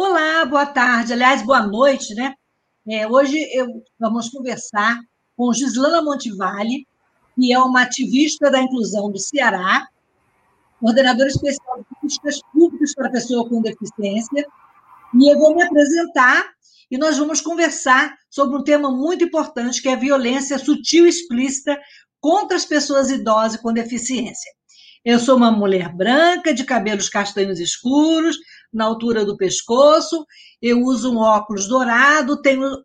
Olá, 0.00 0.44
boa 0.44 0.64
tarde, 0.64 1.12
aliás, 1.12 1.42
boa 1.42 1.66
noite, 1.66 2.14
né? 2.14 2.32
É, 2.88 3.08
hoje 3.08 3.36
eu, 3.52 3.66
vamos 3.98 4.28
conversar 4.28 4.96
com 5.36 5.52
Gislana 5.52 6.00
Montevalli, 6.00 6.86
que 7.34 7.52
é 7.52 7.58
uma 7.58 7.82
ativista 7.82 8.48
da 8.48 8.60
inclusão 8.60 9.10
do 9.10 9.18
Ceará, 9.18 9.88
coordenadora 10.78 11.28
especial 11.28 11.78
de 11.78 11.84
políticas 11.96 12.40
públicas 12.52 12.94
para 12.94 13.10
pessoas 13.10 13.48
com 13.48 13.60
deficiência, 13.60 14.46
e 15.14 15.32
eu 15.32 15.36
vou 15.36 15.56
me 15.56 15.64
apresentar 15.64 16.48
e 16.88 16.96
nós 16.96 17.18
vamos 17.18 17.40
conversar 17.40 18.14
sobre 18.30 18.56
um 18.56 18.62
tema 18.62 18.92
muito 18.92 19.24
importante, 19.24 19.82
que 19.82 19.88
é 19.88 19.94
a 19.94 19.96
violência 19.96 20.60
sutil 20.60 21.06
e 21.06 21.08
explícita 21.08 21.76
contra 22.20 22.56
as 22.56 22.64
pessoas 22.64 23.10
idosas 23.10 23.60
com 23.60 23.72
deficiência. 23.72 24.52
Eu 25.04 25.18
sou 25.18 25.36
uma 25.36 25.50
mulher 25.50 25.92
branca, 25.92 26.54
de 26.54 26.64
cabelos 26.64 27.08
castanhos 27.08 27.58
escuros, 27.58 28.36
na 28.72 28.84
altura 28.84 29.24
do 29.24 29.36
pescoço, 29.36 30.24
eu 30.60 30.82
uso 30.82 31.12
um 31.12 31.18
óculos 31.18 31.68
dourado, 31.68 32.40
tenho 32.42 32.82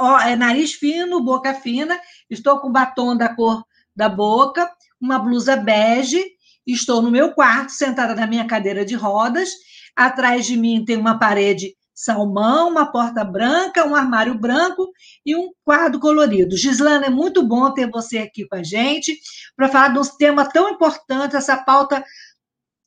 ó, 0.00 0.18
é, 0.20 0.34
nariz 0.34 0.72
fino, 0.72 1.22
boca 1.22 1.54
fina, 1.54 1.98
estou 2.28 2.58
com 2.58 2.72
batom 2.72 3.16
da 3.16 3.34
cor 3.34 3.62
da 3.94 4.08
boca, 4.08 4.70
uma 5.00 5.18
blusa 5.18 5.56
bege, 5.56 6.24
estou 6.66 7.02
no 7.02 7.10
meu 7.10 7.32
quarto, 7.32 7.72
sentada 7.72 8.14
na 8.14 8.26
minha 8.26 8.46
cadeira 8.46 8.84
de 8.84 8.94
rodas, 8.94 9.50
atrás 9.94 10.46
de 10.46 10.56
mim 10.56 10.84
tem 10.84 10.96
uma 10.96 11.18
parede 11.18 11.74
salmão, 11.94 12.70
uma 12.70 12.90
porta 12.90 13.22
branca, 13.22 13.86
um 13.86 13.94
armário 13.94 14.38
branco 14.38 14.90
e 15.24 15.36
um 15.36 15.50
quadro 15.62 16.00
colorido. 16.00 16.56
Gislana, 16.56 17.06
é 17.06 17.10
muito 17.10 17.42
bom 17.42 17.72
ter 17.74 17.90
você 17.90 18.18
aqui 18.18 18.48
com 18.48 18.56
a 18.56 18.62
gente 18.62 19.18
para 19.54 19.68
falar 19.68 19.88
de 19.88 19.98
um 19.98 20.16
tema 20.16 20.48
tão 20.48 20.70
importante, 20.70 21.36
essa 21.36 21.58
pauta 21.58 22.02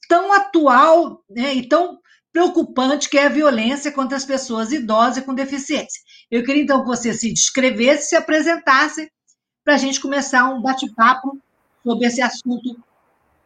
tão 0.09 0.33
atual 0.33 1.23
né, 1.30 1.53
e 1.53 1.67
tão 1.67 2.00
preocupante 2.34 3.08
que 3.08 3.17
é 3.17 3.28
a 3.28 3.30
violência 3.30 3.92
contra 3.92 4.17
as 4.17 4.26
pessoas 4.26 4.72
idosas 4.72 5.23
com 5.23 5.36
deficiência. 5.36 6.02
Eu 6.31 6.44
queria 6.44 6.64
então 6.64 6.81
que 6.81 6.88
você 6.88 7.14
se 7.14 7.31
descrevesse, 7.31 8.09
se 8.09 8.16
apresentasse, 8.16 9.09
para 9.64 9.75
a 9.75 9.78
gente 9.78 10.02
começar 10.02 10.50
um 10.50 10.62
bate-papo 10.62 11.40
sobre 11.84 12.08
esse 12.08 12.22
assunto 12.22 12.75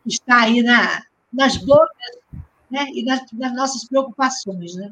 que 0.03 0.09
está 0.09 0.41
aí 0.43 0.63
na, 0.63 1.03
nas 1.31 1.57
bocas 1.57 2.17
né, 2.71 2.87
e 2.93 3.03
nas, 3.03 3.21
nas 3.33 3.53
nossas 3.53 3.87
preocupações. 3.87 4.75
Né? 4.75 4.91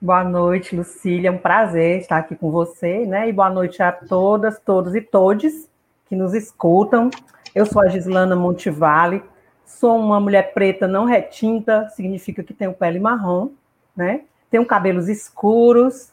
Boa 0.00 0.22
noite, 0.22 0.76
Lucília. 0.76 1.28
É 1.28 1.32
um 1.32 1.38
prazer 1.38 2.00
estar 2.00 2.18
aqui 2.18 2.36
com 2.36 2.50
você, 2.50 3.06
né? 3.06 3.28
E 3.28 3.32
boa 3.32 3.50
noite 3.50 3.82
a 3.82 3.90
todas, 3.90 4.60
todos 4.60 4.94
e 4.94 5.00
todes 5.00 5.68
que 6.08 6.14
nos 6.14 6.34
escutam. 6.34 7.10
Eu 7.54 7.66
sou 7.66 7.82
a 7.82 7.88
Gislana 7.88 8.36
Montivale, 8.36 9.22
Sou 9.66 9.98
uma 9.98 10.20
mulher 10.20 10.54
preta 10.54 10.86
não 10.86 11.04
retinta, 11.04 11.88
significa 11.90 12.42
que 12.42 12.54
tenho 12.54 12.72
pele 12.72 13.00
marrom, 13.00 13.50
né? 13.96 14.20
Tenho 14.48 14.64
cabelos 14.64 15.08
escuros, 15.08 16.12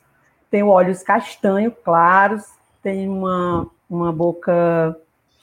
tenho 0.49 0.67
olhos 0.69 1.03
castanho 1.03 1.71
claros, 1.71 2.43
tenho 2.81 3.13
uma, 3.13 3.67
uma 3.87 4.11
boca 4.11 4.97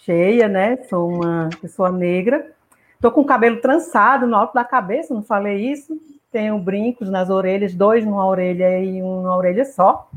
cheia, 0.04 0.48
né? 0.48 0.76
Sou 0.88 1.08
uma 1.08 1.50
pessoa 1.62 1.92
negra. 1.92 2.50
Estou 2.96 3.12
com 3.12 3.20
o 3.20 3.24
cabelo 3.24 3.60
trançado 3.60 4.26
no 4.26 4.36
alto 4.36 4.54
da 4.54 4.64
cabeça, 4.64 5.14
não 5.14 5.22
falei 5.22 5.70
isso. 5.70 5.96
Tenho 6.32 6.58
brincos 6.58 7.08
nas 7.08 7.30
orelhas, 7.30 7.74
dois 7.74 8.04
numa 8.04 8.26
orelha 8.26 8.80
e 8.80 9.00
um 9.00 9.22
na 9.22 9.36
orelha 9.36 9.64
só. 9.64 10.10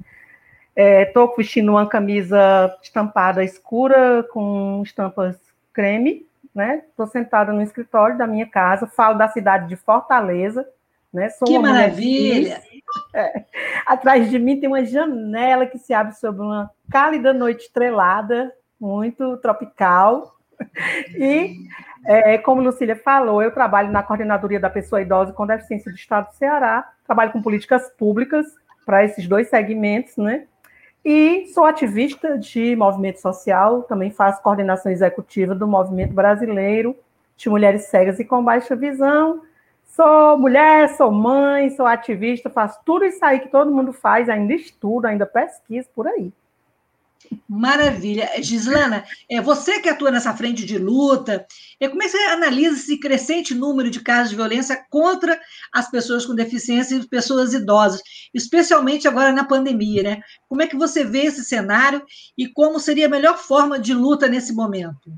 Estou 0.76 1.32
é, 1.32 1.38
vestindo 1.38 1.70
uma 1.70 1.86
camisa 1.86 2.76
estampada 2.82 3.44
escura 3.44 4.24
com 4.34 4.82
estampas 4.84 5.38
creme 5.72 6.26
né? 6.54 6.84
Estou 6.90 7.08
sentada 7.08 7.52
no 7.52 7.62
escritório 7.62 8.18
da 8.18 8.28
minha 8.28 8.46
casa, 8.46 8.88
falo 8.88 9.18
da 9.18 9.28
cidade 9.28 9.68
de 9.68 9.76
Fortaleza, 9.76 10.68
né? 11.12 11.30
Sou 11.30 11.48
que 11.48 11.58
maravilha! 11.58 12.62
É. 13.14 13.46
Atrás 13.86 14.30
de 14.30 14.38
mim 14.38 14.60
tem 14.60 14.68
uma 14.70 14.86
janela 14.86 15.66
que 15.66 15.78
se 15.80 15.94
abre 15.94 16.14
sobre 16.16 16.42
uma 16.42 16.70
cálida 16.92 17.34
noite 17.34 17.66
estrelada, 17.66 18.52
muito 18.80 19.38
tropical. 19.38 20.36
E, 21.16 21.58
é, 22.06 22.38
como 22.38 22.62
Lucília 22.62 22.96
falou, 22.96 23.42
eu 23.42 23.52
trabalho 23.52 23.92
na 23.92 24.04
Coordenadoria 24.04 24.60
da 24.60 24.70
Pessoa 24.70 25.02
Idosa 25.02 25.34
com 25.34 25.48
Deficiência 25.48 25.92
do 25.92 25.98
Estado 25.98 26.28
do 26.28 26.36
Ceará, 26.36 26.90
trabalho 27.06 27.32
com 27.32 27.42
políticas 27.42 27.90
públicas 27.98 28.46
para 28.86 29.04
esses 29.04 29.28
dois 29.28 29.50
segmentos, 29.50 30.16
né? 30.18 30.46
E 31.06 31.48
sou 31.48 31.66
ativista 31.66 32.38
de 32.38 32.76
movimento 32.76 33.20
social, 33.20 33.84
também 33.84 34.10
faço 34.10 34.42
coordenação 34.42 34.92
executiva 34.92 35.54
do 35.54 35.68
Movimento 35.68 36.14
Brasileiro 36.14 36.96
de 37.36 37.50
Mulheres 37.50 37.86
Cegas 37.86 38.20
e 38.20 38.26
com 38.26 38.44
Baixa 38.44 38.76
Visão. 38.76 39.42
Sou 39.86 40.38
mulher, 40.38 40.90
sou 40.96 41.12
mãe, 41.12 41.70
sou 41.72 41.86
ativista, 41.86 42.50
faço 42.50 42.80
tudo 42.86 43.04
isso 43.06 43.24
aí 43.24 43.40
que 43.42 43.50
todo 43.50 43.72
mundo 43.72 43.92
faz, 43.92 44.30
ainda 44.30 44.54
estudo, 44.54 45.06
ainda 45.06 45.26
pesquiso 45.26 45.90
por 45.94 46.08
aí. 46.08 46.32
Maravilha. 47.48 48.30
Gislana, 48.42 49.04
é 49.30 49.42
você 49.42 49.80
que 49.80 49.90
atua 49.90 50.12
nessa 50.12 50.34
frente 50.34 50.66
de 50.66 50.78
luta, 50.78 51.46
é, 51.80 51.88
como 51.88 52.02
é 52.02 52.06
que 52.06 52.12
você 52.12 52.24
analisa 52.26 52.76
esse 52.76 53.00
crescente 53.00 53.54
número 53.54 53.90
de 53.90 54.02
casos 54.02 54.30
de 54.30 54.36
violência 54.36 54.84
contra 54.90 55.40
as 55.74 55.90
pessoas 55.90 56.26
com 56.26 56.36
deficiência 56.36 56.96
e 56.96 57.08
pessoas 57.08 57.54
idosas, 57.54 58.02
especialmente 58.34 59.08
agora 59.08 59.32
na 59.32 59.44
pandemia, 59.44 60.04
né? 60.04 60.22
Como 60.48 60.62
é 60.62 60.68
que 60.68 60.76
você 60.76 61.04
vê 61.04 61.24
esse 61.26 61.44
cenário 61.44 62.02
e 62.38 62.48
como 62.48 62.80
seria 62.80 63.08
a 63.08 63.10
melhor 63.10 63.38
forma 63.38 63.80
de 63.80 63.94
luta 63.94 64.28
nesse 64.28 64.54
momento? 64.54 65.12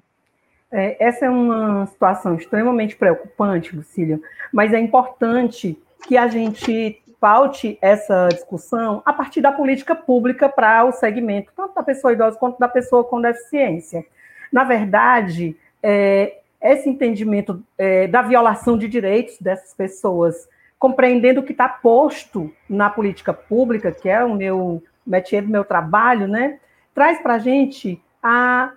É, 0.72 1.08
essa 1.08 1.26
é 1.26 1.30
uma 1.30 1.86
situação 1.86 2.36
extremamente 2.36 2.96
preocupante, 2.96 3.76
Lucília, 3.76 4.20
mas 4.52 4.74
é 4.74 4.80
importante 4.80 5.78
que 6.08 6.18
a 6.18 6.28
gente 6.28 7.02
paute 7.26 7.76
essa 7.82 8.28
discussão 8.28 9.02
a 9.04 9.12
partir 9.12 9.42
da 9.42 9.52
política 9.52 9.96
pública 9.96 10.48
para 10.48 10.86
o 10.86 10.92
segmento, 10.92 11.52
tanto 11.58 11.74
da 11.74 11.82
pessoa 11.82 12.14
idosa 12.14 12.38
quanto 12.38 12.60
da 12.60 12.68
pessoa 12.68 13.04
com 13.04 13.20
deficiência. 13.20 14.06
Na 14.54 14.64
verdade, 14.64 15.58
é, 15.82 16.38
esse 16.62 16.88
entendimento 16.88 17.64
é, 17.80 18.06
da 18.06 18.22
violação 18.22 18.78
de 18.78 18.88
direitos 18.88 19.40
dessas 19.40 19.74
pessoas, 19.74 20.48
compreendendo 20.78 21.40
o 21.40 21.44
que 21.44 21.52
está 21.52 21.68
posto 21.68 22.54
na 22.70 22.92
política 22.92 23.34
pública, 23.34 23.92
que 23.92 24.08
é 24.08 24.24
o 24.24 24.36
meu 24.36 24.84
métier 25.04 25.42
do 25.42 25.50
meu 25.50 25.66
trabalho, 25.66 26.28
né, 26.28 26.60
traz 26.94 27.20
para 27.24 27.34
a 27.34 27.40
gente 27.40 28.00
a, 28.22 28.72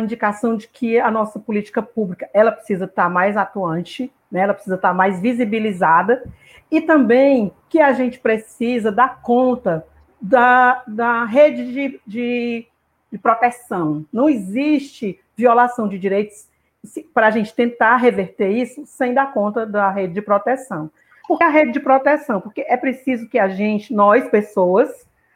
indicação 0.00 0.56
de 0.56 0.68
que 0.68 0.98
a 0.98 1.10
nossa 1.10 1.38
política 1.38 1.82
pública 1.82 2.30
ela 2.32 2.50
precisa 2.50 2.86
estar 2.86 3.04
tá 3.04 3.08
mais 3.10 3.36
atuante, 3.36 4.10
né, 4.34 4.40
ela 4.40 4.52
precisa 4.52 4.74
estar 4.74 4.92
mais 4.92 5.20
visibilizada 5.20 6.24
e 6.68 6.80
também 6.80 7.52
que 7.68 7.80
a 7.80 7.92
gente 7.92 8.18
precisa 8.18 8.90
dar 8.90 9.22
conta 9.22 9.86
da, 10.20 10.82
da 10.88 11.24
rede 11.24 11.72
de, 11.72 12.00
de, 12.04 12.66
de 13.12 13.18
proteção. 13.18 14.04
Não 14.12 14.28
existe 14.28 15.20
violação 15.36 15.86
de 15.86 16.00
direitos 16.00 16.48
para 17.14 17.28
a 17.28 17.30
gente 17.30 17.54
tentar 17.54 17.96
reverter 17.96 18.50
isso 18.50 18.84
sem 18.86 19.14
dar 19.14 19.32
conta 19.32 19.64
da 19.64 19.88
rede 19.88 20.14
de 20.14 20.20
proteção. 20.20 20.90
Por 21.28 21.38
que 21.38 21.44
a 21.44 21.48
rede 21.48 21.70
de 21.70 21.80
proteção? 21.80 22.40
Porque 22.40 22.62
é 22.62 22.76
preciso 22.76 23.28
que 23.28 23.38
a 23.38 23.46
gente, 23.46 23.94
nós, 23.94 24.28
pessoas, 24.28 24.90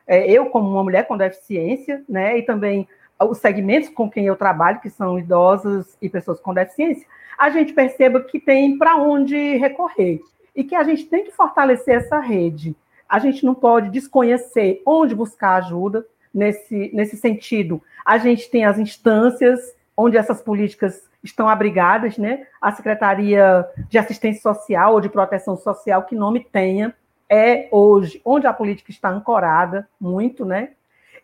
é, 0.08 0.28
eu 0.28 0.46
como 0.46 0.68
uma 0.68 0.82
mulher 0.82 1.06
com 1.06 1.16
deficiência, 1.16 2.02
né, 2.08 2.36
e 2.36 2.42
também 2.42 2.88
os 3.20 3.38
segmentos 3.38 3.88
com 3.88 4.10
quem 4.10 4.26
eu 4.26 4.36
trabalho, 4.36 4.80
que 4.80 4.90
são 4.90 5.18
idosos 5.18 5.96
e 6.00 6.08
pessoas 6.08 6.40
com 6.40 6.54
deficiência, 6.54 7.06
a 7.38 7.50
gente 7.50 7.72
perceba 7.72 8.20
que 8.20 8.38
tem 8.38 8.76
para 8.76 8.96
onde 8.96 9.56
recorrer 9.56 10.20
e 10.54 10.64
que 10.64 10.74
a 10.74 10.82
gente 10.82 11.06
tem 11.06 11.24
que 11.24 11.30
fortalecer 11.30 11.96
essa 11.96 12.18
rede. 12.18 12.74
A 13.08 13.18
gente 13.18 13.44
não 13.44 13.54
pode 13.54 13.90
desconhecer 13.90 14.82
onde 14.84 15.14
buscar 15.14 15.54
ajuda 15.56 16.04
nesse, 16.34 16.90
nesse 16.92 17.16
sentido. 17.16 17.82
A 18.04 18.18
gente 18.18 18.50
tem 18.50 18.64
as 18.64 18.78
instâncias 18.78 19.60
onde 19.96 20.16
essas 20.16 20.42
políticas 20.42 21.08
estão 21.22 21.48
abrigadas, 21.48 22.18
né? 22.18 22.46
A 22.60 22.72
Secretaria 22.72 23.66
de 23.88 23.98
Assistência 23.98 24.42
Social 24.42 24.94
ou 24.94 25.00
de 25.00 25.08
Proteção 25.08 25.56
Social, 25.56 26.04
que 26.04 26.14
nome 26.14 26.40
tenha, 26.40 26.94
é 27.28 27.68
hoje 27.70 28.20
onde 28.24 28.46
a 28.46 28.52
política 28.52 28.90
está 28.90 29.10
ancorada 29.10 29.88
muito, 30.00 30.44
né? 30.44 30.70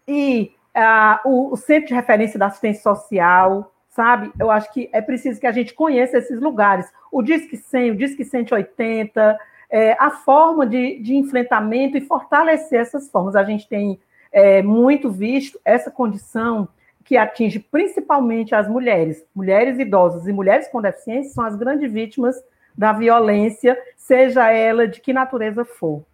E 0.06 0.53
ah, 0.74 1.20
o, 1.24 1.52
o 1.52 1.56
Centro 1.56 1.88
de 1.88 1.94
Referência 1.94 2.38
da 2.38 2.46
Assistência 2.46 2.82
Social 2.82 3.70
sabe? 3.94 4.32
Eu 4.38 4.50
acho 4.50 4.72
que 4.72 4.90
é 4.92 5.00
preciso 5.00 5.38
que 5.38 5.46
a 5.46 5.52
gente 5.52 5.72
conheça 5.72 6.18
esses 6.18 6.40
lugares. 6.40 6.92
O 7.12 7.22
Disque 7.22 7.56
100, 7.56 7.92
o 7.92 7.96
Disque 7.96 8.24
180, 8.24 9.38
é, 9.70 9.92
a 10.00 10.10
forma 10.10 10.66
de, 10.66 10.98
de 10.98 11.14
enfrentamento 11.14 11.96
e 11.96 12.00
fortalecer 12.00 12.80
essas 12.80 13.08
formas. 13.08 13.36
A 13.36 13.44
gente 13.44 13.68
tem 13.68 14.00
é, 14.32 14.62
muito 14.62 15.08
visto 15.10 15.60
essa 15.64 15.92
condição 15.92 16.68
que 17.04 17.16
atinge 17.16 17.60
principalmente 17.60 18.54
as 18.54 18.68
mulheres. 18.68 19.24
Mulheres 19.34 19.78
idosas 19.78 20.26
e 20.26 20.32
mulheres 20.32 20.66
com 20.68 20.82
deficiência 20.82 21.32
são 21.32 21.44
as 21.44 21.54
grandes 21.54 21.92
vítimas 21.92 22.34
da 22.76 22.92
violência, 22.92 23.78
seja 23.96 24.50
ela 24.50 24.88
de 24.88 25.00
que 25.00 25.12
natureza 25.12 25.64
for. 25.64 26.04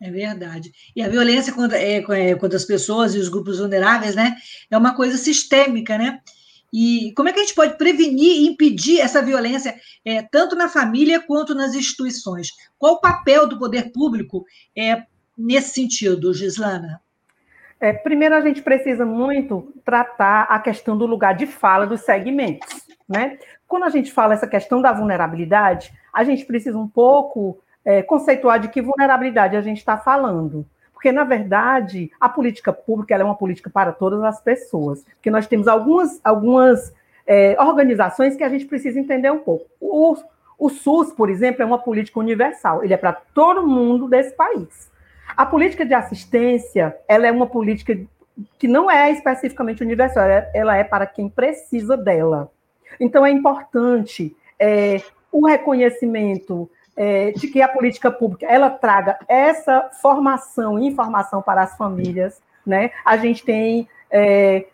É 0.00 0.10
verdade. 0.10 0.72
E 0.94 1.02
a 1.02 1.08
violência 1.08 1.52
contra, 1.52 1.78
é, 1.78 1.98
é, 1.98 2.34
contra 2.34 2.56
as 2.56 2.64
pessoas 2.64 3.14
e 3.14 3.18
os 3.18 3.28
grupos 3.28 3.58
vulneráveis, 3.58 4.14
né, 4.14 4.36
é 4.70 4.76
uma 4.76 4.94
coisa 4.94 5.16
sistêmica, 5.16 5.96
né? 5.96 6.20
E 6.76 7.12
como 7.16 7.28
é 7.28 7.32
que 7.32 7.38
a 7.38 7.42
gente 7.42 7.54
pode 7.54 7.78
prevenir 7.78 8.42
e 8.42 8.48
impedir 8.48 9.00
essa 9.00 9.22
violência, 9.22 9.76
é, 10.04 10.22
tanto 10.22 10.56
na 10.56 10.68
família 10.68 11.20
quanto 11.20 11.54
nas 11.54 11.72
instituições? 11.72 12.48
Qual 12.76 12.94
o 12.94 13.00
papel 13.00 13.46
do 13.46 13.60
poder 13.60 13.92
público 13.92 14.44
é, 14.76 15.04
nesse 15.38 15.74
sentido, 15.74 16.34
Gislana? 16.34 17.00
É, 17.78 17.92
primeiro, 17.92 18.34
a 18.34 18.40
gente 18.40 18.60
precisa 18.60 19.06
muito 19.06 19.72
tratar 19.84 20.44
a 20.44 20.58
questão 20.58 20.98
do 20.98 21.06
lugar 21.06 21.36
de 21.36 21.46
fala 21.46 21.86
dos 21.86 22.00
segmentos. 22.00 22.68
Né? 23.08 23.38
Quando 23.68 23.84
a 23.84 23.90
gente 23.90 24.10
fala 24.10 24.34
essa 24.34 24.46
questão 24.46 24.82
da 24.82 24.92
vulnerabilidade, 24.92 25.92
a 26.12 26.24
gente 26.24 26.44
precisa 26.44 26.76
um 26.76 26.88
pouco 26.88 27.62
é, 27.84 28.02
conceituar 28.02 28.58
de 28.58 28.68
que 28.68 28.80
vulnerabilidade 28.80 29.56
a 29.56 29.60
gente 29.60 29.78
está 29.78 29.96
falando. 29.96 30.66
Porque, 30.92 31.12
na 31.12 31.24
verdade, 31.24 32.10
a 32.18 32.28
política 32.28 32.72
pública 32.72 33.14
é 33.14 33.22
uma 33.22 33.34
política 33.34 33.68
para 33.68 33.92
todas 33.92 34.22
as 34.22 34.40
pessoas. 34.40 35.04
Porque 35.04 35.30
nós 35.30 35.46
temos 35.46 35.68
algumas, 35.68 36.18
algumas 36.24 36.94
é, 37.26 37.56
organizações 37.60 38.36
que 38.36 38.44
a 38.44 38.48
gente 38.48 38.64
precisa 38.64 38.98
entender 38.98 39.30
um 39.30 39.40
pouco. 39.40 39.66
O, 39.78 40.16
o 40.58 40.70
SUS, 40.70 41.12
por 41.12 41.28
exemplo, 41.28 41.62
é 41.62 41.66
uma 41.66 41.78
política 41.78 42.18
universal. 42.18 42.82
Ele 42.82 42.94
é 42.94 42.96
para 42.96 43.12
todo 43.12 43.66
mundo 43.66 44.08
desse 44.08 44.34
país. 44.34 44.90
A 45.36 45.44
política 45.44 45.84
de 45.84 45.92
assistência, 45.92 46.96
ela 47.08 47.26
é 47.26 47.32
uma 47.32 47.46
política 47.46 47.98
que 48.58 48.66
não 48.66 48.90
é 48.90 49.10
especificamente 49.10 49.82
universal, 49.82 50.24
ela 50.52 50.76
é 50.76 50.84
para 50.84 51.06
quem 51.06 51.28
precisa 51.28 51.96
dela. 51.96 52.50
Então, 52.98 53.24
é 53.24 53.30
importante 53.30 54.34
é, 54.58 55.02
o 55.30 55.46
reconhecimento 55.46 56.70
é, 56.96 57.32
de 57.32 57.48
que 57.48 57.60
a 57.60 57.68
política 57.68 58.10
pública 58.10 58.46
ela 58.46 58.70
traga 58.70 59.18
essa 59.28 59.90
formação 60.00 60.78
e 60.78 60.86
informação 60.86 61.42
para 61.42 61.62
as 61.62 61.76
famílias, 61.76 62.40
né? 62.64 62.90
A 63.04 63.16
gente 63.16 63.44
tem 63.44 63.88
é, 64.10 64.66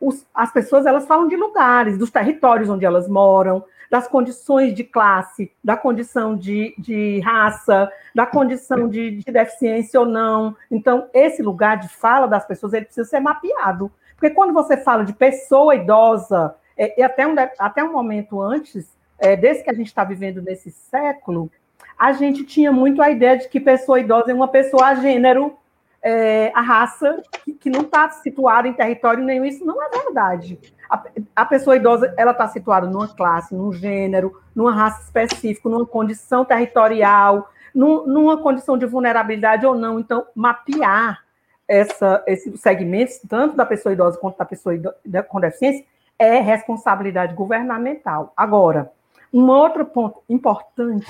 os, 0.00 0.26
as 0.34 0.52
pessoas 0.52 0.86
elas 0.86 1.06
falam 1.06 1.28
de 1.28 1.36
lugares, 1.36 1.98
dos 1.98 2.10
territórios 2.10 2.68
onde 2.68 2.84
elas 2.84 3.08
moram, 3.08 3.64
das 3.90 4.08
condições 4.08 4.74
de 4.74 4.82
classe, 4.82 5.52
da 5.62 5.76
condição 5.76 6.36
de, 6.36 6.74
de 6.78 7.20
raça, 7.20 7.90
da 8.14 8.26
condição 8.26 8.88
de, 8.88 9.18
de, 9.18 9.32
deficiência 9.32 10.00
ou 10.00 10.06
não. 10.06 10.56
Então, 10.70 11.08
esse 11.14 11.42
lugar 11.42 11.78
de 11.78 11.88
fala 11.88 12.26
das 12.26 12.44
pessoas 12.44 12.72
ele 12.72 12.86
precisa 12.86 13.08
ser 13.08 13.20
mapeado. 13.20 13.90
Porque 14.16 14.30
quando 14.30 14.52
você 14.52 14.76
fala 14.76 15.04
de 15.04 15.12
pessoa 15.12 15.74
idosa, 15.74 16.54
é, 16.76 16.98
e 17.00 17.02
até 17.02 17.26
um, 17.26 17.34
até 17.58 17.84
um 17.84 17.92
momento 17.92 18.40
antes, 18.40 18.96
é, 19.18 19.36
que 19.36 19.70
a 19.70 19.74
gente 19.74 19.86
está 19.86 20.04
vivendo 20.04 20.42
nesse 20.42 20.70
século, 20.70 21.50
a 21.98 22.12
gente 22.12 22.44
tinha 22.44 22.70
muito 22.70 23.00
a 23.00 23.10
ideia 23.10 23.38
de 23.38 23.48
que 23.48 23.58
pessoa 23.58 23.98
idosa 24.00 24.30
é 24.30 24.34
uma 24.34 24.48
pessoa 24.48 24.86
a 24.86 24.94
gênero, 24.94 25.56
é, 26.02 26.52
a 26.54 26.60
raça, 26.60 27.22
que, 27.44 27.52
que 27.52 27.70
não 27.70 27.80
está 27.80 28.08
situada 28.10 28.68
em 28.68 28.72
território 28.72 29.24
nenhum. 29.24 29.44
Isso 29.44 29.64
não 29.64 29.82
é 29.82 29.88
verdade. 29.88 30.58
A, 30.90 31.02
a 31.34 31.44
pessoa 31.44 31.76
idosa 31.76 32.12
ela 32.16 32.32
está 32.32 32.46
situada 32.48 32.86
numa 32.86 33.08
classe, 33.08 33.54
num 33.54 33.72
gênero, 33.72 34.40
numa 34.54 34.72
raça 34.72 35.02
específica, 35.02 35.68
numa 35.68 35.86
condição 35.86 36.44
territorial, 36.44 37.50
num, 37.74 38.06
numa 38.06 38.38
condição 38.38 38.76
de 38.76 38.86
vulnerabilidade 38.86 39.66
ou 39.66 39.74
não. 39.74 39.98
Então, 39.98 40.26
mapear 40.34 41.24
essa, 41.66 42.22
esses 42.26 42.60
segmentos, 42.60 43.18
tanto 43.28 43.56
da 43.56 43.66
pessoa 43.66 43.92
idosa 43.92 44.18
quanto 44.18 44.38
da 44.38 44.44
pessoa 44.44 44.74
idosa, 44.74 44.96
com 45.28 45.40
deficiência, 45.40 45.84
é 46.18 46.40
responsabilidade 46.40 47.34
governamental. 47.34 48.32
Agora, 48.36 48.92
um 49.32 49.48
outro 49.48 49.84
ponto 49.84 50.22
importante 50.28 51.06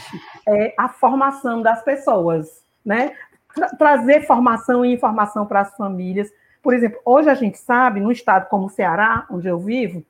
é 0.47 0.75
a 0.79 0.89
formação 0.89 1.63
das 1.63 1.83
pessoas, 1.83 2.65
né? 2.85 3.13
Tra 3.55 3.69
trazer 3.71 4.27
formação 4.27 4.85
e 4.85 4.93
informação 4.93 5.47
para 5.47 5.61
as 5.61 5.77
famílias. 5.77 6.31
Por 6.63 6.75
exemplo, 6.75 6.99
hoje 7.05 7.31
a 7.31 7.35
gente 7.35 7.59
sabe, 7.59 8.01
num 8.01 8.11
estado 8.11 8.49
como 8.49 8.67
o 8.67 8.71
Ceará, 8.71 9.27
onde 9.31 9.49
eu 9.49 9.59
vivo, 9.59 10.05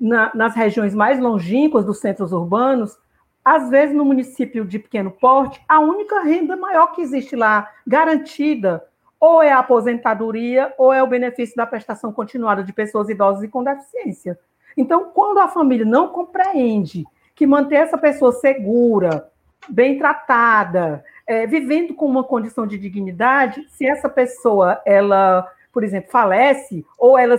na, 0.00 0.30
nas 0.34 0.54
regiões 0.54 0.94
mais 0.94 1.18
longínquas 1.18 1.84
dos 1.84 1.98
centros 1.98 2.32
urbanos, 2.32 2.98
às 3.44 3.70
vezes 3.70 3.94
no 3.94 4.04
município 4.04 4.64
de 4.64 4.78
pequeno 4.78 5.10
porte, 5.10 5.62
a 5.68 5.78
única 5.78 6.20
renda 6.20 6.56
maior 6.56 6.88
que 6.88 7.00
existe 7.00 7.36
lá, 7.36 7.70
garantida, 7.86 8.84
ou 9.18 9.42
é 9.42 9.52
a 9.52 9.60
aposentadoria, 9.60 10.74
ou 10.76 10.92
é 10.92 11.02
o 11.02 11.06
benefício 11.06 11.56
da 11.56 11.66
prestação 11.66 12.12
continuada 12.12 12.62
de 12.62 12.72
pessoas 12.72 13.08
idosas 13.08 13.42
e 13.42 13.48
com 13.48 13.62
deficiência. 13.62 14.38
Então, 14.76 15.10
quando 15.14 15.38
a 15.38 15.48
família 15.48 15.86
não 15.86 16.08
compreende 16.08 17.06
que 17.36 17.46
manter 17.46 17.76
essa 17.76 17.98
pessoa 17.98 18.32
segura, 18.32 19.30
bem 19.68 19.98
tratada, 19.98 21.04
é, 21.26 21.46
vivendo 21.46 21.94
com 21.94 22.06
uma 22.06 22.24
condição 22.24 22.66
de 22.66 22.78
dignidade, 22.78 23.66
se 23.68 23.86
essa 23.86 24.08
pessoa, 24.08 24.80
ela, 24.86 25.46
por 25.70 25.84
exemplo, 25.84 26.10
falece, 26.10 26.84
ou 26.98 27.18
ela 27.18 27.38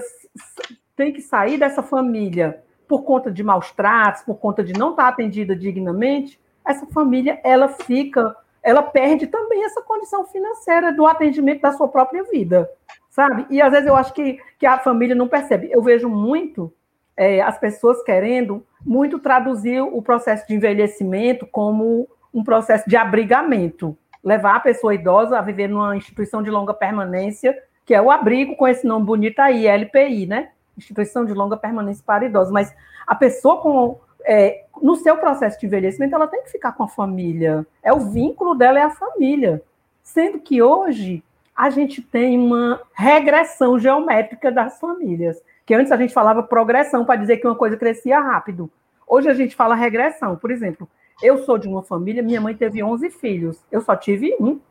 tem 0.96 1.12
que 1.12 1.20
sair 1.20 1.58
dessa 1.58 1.82
família 1.82 2.62
por 2.88 3.04
conta 3.04 3.32
de 3.32 3.44
maus 3.44 3.72
tratos, 3.72 4.22
por 4.22 4.36
conta 4.36 4.64
de 4.64 4.72
não 4.74 4.92
estar 4.92 5.08
atendida 5.08 5.56
dignamente, 5.56 6.40
essa 6.64 6.86
família, 6.88 7.40
ela 7.44 7.68
fica, 7.70 8.36
ela 8.62 8.84
perde 8.84 9.26
também 9.26 9.66
essa 9.66 9.82
condição 9.82 10.26
financeira 10.26 10.94
do 10.94 11.08
atendimento 11.08 11.62
da 11.62 11.72
sua 11.72 11.88
própria 11.88 12.24
vida, 12.24 12.70
sabe? 13.10 13.48
E 13.50 13.62
às 13.62 13.72
vezes 13.72 13.88
eu 13.88 13.96
acho 13.96 14.14
que, 14.14 14.40
que 14.60 14.66
a 14.66 14.78
família 14.78 15.16
não 15.16 15.28
percebe. 15.28 15.70
Eu 15.72 15.82
vejo 15.82 16.08
muito 16.08 16.72
é, 17.18 17.42
as 17.42 17.58
pessoas 17.58 18.02
querendo 18.04 18.64
muito 18.86 19.18
traduzir 19.18 19.82
o 19.82 20.02
processo 20.02 20.48
de 20.48 20.54
envelhecimento 20.54 21.48
como 21.48 22.08
um 22.34 22.44
processo 22.44 22.88
de 22.88 22.96
abrigamento, 22.96 23.98
levar 24.24 24.56
a 24.56 24.60
pessoa 24.60 24.94
idosa 24.94 25.38
a 25.38 25.42
viver 25.42 25.68
numa 25.68 25.98
instituição 25.98 26.44
de 26.44 26.52
longa 26.52 26.74
permanência, 26.74 27.58
que 27.86 27.94
é 27.94 28.02
o 28.02 28.12
abrigo 28.12 28.56
com 28.56 28.68
esse 28.68 28.86
nome 28.86 29.06
bonito 29.06 29.40
aí, 29.40 29.66
LPI, 29.66 30.28
né? 30.28 30.50
Instituição 30.78 31.26
de 31.26 31.34
longa 31.34 31.58
permanência 31.58 32.04
para 32.06 32.26
idosos. 32.26 32.54
Mas 32.54 32.74
a 33.08 33.16
pessoa 33.16 33.60
com 33.62 34.00
é, 34.26 34.66
no 34.82 34.96
seu 34.98 35.18
processo 35.18 35.60
de 35.60 35.66
envelhecimento, 35.66 36.14
ela 36.14 36.28
tem 36.28 36.44
que 36.44 36.52
ficar 36.52 36.74
com 36.74 36.84
a 36.84 36.88
família. 36.88 37.66
É 37.82 37.94
o 37.94 38.00
vínculo 38.00 38.54
dela 38.54 38.78
é 38.78 38.84
a 38.84 38.90
família. 38.90 39.64
Sendo 40.04 40.40
que 40.40 40.62
hoje 40.62 41.24
a 41.56 41.70
gente 41.70 42.02
tem 42.02 42.38
uma 42.38 42.82
regressão 42.94 43.80
geométrica 43.80 44.52
das 44.52 44.80
famílias 44.80 45.42
que 45.68 45.74
antes 45.76 45.92
a 45.92 45.98
gente 45.98 46.14
falava 46.14 46.42
progressão 46.42 47.04
para 47.04 47.20
dizer 47.20 47.38
que 47.38 47.46
uma 47.46 47.56
coisa 47.56 47.76
crescia 47.76 48.22
rápido. 48.22 48.72
Hoje 49.06 49.30
a 49.30 49.34
gente 49.34 49.54
fala 49.54 49.76
regressão. 49.76 50.38
Por 50.38 50.50
exemplo, 50.50 50.90
eu 51.22 51.40
sou 51.40 51.58
de 51.58 51.68
uma 51.68 51.84
família, 51.84 52.24
minha 52.24 52.40
mãe 52.40 52.56
teve 52.56 52.82
11 52.82 53.10
filhos, 53.10 53.62
eu 53.70 53.82
só 53.82 53.94
tive 53.94 54.34
um. 54.40 54.62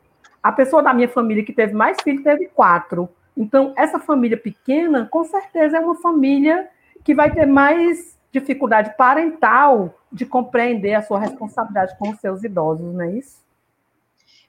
A 0.41 0.51
pessoa 0.51 0.81
da 0.81 0.95
minha 0.95 1.07
família 1.07 1.45
que 1.45 1.53
teve 1.53 1.73
mais 1.73 1.97
filhos 2.01 2.23
teve 2.23 2.47
quatro. 2.47 3.07
Então, 3.37 3.73
essa 3.77 3.99
família 3.99 4.37
pequena, 4.37 5.05
com 5.05 5.23
certeza, 5.23 5.77
é 5.77 5.79
uma 5.79 5.93
família 5.93 6.67
que 7.03 7.13
vai 7.13 7.31
ter 7.31 7.45
mais 7.45 8.17
dificuldade 8.31 8.95
parental 8.97 9.93
de 10.11 10.25
compreender 10.25 10.95
a 10.95 11.03
sua 11.03 11.19
responsabilidade 11.19 11.95
com 11.99 12.09
os 12.09 12.19
seus 12.19 12.43
idosos, 12.43 12.91
não 12.91 13.01
é 13.03 13.11
isso? 13.11 13.37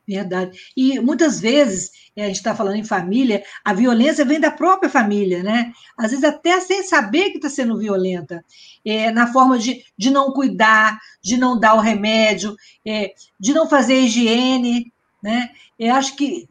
Verdade. 0.08 0.58
E 0.74 0.98
muitas 1.00 1.38
vezes, 1.38 1.90
eh, 2.16 2.22
a 2.22 2.26
gente 2.28 2.36
está 2.36 2.54
falando 2.54 2.76
em 2.76 2.84
família, 2.84 3.44
a 3.62 3.74
violência 3.74 4.24
vem 4.24 4.40
da 4.40 4.50
própria 4.50 4.88
família, 4.88 5.42
né? 5.42 5.70
Às 5.98 6.12
vezes 6.12 6.24
até 6.24 6.58
sem 6.60 6.82
saber 6.82 7.28
que 7.28 7.36
está 7.36 7.50
sendo 7.50 7.78
violenta, 7.78 8.42
é, 8.82 9.10
na 9.10 9.30
forma 9.30 9.58
de, 9.58 9.84
de 9.98 10.10
não 10.10 10.32
cuidar, 10.32 10.98
de 11.22 11.36
não 11.36 11.60
dar 11.60 11.74
o 11.74 11.80
remédio, 11.80 12.56
é, 12.86 13.12
de 13.38 13.52
não 13.52 13.68
fazer 13.68 14.00
higiene, 14.00 14.90
né? 15.22 15.50
Eu 15.78 15.94
acho 15.94 16.16
que 16.16 16.48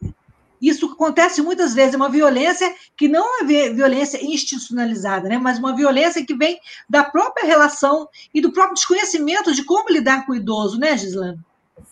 isso 0.62 0.86
acontece 0.92 1.42
muitas 1.42 1.74
vezes, 1.74 1.96
é 1.96 1.98
uma 1.98 2.10
violência 2.10 2.72
que 2.96 3.08
não 3.08 3.42
é 3.42 3.46
violência 3.74 4.24
institucionalizada, 4.24 5.30
né? 5.30 5.38
mas 5.38 5.60
uma 5.60 5.76
violência 5.76 6.26
que 6.26 6.36
vem 6.36 6.60
da 6.90 7.04
própria 7.04 7.46
relação 7.46 8.10
e 8.34 8.42
do 8.42 8.52
próprio 8.52 8.74
desconhecimento 8.74 9.54
de 9.54 9.64
como 9.64 9.90
lidar 9.90 10.26
com 10.26 10.32
o 10.32 10.36
idoso, 10.36 10.80
né, 10.80 10.98
Gislane? 10.98 11.40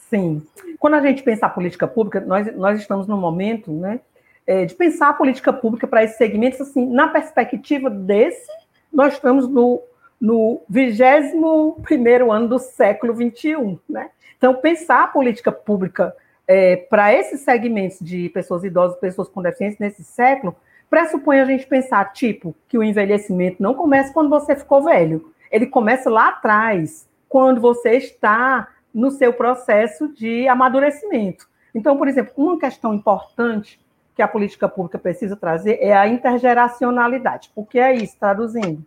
Sim. 0.10 0.42
Quando 0.80 0.96
a 0.96 1.02
gente 1.02 1.24
pensa 1.24 1.46
a 1.46 1.50
política 1.50 1.88
pública, 1.88 2.22
nós, 2.22 2.56
nós 2.56 2.80
estamos 2.80 3.08
no 3.08 3.18
momento 3.18 3.72
né, 3.72 4.00
é, 4.46 4.66
de 4.66 4.76
pensar 4.76 5.10
a 5.10 5.14
política 5.14 5.52
pública 5.52 5.88
para 5.88 6.04
esses 6.04 6.18
segmentos, 6.18 6.62
assim, 6.62 6.86
na 6.86 7.08
perspectiva 7.08 7.90
desse, 7.90 8.50
nós 8.94 9.14
estamos 9.14 9.48
no, 9.48 9.82
no 10.22 10.62
21 10.70 12.32
ano 12.32 12.48
do 12.48 12.60
século 12.60 13.14
XXI. 13.16 13.80
Né? 13.90 14.10
Então, 14.38 14.54
pensar 14.56 15.04
a 15.04 15.08
política 15.08 15.52
pública 15.52 16.16
é, 16.48 16.76
para 16.76 17.14
esses 17.14 17.42
segmentos 17.42 18.00
de 18.00 18.30
pessoas 18.30 18.64
idosas, 18.64 18.98
pessoas 19.00 19.28
com 19.28 19.42
deficiência 19.42 19.78
nesse 19.80 20.04
século, 20.04 20.56
pressupõe 20.90 21.40
a 21.40 21.46
gente 21.46 21.66
pensar, 21.66 22.14
tipo, 22.14 22.56
que 22.68 22.78
o 22.78 22.84
envelhecimento 22.84 23.62
não 23.62 23.74
começa 23.74 24.14
quando 24.14 24.30
você 24.30 24.56
ficou 24.56 24.84
velho. 24.84 25.34
Ele 25.52 25.66
começa 25.66 26.10
lá 26.10 26.30
atrás, 26.30 27.08
quando 27.28 27.60
você 27.60 27.98
está 27.98 28.68
no 28.96 29.12
seu 29.12 29.34
processo 29.34 30.08
de 30.08 30.48
amadurecimento. 30.48 31.50
Então, 31.76 31.98
por 31.98 32.08
exemplo, 32.08 32.32
uma 32.38 32.58
questão 32.58 32.94
importante 32.94 33.78
que 34.16 34.22
a 34.22 34.28
política 34.28 34.70
pública 34.70 34.98
precisa 34.98 35.36
trazer 35.36 35.78
é 35.82 35.94
a 35.94 36.08
intergeracionalidade. 36.08 37.52
O 37.54 37.66
que 37.66 37.78
é 37.78 37.94
isso, 37.94 38.16
traduzindo? 38.18 38.82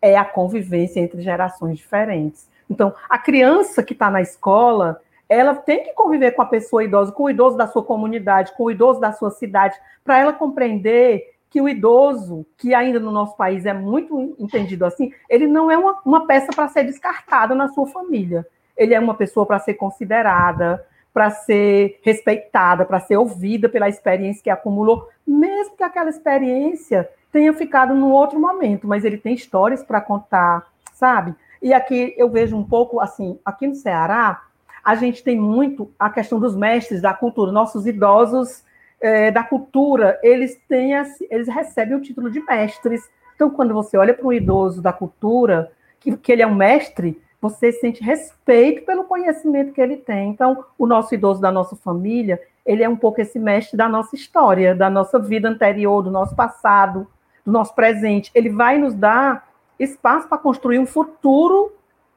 É 0.00 0.16
a 0.16 0.24
convivência 0.24 1.00
entre 1.00 1.20
gerações 1.20 1.76
diferentes. 1.76 2.48
Então, 2.70 2.94
a 3.10 3.18
criança 3.18 3.82
que 3.82 3.94
está 3.94 4.08
na 4.08 4.22
escola, 4.22 5.00
ela 5.28 5.56
tem 5.56 5.82
que 5.82 5.92
conviver 5.92 6.30
com 6.30 6.42
a 6.42 6.46
pessoa 6.46 6.84
idosa, 6.84 7.10
com 7.10 7.24
o 7.24 7.30
idoso 7.30 7.56
da 7.56 7.66
sua 7.66 7.82
comunidade, 7.82 8.52
com 8.56 8.64
o 8.64 8.70
idoso 8.70 9.00
da 9.00 9.10
sua 9.10 9.32
cidade, 9.32 9.76
para 10.04 10.20
ela 10.20 10.32
compreender 10.32 11.34
que 11.50 11.60
o 11.60 11.68
idoso, 11.68 12.46
que 12.56 12.72
ainda 12.74 13.00
no 13.00 13.10
nosso 13.10 13.36
país 13.36 13.66
é 13.66 13.72
muito 13.72 14.36
entendido 14.38 14.84
assim, 14.84 15.12
ele 15.28 15.48
não 15.48 15.68
é 15.68 15.76
uma, 15.76 15.98
uma 16.04 16.26
peça 16.26 16.52
para 16.54 16.68
ser 16.68 16.84
descartada 16.84 17.56
na 17.56 17.66
sua 17.68 17.86
família. 17.88 18.46
Ele 18.78 18.94
é 18.94 19.00
uma 19.00 19.14
pessoa 19.14 19.44
para 19.44 19.58
ser 19.58 19.74
considerada, 19.74 20.86
para 21.12 21.30
ser 21.30 21.98
respeitada, 22.02 22.84
para 22.84 23.00
ser 23.00 23.16
ouvida 23.16 23.68
pela 23.68 23.88
experiência 23.88 24.42
que 24.42 24.50
acumulou, 24.50 25.08
mesmo 25.26 25.76
que 25.76 25.82
aquela 25.82 26.08
experiência 26.08 27.08
tenha 27.32 27.52
ficado 27.52 27.94
num 27.94 28.12
outro 28.12 28.38
momento, 28.40 28.86
mas 28.86 29.04
ele 29.04 29.18
tem 29.18 29.34
histórias 29.34 29.82
para 29.82 30.00
contar, 30.00 30.66
sabe? 30.94 31.34
E 31.60 31.74
aqui 31.74 32.14
eu 32.16 32.30
vejo 32.30 32.56
um 32.56 32.64
pouco 32.64 33.00
assim, 33.00 33.38
aqui 33.44 33.66
no 33.66 33.74
Ceará, 33.74 34.42
a 34.84 34.94
gente 34.94 35.22
tem 35.22 35.36
muito 35.36 35.90
a 35.98 36.08
questão 36.08 36.38
dos 36.38 36.56
mestres 36.56 37.02
da 37.02 37.12
cultura, 37.12 37.52
nossos 37.52 37.86
idosos 37.86 38.62
é, 39.00 39.30
da 39.30 39.42
cultura, 39.42 40.18
eles 40.22 40.58
têm, 40.68 40.92
eles 41.30 41.48
recebem 41.48 41.96
o 41.96 42.00
título 42.00 42.30
de 42.30 42.40
mestres. 42.40 43.02
Então, 43.34 43.50
quando 43.50 43.74
você 43.74 43.96
olha 43.96 44.14
para 44.14 44.26
um 44.26 44.32
idoso 44.32 44.80
da 44.80 44.92
cultura, 44.92 45.70
que, 46.00 46.16
que 46.16 46.32
ele 46.32 46.42
é 46.42 46.46
um 46.46 46.54
mestre, 46.54 47.20
você 47.40 47.72
sente 47.72 48.02
respeito 48.02 48.84
pelo 48.84 49.04
conhecimento 49.04 49.72
que 49.72 49.80
ele 49.80 49.96
tem. 49.96 50.30
Então, 50.30 50.64
o 50.76 50.86
nosso 50.86 51.14
idoso 51.14 51.40
da 51.40 51.52
nossa 51.52 51.76
família, 51.76 52.40
ele 52.66 52.82
é 52.82 52.88
um 52.88 52.96
pouco 52.96 53.20
esse 53.20 53.38
mestre 53.38 53.76
da 53.76 53.88
nossa 53.88 54.16
história, 54.16 54.74
da 54.74 54.90
nossa 54.90 55.18
vida 55.18 55.48
anterior, 55.48 56.02
do 56.02 56.10
nosso 56.10 56.34
passado, 56.34 57.06
do 57.44 57.52
nosso 57.52 57.74
presente. 57.74 58.30
Ele 58.34 58.50
vai 58.50 58.78
nos 58.78 58.94
dar 58.94 59.48
espaço 59.78 60.28
para 60.28 60.38
construir 60.38 60.78
um 60.78 60.86
futuro 60.86 61.72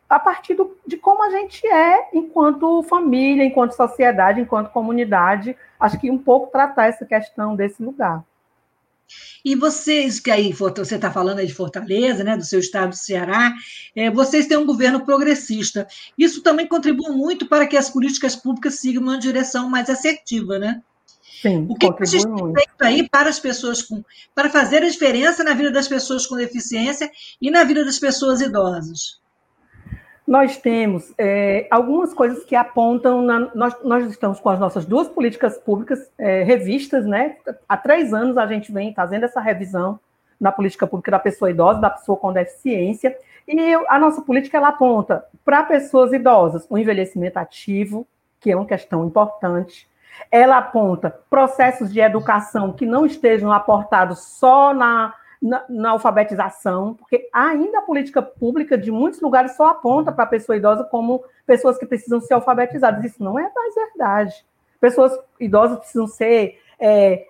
a 0.09 0.19
partir 0.19 0.55
do, 0.55 0.75
de 0.85 0.97
como 0.97 1.23
a 1.23 1.29
gente 1.29 1.65
é 1.65 2.09
enquanto 2.13 2.83
família, 2.83 3.45
enquanto 3.45 3.71
sociedade, 3.71 4.41
enquanto 4.41 4.71
comunidade. 4.71 5.55
Acho 5.79 5.99
que 5.99 6.11
um 6.11 6.17
pouco 6.17 6.51
tratar 6.51 6.87
essa 6.87 7.05
questão 7.05 7.55
desse 7.55 7.81
lugar. 7.81 8.23
E 9.43 9.55
vocês, 9.55 10.19
que 10.19 10.29
aí 10.29 10.53
você 10.53 10.95
está 10.95 11.11
falando 11.11 11.39
aí 11.39 11.47
de 11.47 11.53
Fortaleza, 11.53 12.23
né, 12.23 12.37
do 12.37 12.45
seu 12.45 12.59
estado 12.59 12.89
do 12.89 12.95
Ceará, 12.95 13.53
é, 13.95 14.11
vocês 14.11 14.47
têm 14.47 14.57
um 14.57 14.65
governo 14.65 15.03
progressista. 15.05 15.87
Isso 16.17 16.41
também 16.41 16.67
contribui 16.67 17.09
muito 17.09 17.47
para 17.47 17.65
que 17.65 17.75
as 17.75 17.89
políticas 17.89 18.35
públicas 18.35 18.75
sigam 18.75 19.01
uma 19.01 19.17
direção 19.17 19.69
mais 19.69 19.89
assertiva, 19.89 20.59
né? 20.59 20.81
Sim, 21.41 21.65
o 21.67 21.75
que, 21.75 21.91
que 21.91 22.05
vocês 22.05 22.23
têm 22.23 22.53
feito 22.53 22.81
aí 22.81 23.09
para 23.09 23.27
as 23.27 23.39
pessoas 23.39 23.81
com, 23.81 24.03
para 24.35 24.47
fazer 24.47 24.83
a 24.83 24.89
diferença 24.89 25.43
na 25.43 25.55
vida 25.55 25.71
das 25.71 25.87
pessoas 25.87 26.27
com 26.27 26.35
deficiência 26.35 27.09
e 27.41 27.49
na 27.49 27.63
vida 27.63 27.83
das 27.83 27.97
pessoas 27.97 28.41
idosas? 28.41 29.20
Nós 30.31 30.55
temos 30.55 31.13
é, 31.17 31.67
algumas 31.69 32.13
coisas 32.13 32.45
que 32.45 32.55
apontam. 32.55 33.21
Na, 33.21 33.53
nós, 33.53 33.75
nós, 33.83 34.09
estamos 34.09 34.39
com 34.39 34.49
as 34.49 34.57
nossas 34.57 34.85
duas 34.85 35.09
políticas 35.09 35.57
públicas 35.57 36.09
é, 36.17 36.41
revistas, 36.43 37.05
né? 37.05 37.35
Há 37.67 37.75
três 37.75 38.13
anos 38.13 38.37
a 38.37 38.47
gente 38.47 38.71
vem 38.71 38.93
fazendo 38.93 39.25
essa 39.25 39.41
revisão 39.41 39.99
na 40.39 40.49
política 40.49 40.87
pública 40.87 41.11
da 41.11 41.19
pessoa 41.19 41.51
idosa, 41.51 41.81
da 41.81 41.89
pessoa 41.89 42.17
com 42.17 42.31
deficiência. 42.31 43.13
E 43.45 43.73
a 43.89 43.99
nossa 43.99 44.21
política 44.21 44.55
ela 44.55 44.69
aponta 44.69 45.25
para 45.43 45.63
pessoas 45.63 46.13
idosas 46.13 46.65
o 46.69 46.77
envelhecimento 46.77 47.35
ativo, 47.35 48.07
que 48.39 48.51
é 48.51 48.55
uma 48.55 48.65
questão 48.65 49.05
importante. 49.05 49.85
Ela 50.31 50.59
aponta 50.59 51.13
processos 51.29 51.91
de 51.91 51.99
educação 51.99 52.71
que 52.71 52.85
não 52.85 53.05
estejam 53.05 53.51
aportados 53.51 54.19
só 54.19 54.73
na 54.73 55.13
na, 55.41 55.63
na, 55.67 55.89
alfabetização, 55.91 56.93
porque 56.93 57.27
ainda 57.33 57.79
a 57.79 57.83
política 57.83 58.21
pública 58.21 58.77
de 58.77 58.91
muitos 58.91 59.21
lugares 59.21 59.55
só 59.55 59.67
aponta 59.67 60.11
para 60.11 60.25
a 60.25 60.27
pessoa 60.27 60.55
idosa 60.55 60.83
como 60.83 61.23
pessoas 61.45 61.77
que 61.77 61.85
precisam 61.85 62.21
ser 62.21 62.35
alfabetizadas. 62.35 63.03
Isso 63.03 63.23
não 63.23 63.39
é 63.39 63.51
mais 63.53 63.73
verdade. 63.73 64.45
Pessoas 64.79 65.17
idosas 65.39 65.79
precisam 65.79 66.07
ser 66.07 66.59
é, 66.79 67.27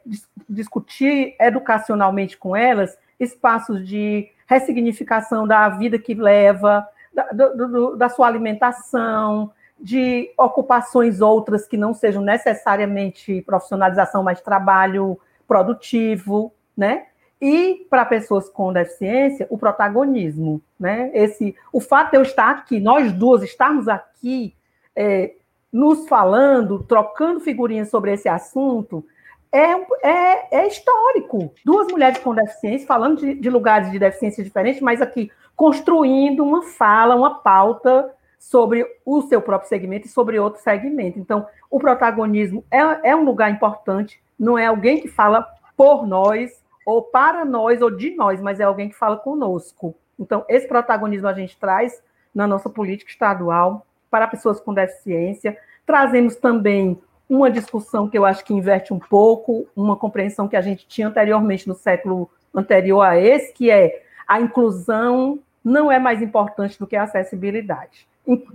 discutir 0.50 1.36
educacionalmente 1.40 2.38
com 2.38 2.56
elas 2.56 2.98
espaços 3.20 3.88
de 3.88 4.30
ressignificação 4.48 5.48
da 5.48 5.70
vida 5.70 5.98
que 6.00 6.14
leva, 6.14 6.88
da, 7.14 7.24
do, 7.32 7.96
da 7.96 8.10
sua 8.10 8.28
alimentação, 8.28 9.52
de 9.80 10.32
ocupações 10.38 11.22
outras 11.22 11.68
que 11.68 11.78
não 11.78 11.94
sejam 11.94 12.22
necessariamente 12.22 13.42
profissionalização, 13.42 14.24
mas 14.24 14.42
trabalho 14.42 15.20
produtivo, 15.48 16.54
né? 16.76 17.08
E 17.42 17.88
para 17.90 18.06
pessoas 18.06 18.48
com 18.48 18.72
deficiência 18.72 19.48
o 19.50 19.58
protagonismo, 19.58 20.62
né? 20.80 21.10
Esse, 21.14 21.56
o 21.74 21.82
fato 21.82 22.12
de 22.12 22.18
eu 22.18 22.22
estar 22.22 22.52
aqui, 22.52 22.80
nós 22.80 23.12
duas 23.12 23.42
estarmos 23.42 23.88
aqui, 23.88 24.54
é, 24.96 25.34
nos 25.74 26.08
falando, 26.08 26.84
trocando 26.84 27.40
figurinhas 27.40 27.90
sobre 27.90 28.14
esse 28.14 28.30
assunto, 28.30 29.04
é, 29.52 29.72
é, 30.08 30.60
é 30.60 30.68
histórico. 30.68 31.52
Duas 31.66 31.88
mulheres 31.88 32.20
com 32.20 32.36
deficiência 32.36 32.86
falando 32.86 33.20
de, 33.20 33.34
de 33.34 33.50
lugares 33.50 33.90
de 33.92 33.98
deficiência 33.98 34.44
diferentes, 34.44 34.82
mas 34.82 35.02
aqui 35.02 35.32
construindo 35.56 36.44
uma 36.44 36.62
fala, 36.62 37.16
uma 37.16 37.40
pauta 37.40 38.14
sobre 38.40 38.86
o 39.06 39.22
seu 39.24 39.42
próprio 39.42 39.70
segmento 39.70 40.08
e 40.08 40.10
sobre 40.10 40.40
outro 40.40 40.62
segmento. 40.62 41.20
Então, 41.20 41.46
o 41.70 41.80
protagonismo 41.80 42.64
é, 42.70 43.12
é 43.12 43.16
um 43.16 43.24
lugar 43.24 43.50
importante, 43.52 44.22
não 44.40 44.58
é 44.58 44.68
alguém 44.68 45.02
que 45.02 45.08
fala 45.08 45.48
por 45.76 46.08
nós, 46.08 46.61
ou 46.86 47.02
para 47.02 47.46
nós, 47.46 47.82
ou 47.82 47.92
de 47.92 48.16
nós, 48.16 48.42
mas 48.42 48.60
é 48.60 48.64
alguém 48.64 48.90
que 48.90 48.96
fala 48.96 49.18
conosco. 49.18 49.96
Então, 50.20 50.46
esse 50.48 50.68
protagonismo 50.68 51.28
a 51.28 51.34
gente 51.34 51.58
traz 51.58 52.02
na 52.34 52.48
nossa 52.48 52.70
política 52.70 53.12
estadual 53.12 53.86
para 54.10 54.28
pessoas 54.28 54.60
com 54.60 54.74
deficiência. 54.74 55.58
Trazemos 55.86 56.36
também 56.36 57.00
uma 57.30 57.50
discussão 57.50 58.10
que 58.10 58.18
eu 58.18 58.26
acho 58.26 58.44
que 58.44 58.54
inverte 58.54 58.94
um 58.94 59.00
pouco, 59.00 59.68
uma 59.76 59.96
compreensão 59.96 60.48
que 60.48 60.56
a 60.56 60.62
gente 60.62 60.88
tinha 60.88 61.08
anteriormente 61.08 61.68
no 61.68 61.74
século 61.74 62.30
anterior 62.54 63.02
a 63.02 63.18
esse, 63.18 63.54
que 63.54 63.72
é 63.72 64.04
a 64.28 64.40
inclusão 64.40 65.40
não 65.64 65.92
é 65.92 66.00
mais 66.00 66.22
importante 66.22 66.78
do 66.78 66.88
que 66.88 66.96
a 66.96 67.04
acessibilidade. 67.04 68.08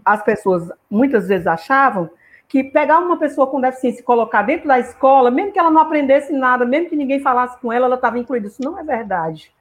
As 0.04 0.22
pessoas 0.22 0.70
muitas 0.90 1.28
vezes 1.28 1.46
achavam 1.46 2.10
que 2.48 2.62
pegar 2.64 2.98
uma 2.98 3.16
pessoa 3.18 3.46
com 3.46 3.60
deficiência 3.60 4.00
e 4.00 4.04
colocar 4.04 4.42
dentro 4.42 4.68
da 4.68 4.78
escola, 4.78 5.30
mesmo 5.30 5.52
que 5.52 5.58
ela 5.58 5.70
não 5.70 5.80
aprendesse 5.80 6.32
nada, 6.32 6.64
mesmo 6.64 6.88
que 6.88 6.96
ninguém 6.96 7.20
falasse 7.20 7.58
com 7.60 7.72
ela, 7.72 7.86
ela 7.86 7.96
estava 7.96 8.18
incluída. 8.18 8.46
Isso 8.46 8.62
não 8.62 8.78
é 8.78 8.84
verdade. 8.84 9.52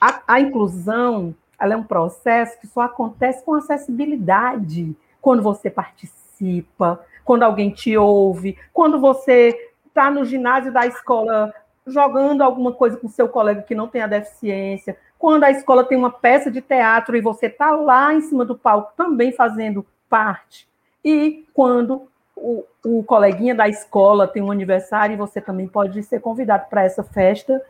A, 0.00 0.20
a 0.26 0.40
inclusão 0.40 1.34
ela 1.58 1.74
é 1.74 1.76
um 1.76 1.84
processo 1.84 2.58
que 2.58 2.66
só 2.66 2.80
acontece 2.80 3.44
com 3.44 3.54
acessibilidade, 3.54 4.96
quando 5.20 5.42
você 5.42 5.68
participa, 5.68 7.04
quando 7.22 7.42
alguém 7.42 7.70
te 7.70 7.96
ouve, 7.96 8.56
quando 8.72 8.98
você 8.98 9.54
está 9.86 10.10
no 10.10 10.24
ginásio 10.24 10.72
da 10.72 10.86
escola 10.86 11.52
jogando 11.86 12.42
alguma 12.42 12.72
coisa 12.72 12.96
com 12.96 13.08
seu 13.08 13.28
colega 13.28 13.62
que 13.62 13.74
não 13.74 13.88
tem 13.88 14.00
a 14.00 14.06
deficiência, 14.06 14.96
quando 15.18 15.44
a 15.44 15.50
escola 15.50 15.84
tem 15.84 15.98
uma 15.98 16.10
peça 16.10 16.50
de 16.50 16.62
teatro 16.62 17.14
e 17.14 17.20
você 17.20 17.46
está 17.46 17.72
lá 17.72 18.14
em 18.14 18.22
cima 18.22 18.44
do 18.44 18.56
palco 18.56 18.92
também 18.96 19.32
fazendo 19.32 19.84
parte, 20.08 20.66
e 21.04 21.46
quando 21.52 22.09
o, 22.40 22.64
o 22.84 23.04
coleguinha 23.04 23.54
da 23.54 23.68
escola 23.68 24.26
tem 24.26 24.42
um 24.42 24.50
aniversário 24.50 25.14
e 25.14 25.16
você 25.16 25.40
também 25.40 25.68
pode 25.68 26.02
ser 26.02 26.20
convidado 26.20 26.66
para 26.68 26.82
essa 26.82 27.04
festa 27.04 27.60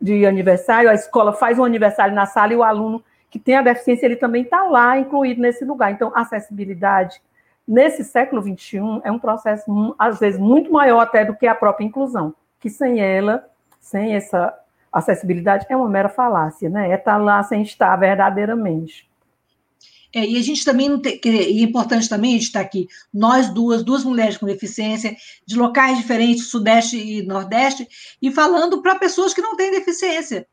de 0.00 0.24
aniversário. 0.24 0.88
A 0.88 0.94
escola 0.94 1.32
faz 1.32 1.58
um 1.58 1.64
aniversário 1.64 2.14
na 2.14 2.26
sala 2.26 2.52
e 2.52 2.56
o 2.56 2.62
aluno 2.62 3.02
que 3.30 3.38
tem 3.38 3.56
a 3.56 3.62
deficiência, 3.62 4.04
ele 4.04 4.16
também 4.16 4.42
está 4.42 4.64
lá 4.64 4.98
incluído 4.98 5.40
nesse 5.40 5.64
lugar. 5.64 5.90
Então, 5.90 6.12
acessibilidade 6.14 7.20
nesse 7.66 8.04
século 8.04 8.42
XXI 8.42 9.00
é 9.04 9.10
um 9.10 9.18
processo, 9.18 9.94
às 9.98 10.20
vezes, 10.20 10.38
muito 10.38 10.70
maior 10.70 11.00
até 11.00 11.24
do 11.24 11.34
que 11.34 11.46
a 11.46 11.54
própria 11.54 11.84
inclusão, 11.84 12.34
que 12.60 12.68
sem 12.68 13.00
ela, 13.00 13.48
sem 13.80 14.14
essa 14.14 14.54
acessibilidade, 14.92 15.64
é 15.70 15.76
uma 15.76 15.88
mera 15.88 16.10
falácia, 16.10 16.68
né? 16.68 16.90
É 16.90 16.94
estar 16.94 17.12
tá 17.12 17.16
lá 17.16 17.42
sem 17.42 17.62
estar 17.62 17.96
verdadeiramente. 17.96 19.10
É, 20.14 20.26
e 20.26 20.36
a 20.36 20.42
gente 20.42 20.64
também 20.64 20.88
não 20.88 21.00
tem, 21.00 21.20
e 21.24 21.60
é 21.60 21.62
importante 21.62 22.08
também 22.08 22.32
a 22.32 22.34
gente 22.34 22.46
estar 22.46 22.60
aqui, 22.60 22.86
nós 23.12 23.48
duas, 23.48 23.82
duas 23.82 24.04
mulheres 24.04 24.36
com 24.36 24.46
deficiência, 24.46 25.16
de 25.46 25.56
locais 25.56 25.96
diferentes, 25.96 26.48
Sudeste 26.48 26.96
e 26.98 27.22
Nordeste, 27.22 27.88
e 28.20 28.30
falando 28.30 28.82
para 28.82 28.98
pessoas 28.98 29.32
que 29.32 29.40
não 29.40 29.56
têm 29.56 29.70
deficiência. 29.70 30.46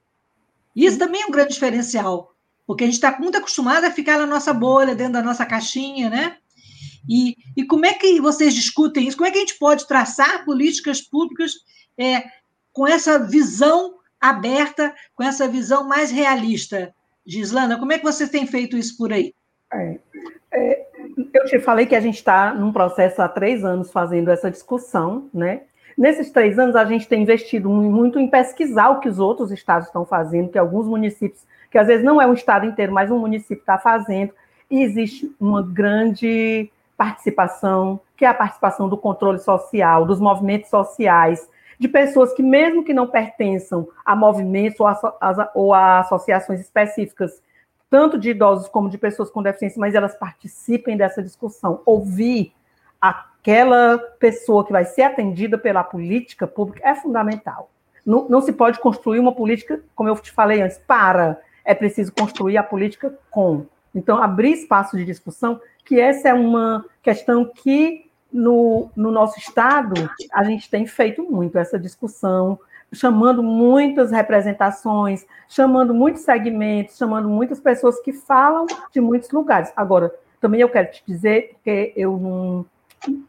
Isso 0.75 0.97
também 0.97 1.21
é 1.21 1.25
um 1.25 1.31
grande 1.31 1.53
diferencial, 1.53 2.33
porque 2.65 2.83
a 2.83 2.87
gente 2.87 2.95
está 2.95 3.17
muito 3.19 3.37
acostumada 3.37 3.87
a 3.87 3.91
ficar 3.91 4.17
na 4.17 4.25
nossa 4.25 4.53
bolha, 4.53 4.95
dentro 4.95 5.13
da 5.13 5.21
nossa 5.21 5.45
caixinha, 5.45 6.09
né? 6.09 6.37
E, 7.09 7.35
e 7.57 7.65
como 7.65 7.85
é 7.85 7.93
que 7.93 8.21
vocês 8.21 8.53
discutem 8.53 9.07
isso? 9.07 9.17
Como 9.17 9.27
é 9.27 9.31
que 9.31 9.37
a 9.37 9.41
gente 9.41 9.57
pode 9.57 9.87
traçar 9.87 10.45
políticas 10.45 11.01
públicas 11.01 11.53
é, 11.97 12.23
com 12.71 12.87
essa 12.87 13.19
visão 13.19 13.99
aberta, 14.19 14.93
com 15.15 15.23
essa 15.23 15.47
visão 15.47 15.87
mais 15.87 16.11
realista. 16.11 16.93
Gislana, 17.25 17.77
como 17.77 17.93
é 17.93 17.97
que 17.97 18.03
você 18.03 18.27
tem 18.27 18.45
feito 18.45 18.77
isso 18.77 18.97
por 18.97 19.13
aí? 19.13 19.33
É, 19.71 19.99
é, 20.51 20.87
eu 21.33 21.45
te 21.45 21.59
falei 21.59 21.85
que 21.85 21.95
a 21.95 21.99
gente 21.99 22.15
está 22.15 22.53
num 22.53 22.73
processo 22.73 23.21
há 23.21 23.27
três 23.27 23.63
anos 23.63 23.91
fazendo 23.91 24.29
essa 24.29 24.49
discussão, 24.49 25.29
né? 25.33 25.61
Nesses 25.97 26.31
três 26.31 26.57
anos, 26.57 26.75
a 26.75 26.85
gente 26.85 27.07
tem 27.07 27.23
investido 27.23 27.69
muito 27.69 28.19
em 28.19 28.29
pesquisar 28.29 28.89
o 28.89 28.99
que 28.99 29.09
os 29.09 29.19
outros 29.19 29.51
estados 29.51 29.87
estão 29.87 30.05
fazendo, 30.05 30.49
que 30.49 30.57
alguns 30.57 30.87
municípios, 30.87 31.43
que 31.69 31.77
às 31.77 31.87
vezes 31.87 32.05
não 32.05 32.21
é 32.21 32.25
um 32.25 32.33
estado 32.33 32.65
inteiro, 32.65 32.93
mas 32.93 33.11
um 33.11 33.19
município 33.19 33.59
está 33.59 33.77
fazendo, 33.77 34.31
e 34.71 34.81
existe 34.81 35.29
uma 35.39 35.61
grande 35.61 36.71
participação, 36.97 37.99
que 38.15 38.23
é 38.23 38.29
a 38.29 38.33
participação 38.33 38.87
do 38.87 38.97
controle 38.97 39.39
social, 39.39 40.05
dos 40.05 40.19
movimentos 40.21 40.69
sociais, 40.69 41.49
de 41.77 41.87
pessoas 41.87 42.33
que, 42.33 42.43
mesmo 42.43 42.83
que 42.83 42.93
não 42.93 43.07
pertençam 43.07 43.87
a 44.05 44.15
movimentos 44.15 44.79
ou 44.79 44.87
a, 44.87 45.51
ou 45.53 45.73
a 45.73 45.99
associações 45.99 46.59
específicas, 46.59 47.41
tanto 47.89 48.17
de 48.17 48.29
idosos 48.29 48.67
como 48.67 48.89
de 48.89 48.97
pessoas 48.97 49.29
com 49.29 49.41
deficiência, 49.41 49.79
mas 49.79 49.95
elas 49.95 50.15
participem 50.15 50.95
dessa 50.95 51.23
discussão. 51.23 51.81
Ouvir 51.85 52.53
aquela 53.01 53.97
pessoa 54.19 54.65
que 54.65 54.71
vai 54.71 54.85
ser 54.85 55.03
atendida 55.03 55.57
pela 55.57 55.83
política 55.83 56.45
pública 56.45 56.87
é 56.87 56.93
fundamental. 56.93 57.69
Não, 58.05 58.27
não 58.29 58.41
se 58.41 58.53
pode 58.53 58.79
construir 58.79 59.19
uma 59.19 59.33
política, 59.33 59.81
como 59.95 60.09
eu 60.09 60.15
te 60.17 60.31
falei 60.31 60.61
antes, 60.61 60.77
para. 60.77 61.39
É 61.65 61.73
preciso 61.73 62.11
construir 62.11 62.57
a 62.57 62.63
política 62.63 63.13
com. 63.29 63.65
Então, 63.93 64.21
abrir 64.21 64.53
espaço 64.53 64.95
de 64.95 65.05
discussão, 65.05 65.59
que 65.83 65.99
essa 65.99 66.29
é 66.29 66.33
uma 66.33 66.85
questão 67.01 67.43
que 67.43 68.09
no, 68.31 68.91
no 68.95 69.09
nosso 69.09 69.39
Estado 69.39 70.09
a 70.31 70.43
gente 70.43 70.69
tem 70.69 70.85
feito 70.85 71.23
muito 71.23 71.57
essa 71.57 71.79
discussão, 71.79 72.59
chamando 72.91 73.43
muitas 73.43 74.11
representações, 74.11 75.25
chamando 75.47 75.93
muitos 75.93 76.23
segmentos, 76.23 76.97
chamando 76.97 77.29
muitas 77.29 77.59
pessoas 77.59 77.99
que 78.01 78.11
falam 78.11 78.65
de 78.91 78.99
muitos 78.99 79.29
lugares. 79.31 79.71
Agora, 79.75 80.13
também 80.41 80.61
eu 80.61 80.69
quero 80.69 80.91
te 80.91 81.03
dizer, 81.05 81.55
que 81.63 81.93
eu 81.95 82.17
não 82.17 82.65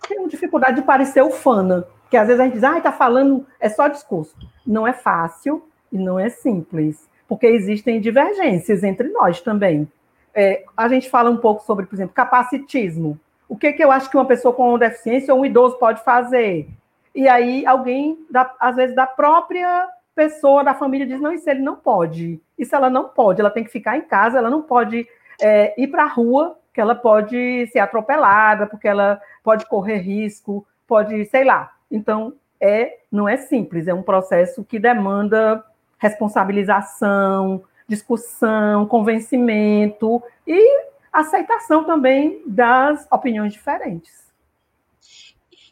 tenho 0.08 0.28
dificuldade 0.28 0.76
de 0.76 0.82
parecer 0.82 1.22
ufana, 1.22 1.86
que 2.10 2.16
às 2.16 2.26
vezes 2.26 2.40
a 2.40 2.44
gente 2.44 2.54
diz, 2.54 2.64
ah, 2.64 2.78
está 2.78 2.92
falando, 2.92 3.46
é 3.60 3.68
só 3.68 3.88
discurso. 3.88 4.34
Não 4.66 4.86
é 4.86 4.92
fácil 4.92 5.62
e 5.92 5.98
não 5.98 6.18
é 6.18 6.28
simples, 6.28 7.08
porque 7.28 7.46
existem 7.46 8.00
divergências 8.00 8.82
entre 8.82 9.08
nós 9.08 9.40
também. 9.40 9.88
É, 10.34 10.64
a 10.76 10.88
gente 10.88 11.10
fala 11.10 11.30
um 11.30 11.36
pouco 11.36 11.62
sobre, 11.64 11.86
por 11.86 11.94
exemplo, 11.94 12.14
capacitismo. 12.14 13.18
O 13.48 13.56
que, 13.56 13.72
que 13.72 13.82
eu 13.82 13.90
acho 13.90 14.08
que 14.08 14.16
uma 14.16 14.26
pessoa 14.26 14.54
com 14.54 14.78
deficiência 14.78 15.34
ou 15.34 15.40
um 15.40 15.44
idoso 15.44 15.76
pode 15.76 16.02
fazer? 16.04 16.68
E 17.14 17.28
aí 17.28 17.66
alguém, 17.66 18.18
da, 18.30 18.54
às 18.58 18.76
vezes, 18.76 18.94
da 18.94 19.06
própria 19.06 19.88
pessoa 20.14 20.62
da 20.62 20.74
família 20.74 21.06
diz, 21.06 21.20
não, 21.20 21.32
isso 21.32 21.48
ele 21.48 21.60
não 21.60 21.76
pode. 21.76 22.40
Isso 22.58 22.74
ela 22.74 22.90
não 22.90 23.08
pode, 23.08 23.40
ela 23.40 23.50
tem 23.50 23.64
que 23.64 23.70
ficar 23.70 23.96
em 23.96 24.02
casa, 24.02 24.38
ela 24.38 24.50
não 24.50 24.62
pode 24.62 25.06
é, 25.40 25.74
ir 25.80 25.88
para 25.88 26.04
a 26.04 26.08
rua, 26.08 26.58
que 26.72 26.80
ela 26.80 26.94
pode 26.94 27.66
ser 27.72 27.78
atropelada, 27.78 28.66
porque 28.66 28.86
ela 28.86 29.20
pode 29.42 29.66
correr 29.66 29.98
risco, 29.98 30.66
pode, 30.86 31.24
sei 31.26 31.44
lá. 31.44 31.72
Então, 31.90 32.34
é, 32.60 32.98
não 33.10 33.28
é 33.28 33.36
simples, 33.36 33.88
é 33.88 33.94
um 33.94 34.02
processo 34.02 34.62
que 34.62 34.78
demanda 34.78 35.64
responsabilização, 35.98 37.62
discussão, 37.88 38.86
convencimento 38.86 40.22
e 40.46 40.84
aceitação 41.12 41.84
também 41.84 42.42
das 42.46 43.06
opiniões 43.10 43.52
diferentes. 43.52 44.29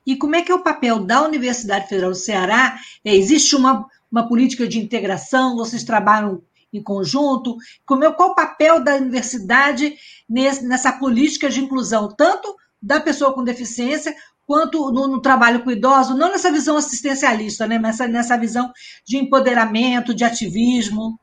E 0.08 0.16
como 0.16 0.34
é 0.34 0.40
que 0.40 0.50
é 0.50 0.54
o 0.54 0.62
papel 0.62 1.00
da 1.00 1.22
Universidade 1.22 1.86
Federal 1.86 2.12
do 2.12 2.16
Ceará? 2.16 2.78
É, 3.04 3.14
existe 3.14 3.54
uma, 3.54 3.86
uma 4.10 4.26
política 4.26 4.66
de 4.66 4.78
integração? 4.78 5.54
Vocês 5.54 5.84
trabalham 5.84 6.40
em 6.72 6.82
conjunto? 6.82 7.58
Como 7.84 8.02
é, 8.02 8.10
qual 8.10 8.30
o 8.30 8.34
papel 8.34 8.82
da 8.82 8.94
universidade 8.94 9.96
nesse, 10.26 10.66
nessa 10.66 10.92
política 10.92 11.50
de 11.50 11.60
inclusão, 11.60 12.08
tanto 12.08 12.56
da 12.80 12.98
pessoa 12.98 13.34
com 13.34 13.44
deficiência 13.44 14.16
quanto 14.46 14.90
no, 14.90 15.08
no, 15.08 15.20
trabalho 15.20 15.62
com 15.62 15.70
idosos, 15.70 16.16
não 16.16 16.30
nessa 16.30 16.50
visão 16.50 16.78
assistencialista, 16.78 17.66
né, 17.66 17.78
mas 17.78 17.98
nessa, 17.98 18.08
nessa 18.08 18.38
visão 18.38 18.72
de 19.04 19.18
empoderamento, 19.18 20.14
de 20.14 20.24
ativismo? 20.24 21.20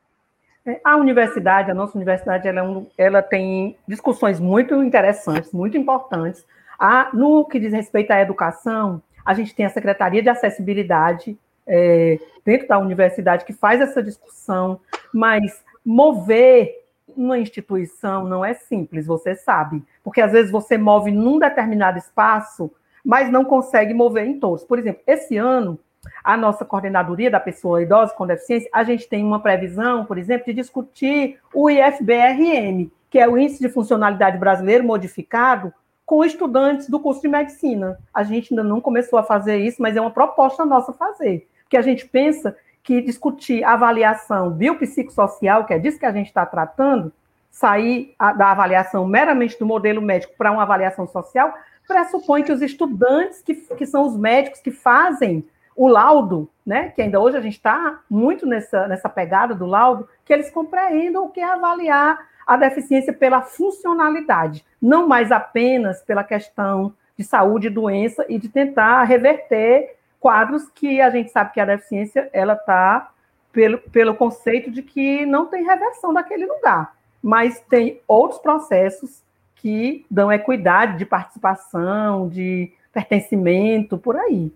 É, 0.64 0.80
a 0.84 0.96
universidade, 0.96 1.72
a 1.72 1.74
nossa 1.74 1.98
universidade, 1.98 2.46
ela, 2.46 2.86
é 2.96 3.04
ela 3.04 3.20
tem 3.20 3.76
discussões 3.88 4.38
muito 4.38 4.80
interessantes, 4.80 5.50
muito 5.50 5.76
importantes. 5.76 6.44
A, 6.78 7.10
no 7.12 7.44
que 7.44 7.58
diz 7.58 7.72
respeito 7.72 8.10
à 8.10 8.20
educação, 8.20 9.02
a 9.24 9.34
gente 9.34 9.54
tem 9.54 9.66
a 9.66 9.70
Secretaria 9.70 10.22
de 10.22 10.28
Acessibilidade 10.28 11.38
é, 11.66 12.18
dentro 12.44 12.68
da 12.68 12.78
universidade 12.78 13.44
que 13.44 13.52
faz 13.52 13.80
essa 13.80 14.02
discussão, 14.02 14.80
mas 15.12 15.64
mover 15.84 16.84
uma 17.16 17.38
instituição 17.38 18.24
não 18.24 18.44
é 18.44 18.54
simples, 18.54 19.06
você 19.06 19.34
sabe, 19.34 19.82
porque 20.04 20.20
às 20.20 20.32
vezes 20.32 20.50
você 20.50 20.76
move 20.76 21.10
num 21.10 21.38
determinado 21.38 21.98
espaço, 21.98 22.70
mas 23.04 23.30
não 23.30 23.44
consegue 23.44 23.94
mover 23.94 24.26
em 24.26 24.38
todos. 24.38 24.64
Por 24.64 24.78
exemplo, 24.78 25.02
esse 25.06 25.36
ano 25.36 25.78
a 26.22 26.36
nossa 26.36 26.64
coordenadoria 26.64 27.30
da 27.30 27.40
pessoa 27.40 27.82
idosa 27.82 28.14
com 28.14 28.26
deficiência, 28.26 28.68
a 28.72 28.84
gente 28.84 29.08
tem 29.08 29.24
uma 29.24 29.40
previsão, 29.40 30.04
por 30.04 30.18
exemplo, 30.18 30.46
de 30.46 30.54
discutir 30.54 31.38
o 31.52 31.68
IFBRM, 31.68 32.90
que 33.10 33.18
é 33.18 33.28
o 33.28 33.36
Índice 33.36 33.60
de 33.60 33.68
Funcionalidade 33.68 34.38
Brasileiro 34.38 34.84
Modificado, 34.84 35.72
com 36.06 36.24
estudantes 36.24 36.88
do 36.88 37.00
curso 37.00 37.20
de 37.20 37.28
medicina. 37.28 37.98
A 38.14 38.22
gente 38.22 38.54
ainda 38.54 38.62
não 38.62 38.80
começou 38.80 39.18
a 39.18 39.24
fazer 39.24 39.58
isso, 39.58 39.82
mas 39.82 39.96
é 39.96 40.00
uma 40.00 40.12
proposta 40.12 40.64
nossa 40.64 40.92
fazer, 40.92 41.48
porque 41.64 41.76
a 41.76 41.82
gente 41.82 42.06
pensa 42.06 42.56
que 42.82 43.02
discutir 43.02 43.64
avaliação 43.64 44.50
biopsicossocial, 44.50 45.66
que 45.66 45.74
é 45.74 45.78
disso 45.78 45.98
que 45.98 46.06
a 46.06 46.12
gente 46.12 46.28
está 46.28 46.46
tratando, 46.46 47.12
sair 47.50 48.14
da 48.36 48.52
avaliação 48.52 49.04
meramente 49.06 49.58
do 49.58 49.66
modelo 49.66 50.00
médico 50.00 50.34
para 50.38 50.52
uma 50.52 50.62
avaliação 50.62 51.06
social, 51.08 51.52
pressupõe 51.88 52.44
que 52.44 52.52
os 52.52 52.62
estudantes, 52.62 53.42
que, 53.42 53.54
que 53.54 53.86
são 53.86 54.06
os 54.06 54.16
médicos 54.16 54.60
que 54.60 54.70
fazem 54.70 55.44
o 55.74 55.88
laudo, 55.88 56.48
né, 56.64 56.90
que 56.90 57.02
ainda 57.02 57.20
hoje 57.20 57.36
a 57.36 57.40
gente 57.40 57.54
está 57.54 58.00
muito 58.08 58.46
nessa, 58.46 58.86
nessa 58.86 59.08
pegada 59.08 59.54
do 59.54 59.66
laudo, 59.66 60.08
que 60.24 60.32
eles 60.32 60.50
compreendam 60.50 61.24
o 61.24 61.28
que 61.28 61.40
é 61.40 61.44
avaliar 61.44 62.18
a 62.46 62.56
deficiência 62.56 63.12
pela 63.12 63.42
funcionalidade, 63.42 64.64
não 64.80 65.08
mais 65.08 65.32
apenas 65.32 66.02
pela 66.02 66.22
questão 66.22 66.94
de 67.18 67.24
saúde 67.24 67.66
e 67.66 67.70
doença 67.70 68.24
e 68.28 68.38
de 68.38 68.48
tentar 68.48 69.02
reverter 69.04 69.96
quadros 70.20 70.68
que 70.70 71.00
a 71.00 71.10
gente 71.10 71.30
sabe 71.30 71.52
que 71.52 71.60
a 71.60 71.64
deficiência 71.64 72.30
ela 72.32 72.52
está 72.52 73.10
pelo, 73.52 73.78
pelo 73.78 74.14
conceito 74.14 74.70
de 74.70 74.82
que 74.82 75.24
não 75.26 75.46
tem 75.46 75.64
reversão 75.64 76.12
daquele 76.12 76.46
lugar, 76.46 76.94
mas 77.22 77.60
tem 77.68 78.00
outros 78.06 78.40
processos 78.40 79.22
que 79.56 80.04
dão 80.10 80.30
equidade 80.30 80.98
de 80.98 81.06
participação, 81.06 82.28
de 82.28 82.70
pertencimento, 82.92 83.98
por 83.98 84.16
aí. 84.16 84.52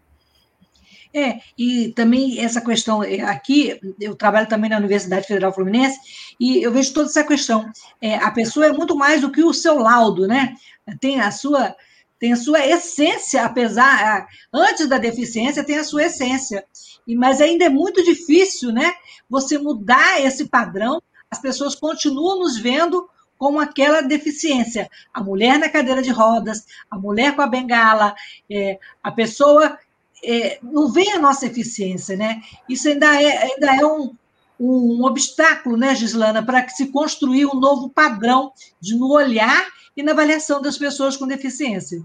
É, 1.12 1.40
e 1.58 1.92
também 1.92 2.38
essa 2.40 2.60
questão 2.60 3.02
é, 3.02 3.20
aqui, 3.22 3.80
eu 4.00 4.14
trabalho 4.14 4.48
também 4.48 4.70
na 4.70 4.78
Universidade 4.78 5.26
Federal 5.26 5.52
Fluminense, 5.52 5.98
e 6.38 6.62
eu 6.62 6.70
vejo 6.70 6.92
toda 6.92 7.08
essa 7.08 7.24
questão. 7.24 7.68
É, 8.00 8.14
a 8.16 8.30
pessoa 8.30 8.66
é 8.66 8.72
muito 8.72 8.94
mais 8.96 9.20
do 9.20 9.30
que 9.30 9.42
o 9.42 9.52
seu 9.52 9.78
laudo, 9.78 10.28
né? 10.28 10.54
Tem 11.00 11.20
a 11.20 11.32
sua, 11.32 11.74
tem 12.18 12.32
a 12.32 12.36
sua 12.36 12.64
essência, 12.64 13.44
apesar, 13.44 14.28
antes 14.52 14.88
da 14.88 14.98
deficiência, 14.98 15.64
tem 15.64 15.78
a 15.78 15.84
sua 15.84 16.04
essência. 16.04 16.64
E, 17.06 17.16
mas 17.16 17.40
ainda 17.40 17.64
é 17.64 17.68
muito 17.68 18.04
difícil, 18.04 18.70
né? 18.70 18.92
Você 19.28 19.58
mudar 19.58 20.20
esse 20.20 20.48
padrão, 20.48 21.02
as 21.28 21.40
pessoas 21.40 21.74
continuam 21.74 22.38
nos 22.38 22.56
vendo 22.56 23.08
com 23.36 23.58
aquela 23.58 24.02
deficiência. 24.02 24.88
A 25.14 25.22
mulher 25.22 25.58
na 25.58 25.68
cadeira 25.68 26.02
de 26.02 26.10
rodas, 26.10 26.66
a 26.90 26.98
mulher 26.98 27.34
com 27.34 27.40
a 27.40 27.46
bengala, 27.46 28.14
é, 28.50 28.78
a 29.02 29.10
pessoa 29.10 29.78
é, 30.24 30.58
não 30.62 30.92
vem 30.92 31.12
a 31.12 31.18
nossa 31.18 31.46
eficiência, 31.46 32.16
né? 32.16 32.42
Isso 32.68 32.88
ainda 32.88 33.20
é, 33.20 33.38
ainda 33.38 33.76
é 33.76 33.84
um, 33.84 34.14
um 34.58 35.04
obstáculo, 35.04 35.76
né, 35.76 35.94
Gislana, 35.94 36.42
para 36.42 36.62
que 36.62 36.72
se 36.72 36.88
construir 36.92 37.46
um 37.46 37.54
novo 37.54 37.88
padrão 37.88 38.52
de 38.80 38.96
no 38.96 39.12
olhar 39.12 39.66
e 39.96 40.02
na 40.02 40.12
avaliação 40.12 40.60
das 40.60 40.76
pessoas 40.76 41.16
com 41.16 41.26
deficiência. 41.26 42.02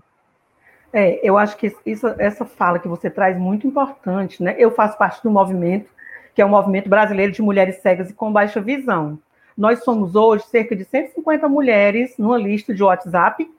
É, 0.93 1.19
eu 1.21 1.37
acho 1.37 1.57
que 1.57 1.75
isso, 1.85 2.07
essa 2.17 2.45
fala 2.45 2.79
que 2.79 2.87
você 2.87 3.09
traz 3.09 3.35
é 3.35 3.39
muito 3.39 3.67
importante, 3.67 4.41
né? 4.41 4.55
Eu 4.57 4.71
faço 4.71 4.97
parte 4.97 5.21
do 5.21 5.29
movimento, 5.29 5.89
que 6.33 6.41
é 6.41 6.45
o 6.45 6.49
movimento 6.49 6.87
brasileiro 6.87 7.33
de 7.33 7.41
mulheres 7.41 7.81
cegas 7.81 8.09
e 8.09 8.13
com 8.13 8.31
baixa 8.31 8.61
visão. 8.61 9.19
Nós 9.57 9.83
somos 9.83 10.15
hoje 10.15 10.45
cerca 10.47 10.75
de 10.75 10.85
150 10.85 11.47
mulheres 11.49 12.13
numa 12.17 12.37
lista 12.37 12.73
de 12.73 12.81
WhatsApp 12.81 13.49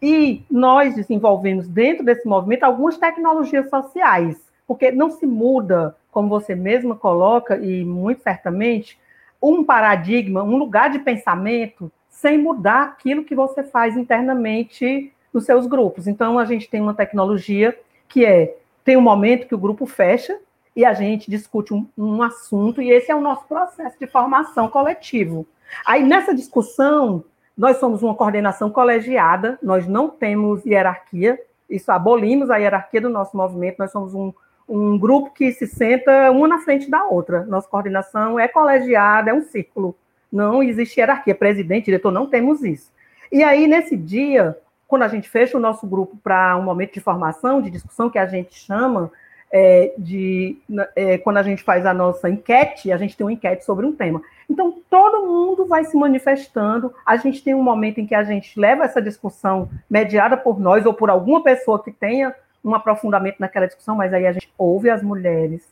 e 0.00 0.44
nós 0.50 0.94
desenvolvemos 0.94 1.66
dentro 1.66 2.04
desse 2.04 2.26
movimento 2.26 2.64
algumas 2.64 2.96
tecnologias 2.96 3.68
sociais, 3.68 4.36
porque 4.66 4.90
não 4.90 5.10
se 5.10 5.26
muda, 5.26 5.96
como 6.10 6.28
você 6.28 6.54
mesma 6.54 6.94
coloca, 6.94 7.56
e 7.56 7.84
muito 7.84 8.22
certamente, 8.22 8.98
um 9.42 9.64
paradigma, 9.64 10.42
um 10.42 10.56
lugar 10.56 10.90
de 10.90 10.98
pensamento, 10.98 11.90
sem 12.08 12.38
mudar 12.38 12.82
aquilo 12.82 13.24
que 13.24 13.34
você 13.34 13.62
faz 13.62 13.96
internamente 13.96 15.12
nos 15.32 15.44
seus 15.44 15.66
grupos. 15.66 16.06
Então, 16.06 16.38
a 16.38 16.44
gente 16.44 16.68
tem 16.68 16.80
uma 16.80 16.94
tecnologia 16.94 17.78
que 18.08 18.24
é: 18.24 18.56
tem 18.84 18.96
um 18.96 19.02
momento 19.02 19.46
que 19.46 19.54
o 19.54 19.58
grupo 19.58 19.86
fecha, 19.86 20.38
e 20.74 20.84
a 20.84 20.92
gente 20.92 21.30
discute 21.30 21.74
um, 21.74 21.86
um 21.96 22.22
assunto, 22.22 22.80
e 22.80 22.90
esse 22.90 23.10
é 23.10 23.14
o 23.14 23.20
nosso 23.20 23.46
processo 23.46 23.98
de 23.98 24.06
formação 24.06 24.68
coletivo. 24.68 25.46
Aí, 25.84 26.02
nessa 26.02 26.34
discussão, 26.34 27.24
nós 27.58 27.78
somos 27.78 28.04
uma 28.04 28.14
coordenação 28.14 28.70
colegiada, 28.70 29.58
nós 29.60 29.88
não 29.88 30.08
temos 30.08 30.64
hierarquia, 30.64 31.36
isso 31.68 31.90
abolimos 31.90 32.50
a 32.50 32.56
hierarquia 32.56 33.00
do 33.00 33.10
nosso 33.10 33.36
movimento, 33.36 33.80
nós 33.80 33.90
somos 33.90 34.14
um, 34.14 34.32
um 34.68 34.96
grupo 34.96 35.32
que 35.34 35.50
se 35.50 35.66
senta 35.66 36.30
uma 36.30 36.46
na 36.46 36.58
frente 36.58 36.88
da 36.88 37.04
outra. 37.04 37.44
Nossa 37.46 37.68
coordenação 37.68 38.38
é 38.38 38.46
colegiada, 38.46 39.30
é 39.30 39.34
um 39.34 39.42
círculo. 39.42 39.96
Não 40.30 40.62
existe 40.62 41.00
hierarquia, 41.00 41.34
presidente, 41.34 41.86
diretor, 41.86 42.12
não 42.12 42.28
temos 42.28 42.62
isso. 42.62 42.92
E 43.30 43.42
aí, 43.42 43.66
nesse 43.66 43.96
dia, 43.96 44.56
quando 44.86 45.02
a 45.02 45.08
gente 45.08 45.28
fecha 45.28 45.56
o 45.58 45.60
nosso 45.60 45.84
grupo 45.84 46.16
para 46.22 46.56
um 46.56 46.62
momento 46.62 46.94
de 46.94 47.00
formação, 47.00 47.60
de 47.60 47.70
discussão, 47.70 48.08
que 48.08 48.18
a 48.18 48.26
gente 48.26 48.54
chama 48.54 49.10
é, 49.50 49.92
de 49.96 50.58
é, 50.94 51.18
quando 51.18 51.38
a 51.38 51.42
gente 51.42 51.62
faz 51.62 51.86
a 51.86 51.94
nossa 51.94 52.28
enquete, 52.28 52.92
a 52.92 52.96
gente 52.96 53.16
tem 53.16 53.26
uma 53.26 53.32
enquete 53.32 53.64
sobre 53.64 53.86
um 53.86 53.92
tema. 53.92 54.22
Então, 54.48 54.74
todo 54.90 55.26
mundo 55.26 55.66
vai 55.66 55.84
se 55.84 55.96
manifestando. 55.96 56.94
A 57.04 57.16
gente 57.16 57.42
tem 57.42 57.54
um 57.54 57.62
momento 57.62 57.98
em 57.98 58.06
que 58.06 58.14
a 58.14 58.24
gente 58.24 58.58
leva 58.58 58.84
essa 58.84 59.00
discussão 59.00 59.68
mediada 59.88 60.36
por 60.36 60.58
nós 60.60 60.84
ou 60.86 60.94
por 60.94 61.10
alguma 61.10 61.42
pessoa 61.42 61.82
que 61.82 61.92
tenha 61.92 62.34
um 62.64 62.74
aprofundamento 62.74 63.36
naquela 63.38 63.66
discussão, 63.66 63.96
mas 63.96 64.12
aí 64.12 64.26
a 64.26 64.32
gente 64.32 64.52
ouve 64.58 64.90
as 64.90 65.02
mulheres 65.02 65.62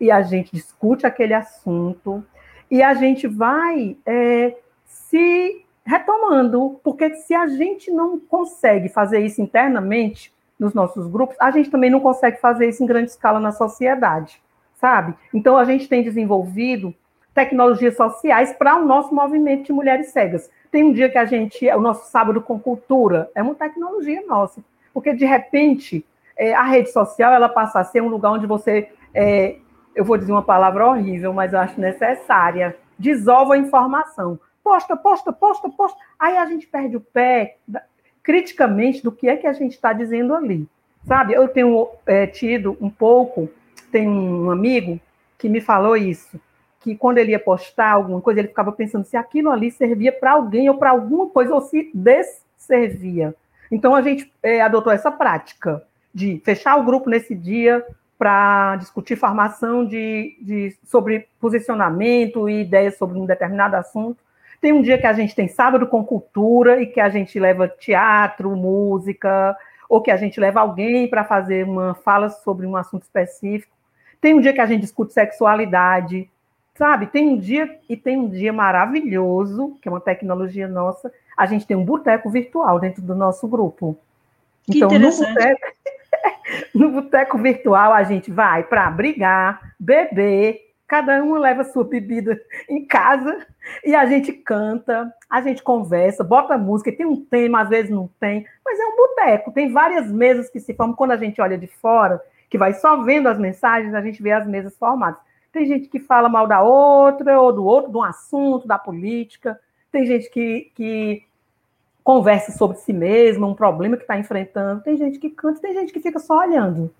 e 0.00 0.10
a 0.10 0.22
gente 0.22 0.52
discute 0.52 1.06
aquele 1.06 1.34
assunto 1.34 2.24
e 2.70 2.82
a 2.82 2.94
gente 2.94 3.26
vai 3.26 3.96
é, 4.04 4.56
se 4.84 5.64
retomando, 5.86 6.80
porque 6.82 7.14
se 7.16 7.34
a 7.34 7.46
gente 7.46 7.90
não 7.90 8.18
consegue 8.18 8.88
fazer 8.88 9.20
isso 9.20 9.40
internamente, 9.40 10.33
nos 10.58 10.74
nossos 10.74 11.06
grupos, 11.06 11.36
a 11.40 11.50
gente 11.50 11.70
também 11.70 11.90
não 11.90 12.00
consegue 12.00 12.40
fazer 12.40 12.68
isso 12.68 12.82
em 12.82 12.86
grande 12.86 13.10
escala 13.10 13.40
na 13.40 13.52
sociedade, 13.52 14.40
sabe? 14.74 15.14
Então, 15.32 15.56
a 15.56 15.64
gente 15.64 15.88
tem 15.88 16.02
desenvolvido 16.02 16.94
tecnologias 17.34 17.96
sociais 17.96 18.52
para 18.52 18.76
o 18.76 18.84
nosso 18.84 19.14
movimento 19.14 19.64
de 19.64 19.72
mulheres 19.72 20.12
cegas. 20.12 20.48
Tem 20.70 20.84
um 20.84 20.92
dia 20.92 21.10
que 21.10 21.18
a 21.18 21.24
gente, 21.24 21.68
o 21.68 21.80
nosso 21.80 22.10
sábado 22.10 22.40
com 22.40 22.58
cultura, 22.58 23.28
é 23.34 23.42
uma 23.42 23.54
tecnologia 23.54 24.22
nossa, 24.26 24.62
porque 24.92 25.12
de 25.12 25.24
repente 25.24 26.04
é, 26.36 26.54
a 26.54 26.62
rede 26.62 26.90
social 26.90 27.32
ela 27.32 27.48
passa 27.48 27.80
a 27.80 27.84
ser 27.84 28.00
um 28.02 28.08
lugar 28.08 28.32
onde 28.32 28.46
você, 28.46 28.88
é, 29.12 29.56
eu 29.94 30.04
vou 30.04 30.16
dizer 30.16 30.32
uma 30.32 30.42
palavra 30.42 30.86
horrível, 30.86 31.32
mas 31.32 31.52
eu 31.52 31.58
acho 31.58 31.80
necessária, 31.80 32.76
desova 32.98 33.54
a 33.54 33.58
informação. 33.58 34.38
Posta, 34.62 34.96
posta, 34.96 35.32
posta, 35.32 35.68
posta. 35.68 35.98
Aí 36.18 36.36
a 36.36 36.46
gente 36.46 36.66
perde 36.66 36.96
o 36.96 37.00
pé 37.00 37.58
criticamente 38.24 39.04
do 39.04 39.12
que 39.12 39.28
é 39.28 39.36
que 39.36 39.46
a 39.46 39.52
gente 39.52 39.72
está 39.72 39.92
dizendo 39.92 40.34
ali. 40.34 40.66
Sabe, 41.06 41.34
eu 41.34 41.46
tenho 41.46 41.88
é, 42.06 42.26
tido 42.26 42.76
um 42.80 42.88
pouco, 42.88 43.48
tem 43.92 44.08
um 44.08 44.50
amigo 44.50 44.98
que 45.38 45.48
me 45.50 45.60
falou 45.60 45.94
isso, 45.94 46.40
que 46.80 46.96
quando 46.96 47.18
ele 47.18 47.32
ia 47.32 47.38
postar 47.38 47.92
alguma 47.92 48.22
coisa, 48.22 48.40
ele 48.40 48.48
ficava 48.48 48.72
pensando 48.72 49.04
se 49.04 49.16
aquilo 49.16 49.50
ali 49.50 49.70
servia 49.70 50.10
para 50.10 50.32
alguém 50.32 50.68
ou 50.70 50.76
para 50.76 50.90
alguma 50.90 51.28
coisa, 51.28 51.54
ou 51.54 51.60
se 51.60 51.90
desservia. 51.92 53.34
Então 53.70 53.94
a 53.94 54.00
gente 54.00 54.32
é, 54.42 54.62
adotou 54.62 54.92
essa 54.92 55.10
prática 55.10 55.82
de 56.12 56.40
fechar 56.44 56.76
o 56.76 56.84
grupo 56.84 57.10
nesse 57.10 57.34
dia 57.34 57.84
para 58.16 58.76
discutir 58.76 59.16
formação 59.16 59.84
de, 59.84 60.38
de, 60.40 60.74
sobre 60.84 61.28
posicionamento 61.38 62.48
e 62.48 62.62
ideias 62.62 62.96
sobre 62.96 63.18
um 63.18 63.26
determinado 63.26 63.76
assunto. 63.76 64.23
Tem 64.64 64.72
um 64.72 64.80
dia 64.80 64.96
que 64.96 65.06
a 65.06 65.12
gente 65.12 65.34
tem 65.34 65.46
sábado 65.46 65.86
com 65.86 66.02
cultura 66.02 66.80
e 66.80 66.86
que 66.86 66.98
a 66.98 67.10
gente 67.10 67.38
leva 67.38 67.68
teatro, 67.68 68.56
música, 68.56 69.54
ou 69.90 70.00
que 70.00 70.10
a 70.10 70.16
gente 70.16 70.40
leva 70.40 70.60
alguém 70.60 71.06
para 71.06 71.22
fazer 71.22 71.66
uma 71.66 71.92
fala 71.96 72.30
sobre 72.30 72.66
um 72.66 72.74
assunto 72.74 73.02
específico. 73.02 73.76
Tem 74.22 74.32
um 74.32 74.40
dia 74.40 74.54
que 74.54 74.62
a 74.62 74.64
gente 74.64 74.80
discute 74.80 75.12
sexualidade, 75.12 76.30
sabe? 76.74 77.08
Tem 77.08 77.28
um 77.28 77.36
dia 77.36 77.78
e 77.90 77.94
tem 77.94 78.16
um 78.16 78.26
dia 78.26 78.54
maravilhoso, 78.54 79.76
que 79.82 79.88
é 79.88 79.92
uma 79.92 80.00
tecnologia 80.00 80.66
nossa. 80.66 81.12
A 81.36 81.44
gente 81.44 81.66
tem 81.66 81.76
um 81.76 81.84
boteco 81.84 82.30
virtual 82.30 82.80
dentro 82.80 83.02
do 83.02 83.14
nosso 83.14 83.46
grupo. 83.46 83.98
Que 84.62 84.78
então, 84.78 84.88
no 84.88 85.10
boteco, 85.10 85.66
no 86.74 86.90
boteco 86.90 87.36
virtual, 87.36 87.92
a 87.92 88.02
gente 88.02 88.30
vai 88.30 88.62
para 88.62 88.90
brigar, 88.90 89.74
beber, 89.78 90.63
cada 90.94 91.24
um 91.24 91.34
leva 91.34 91.64
sua 91.64 91.82
bebida 91.82 92.40
em 92.68 92.86
casa 92.86 93.44
e 93.84 93.96
a 93.96 94.06
gente 94.06 94.32
canta, 94.32 95.12
a 95.28 95.40
gente 95.40 95.60
conversa, 95.60 96.22
bota 96.22 96.56
música, 96.56 96.92
tem 96.92 97.04
um 97.04 97.16
tema, 97.16 97.62
às 97.62 97.68
vezes 97.68 97.90
não 97.90 98.08
tem, 98.20 98.46
mas 98.64 98.78
é 98.78 98.84
um 98.84 98.94
boteco, 98.94 99.50
tem 99.50 99.72
várias 99.72 100.08
mesas 100.08 100.48
que 100.48 100.60
se 100.60 100.72
formam. 100.72 100.94
Quando 100.94 101.10
a 101.10 101.16
gente 101.16 101.40
olha 101.40 101.58
de 101.58 101.66
fora, 101.66 102.22
que 102.48 102.56
vai 102.56 102.74
só 102.74 103.02
vendo 103.02 103.28
as 103.28 103.40
mensagens, 103.40 103.92
a 103.92 104.00
gente 104.00 104.22
vê 104.22 104.30
as 104.30 104.46
mesas 104.46 104.78
formadas. 104.78 105.18
Tem 105.50 105.66
gente 105.66 105.88
que 105.88 105.98
fala 105.98 106.28
mal 106.28 106.46
da 106.46 106.62
outra, 106.62 107.40
ou 107.40 107.52
do 107.52 107.64
outro, 107.64 107.90
de 107.90 107.96
um 107.96 108.04
assunto, 108.04 108.68
da 108.68 108.78
política, 108.78 109.58
tem 109.90 110.06
gente 110.06 110.30
que, 110.30 110.70
que 110.76 111.24
conversa 112.04 112.52
sobre 112.52 112.76
si 112.76 112.92
mesma, 112.92 113.48
um 113.48 113.54
problema 113.54 113.96
que 113.96 114.04
está 114.04 114.16
enfrentando, 114.16 114.80
tem 114.82 114.96
gente 114.96 115.18
que 115.18 115.30
canta, 115.30 115.60
tem 115.60 115.72
gente 115.72 115.92
que 115.92 115.98
fica 115.98 116.20
só 116.20 116.38
olhando, 116.38 116.94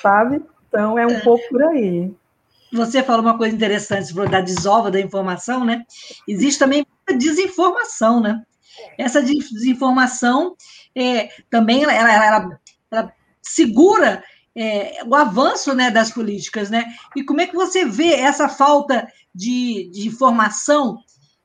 sabe? 0.00 0.40
Então 0.68 0.96
é 0.96 1.04
um 1.04 1.18
pouco 1.18 1.42
por 1.48 1.64
aí 1.64 2.14
você 2.72 3.02
falou 3.02 3.22
uma 3.22 3.38
coisa 3.38 3.54
interessante 3.54 4.08
sobre 4.08 4.28
da 4.28 4.40
desova 4.40 4.90
da 4.90 5.00
informação, 5.00 5.64
né? 5.64 5.84
Existe 6.26 6.58
também 6.58 6.86
desinformação, 7.16 8.20
né? 8.20 8.42
Essa 8.98 9.22
desinformação 9.22 10.54
é, 10.94 11.30
também 11.50 11.84
ela, 11.84 11.92
ela, 11.92 12.24
ela, 12.24 12.60
ela 12.90 13.12
segura 13.42 14.22
é, 14.54 15.02
o 15.06 15.14
avanço 15.14 15.74
né, 15.74 15.90
das 15.90 16.10
políticas, 16.10 16.70
né? 16.70 16.94
E 17.14 17.22
como 17.22 17.40
é 17.40 17.46
que 17.46 17.54
você 17.54 17.84
vê 17.84 18.14
essa 18.14 18.48
falta 18.48 19.06
de, 19.34 19.90
de 19.92 20.08
informação 20.08 20.98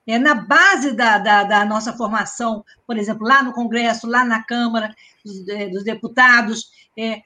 é, 0.08 0.18
na 0.18 0.34
base 0.34 0.94
da, 0.94 1.18
da, 1.18 1.44
da, 1.44 1.66
nossa 1.66 1.94
formação, 1.94 2.64
por 2.88 2.98
exemplo, 2.98 3.28
lá 3.28 3.44
no 3.44 3.54
Congresso, 3.54 4.08
lá 4.08 4.24
na 4.24 4.44
Câmara 4.44 4.96
dos, 5.24 5.48
é, 5.50 5.68
dos 5.68 5.84
Deputados, 5.84 6.72
é, 6.98 7.22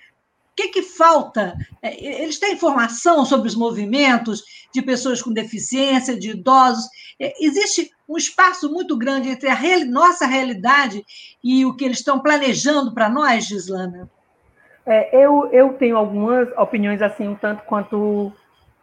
que, 0.56 0.70
que 0.70 0.82
falta? 0.82 1.56
É, 1.82 2.22
eles 2.22 2.40
têm 2.40 2.54
informação 2.54 3.26
sobre 3.26 3.48
os 3.48 3.56
movimentos 3.56 4.44
de 4.74 4.82
pessoas 4.82 5.22
com 5.22 5.34
deficiência, 5.34 6.18
de 6.18 6.32
idosos. 6.32 6.86
É, 7.20 7.34
existe 7.40 7.92
um 8.08 8.18
espaço 8.18 8.72
muito 8.72 8.98
grande 8.98 9.30
entre 9.30 9.50
a 9.50 9.54
real, 9.54 9.86
nossa 9.86 10.26
realidade 10.26 11.06
e 11.44 11.66
o 11.66 11.76
que 11.76 11.86
eles 11.86 12.00
estão 12.00 12.20
planejando 12.20 12.94
para 12.94 13.10
nós, 13.10 13.46
Gislana? 13.46 14.10
É, 14.86 15.16
eu, 15.16 15.50
eu 15.52 15.74
tenho 15.74 15.98
algumas 15.98 16.48
opiniões 16.58 17.02
assim, 17.02 17.28
um 17.28 17.36
tanto 17.36 17.64
quanto 17.64 18.32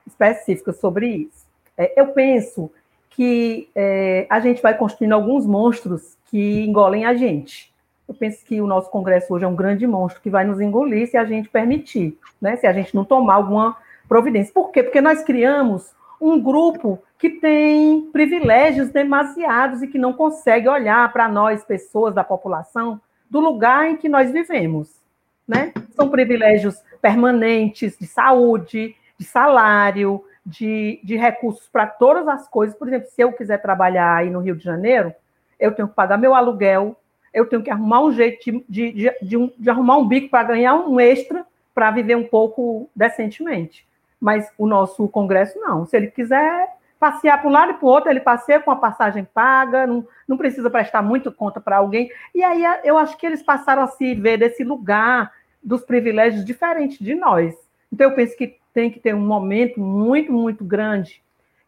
específicas 0.06 0.78
sobre 0.78 1.06
isso. 1.06 1.46
É, 1.78 1.98
eu 1.98 2.08
penso 2.08 2.70
que 3.10 3.68
é, 3.74 4.26
a 4.28 4.40
gente 4.40 4.60
vai 4.60 4.76
construindo 4.76 5.12
alguns 5.12 5.46
monstros 5.46 6.16
que 6.26 6.64
engolem 6.64 7.04
a 7.04 7.14
gente 7.14 7.71
eu 8.08 8.14
penso 8.14 8.44
que 8.44 8.60
o 8.60 8.66
nosso 8.66 8.90
Congresso 8.90 9.32
hoje 9.32 9.44
é 9.44 9.48
um 9.48 9.56
grande 9.56 9.86
monstro 9.86 10.20
que 10.20 10.30
vai 10.30 10.44
nos 10.44 10.60
engolir 10.60 11.08
se 11.08 11.16
a 11.16 11.24
gente 11.24 11.48
permitir, 11.48 12.18
né? 12.40 12.56
se 12.56 12.66
a 12.66 12.72
gente 12.72 12.94
não 12.94 13.04
tomar 13.04 13.34
alguma 13.34 13.76
providência. 14.08 14.52
Por 14.52 14.70
quê? 14.70 14.82
Porque 14.82 15.00
nós 15.00 15.22
criamos 15.22 15.94
um 16.20 16.40
grupo 16.40 17.02
que 17.18 17.30
tem 17.30 18.02
privilégios 18.12 18.90
demasiados 18.90 19.82
e 19.82 19.88
que 19.88 19.98
não 19.98 20.12
consegue 20.12 20.68
olhar 20.68 21.12
para 21.12 21.28
nós, 21.28 21.64
pessoas 21.64 22.14
da 22.14 22.22
população, 22.22 23.00
do 23.30 23.40
lugar 23.40 23.88
em 23.88 23.96
que 23.96 24.08
nós 24.08 24.30
vivemos. 24.30 25.00
Né? 25.46 25.72
São 25.96 26.08
privilégios 26.08 26.82
permanentes 27.00 27.96
de 27.98 28.06
saúde, 28.06 28.94
de 29.18 29.24
salário, 29.24 30.24
de, 30.44 31.00
de 31.02 31.16
recursos 31.16 31.68
para 31.68 31.86
todas 31.86 32.26
as 32.28 32.48
coisas. 32.48 32.76
Por 32.76 32.88
exemplo, 32.88 33.08
se 33.08 33.22
eu 33.22 33.32
quiser 33.32 33.60
trabalhar 33.60 34.16
aí 34.16 34.30
no 34.30 34.40
Rio 34.40 34.56
de 34.56 34.64
Janeiro, 34.64 35.14
eu 35.58 35.72
tenho 35.72 35.88
que 35.88 35.94
pagar 35.94 36.18
meu 36.18 36.34
aluguel, 36.34 36.96
eu 37.32 37.46
tenho 37.46 37.62
que 37.62 37.70
arrumar 37.70 38.02
um 38.02 38.12
jeito 38.12 38.44
de, 38.44 38.64
de, 38.68 38.92
de, 38.92 39.12
de, 39.22 39.36
um, 39.36 39.50
de 39.56 39.70
arrumar 39.70 39.96
um 39.96 40.06
bico 40.06 40.28
para 40.28 40.48
ganhar 40.48 40.74
um 40.74 41.00
extra 41.00 41.46
para 41.74 41.90
viver 41.90 42.16
um 42.16 42.24
pouco 42.24 42.90
decentemente. 42.94 43.86
Mas 44.20 44.50
o 44.58 44.66
nosso 44.66 45.08
Congresso 45.08 45.58
não. 45.58 45.86
Se 45.86 45.96
ele 45.96 46.08
quiser 46.08 46.68
passear 47.00 47.40
para 47.40 47.48
um 47.48 47.52
lado 47.52 47.72
e 47.72 47.74
para 47.74 47.86
o 47.86 47.88
outro, 47.88 48.10
ele 48.10 48.20
passeia 48.20 48.60
com 48.60 48.70
a 48.70 48.76
passagem 48.76 49.24
paga, 49.24 49.86
não, 49.86 50.06
não 50.28 50.36
precisa 50.36 50.70
prestar 50.70 51.02
muito 51.02 51.32
conta 51.32 51.60
para 51.60 51.78
alguém. 51.78 52.10
E 52.34 52.44
aí 52.44 52.62
eu 52.84 52.96
acho 52.96 53.16
que 53.16 53.26
eles 53.26 53.42
passaram 53.42 53.82
a 53.82 53.88
se 53.88 54.14
ver 54.14 54.38
desse 54.38 54.62
lugar 54.62 55.32
dos 55.62 55.82
privilégios 55.82 56.44
diferentes 56.44 56.98
de 56.98 57.14
nós. 57.14 57.54
Então 57.92 58.08
eu 58.08 58.14
penso 58.14 58.36
que 58.36 58.56
tem 58.72 58.90
que 58.90 59.00
ter 59.00 59.14
um 59.14 59.26
momento 59.26 59.80
muito, 59.80 60.32
muito 60.32 60.64
grande 60.64 61.22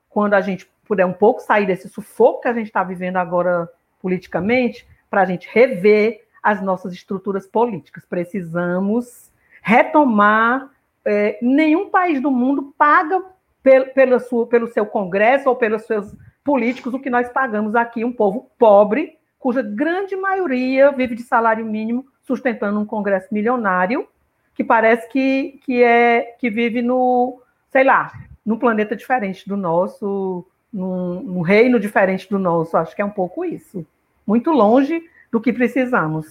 quando 0.09 0.35
a 0.35 0.41
gente 0.41 0.71
puder 0.87 1.05
um 1.05 1.13
pouco 1.13 1.41
sair 1.41 1.67
desse 1.67 1.89
sufoco 1.89 2.43
que 2.43 2.49
a 2.49 2.53
gente 2.53 2.67
está 2.67 2.85
vivendo 2.85 3.17
agora 3.17 3.69
politicamente, 4.01 4.87
para 5.15 5.23
a 5.23 5.27
gente 5.27 5.49
rever 5.53 6.25
as 6.43 6.61
nossas 6.61 6.93
estruturas 6.93 7.47
políticas. 7.47 8.05
Precisamos 8.05 9.31
retomar. 9.63 10.69
É, 11.05 11.39
nenhum 11.41 11.89
país 11.89 12.21
do 12.21 12.33
mundo 12.33 12.75
paga 12.77 13.23
pelo, 13.63 13.87
pelo, 13.91 14.19
sua, 14.19 14.45
pelo 14.49 14.67
seu 14.67 14.85
Congresso 14.85 15.49
ou 15.49 15.55
pelos 15.55 15.83
seus 15.83 16.13
políticos 16.43 16.93
o 16.93 16.99
que 16.99 17.09
nós 17.09 17.29
pagamos 17.29 17.77
aqui, 17.77 18.05
um 18.05 18.13
povo 18.13 18.51
pobre, 18.59 19.17
cuja 19.39 19.63
grande 19.63 20.17
maioria 20.17 20.91
vive 20.91 21.15
de 21.15 21.23
salário 21.23 21.65
mínimo, 21.65 22.07
sustentando 22.23 22.81
um 22.81 22.85
Congresso 22.85 23.29
milionário, 23.31 24.09
que 24.53 24.65
parece 24.65 25.09
que, 25.09 25.61
que, 25.65 25.81
é, 25.81 26.35
que 26.41 26.51
vive 26.51 26.83
no, 26.83 27.41
sei 27.71 27.85
lá, 27.85 28.11
num 28.45 28.59
planeta 28.59 28.97
diferente 28.97 29.49
do 29.49 29.57
nosso, 29.57 30.45
num, 30.73 31.23
num 31.23 31.41
reino 31.41 31.79
diferente 31.79 32.29
do 32.29 32.39
nosso. 32.39 32.77
Acho 32.77 32.97
que 32.97 33.03
é 33.03 33.05
um 33.05 33.11
pouco 33.11 33.45
isso. 33.45 33.87
Muito 34.27 34.51
longe 34.51 35.03
do 35.31 35.41
que 35.41 35.53
precisamos. 35.53 36.27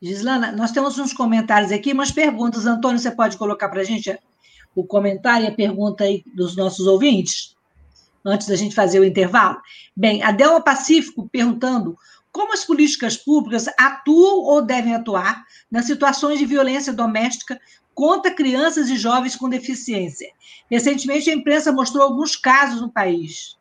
Gislana, 0.00 0.52
nós 0.52 0.72
temos 0.72 0.98
uns 0.98 1.12
comentários 1.12 1.70
aqui, 1.70 1.92
umas 1.92 2.10
perguntas. 2.10 2.64
Antônio, 2.64 2.98
você 2.98 3.10
pode 3.10 3.36
colocar 3.36 3.68
para 3.68 3.82
a 3.82 3.84
gente 3.84 4.18
o 4.74 4.84
comentário 4.84 5.44
e 5.44 5.48
a 5.48 5.54
pergunta 5.54 6.04
aí 6.04 6.24
dos 6.34 6.56
nossos 6.56 6.86
ouvintes, 6.86 7.54
antes 8.24 8.46
da 8.46 8.56
gente 8.56 8.74
fazer 8.74 9.00
o 9.00 9.04
intervalo? 9.04 9.60
Bem, 9.94 10.22
a 10.22 10.32
Delma 10.32 10.62
Pacífico 10.62 11.28
perguntando 11.30 11.98
como 12.32 12.54
as 12.54 12.64
políticas 12.64 13.16
públicas 13.16 13.66
atuam 13.78 14.38
ou 14.44 14.62
devem 14.62 14.94
atuar 14.94 15.44
nas 15.70 15.84
situações 15.84 16.38
de 16.38 16.46
violência 16.46 16.92
doméstica 16.92 17.60
contra 17.92 18.30
crianças 18.30 18.88
e 18.88 18.96
jovens 18.96 19.36
com 19.36 19.48
deficiência. 19.48 20.30
Recentemente, 20.70 21.28
a 21.28 21.34
imprensa 21.34 21.72
mostrou 21.72 22.04
alguns 22.04 22.36
casos 22.36 22.80
no 22.80 22.88
país. 22.88 23.58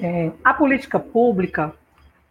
É, 0.00 0.30
a 0.44 0.54
política 0.54 0.98
pública 0.98 1.74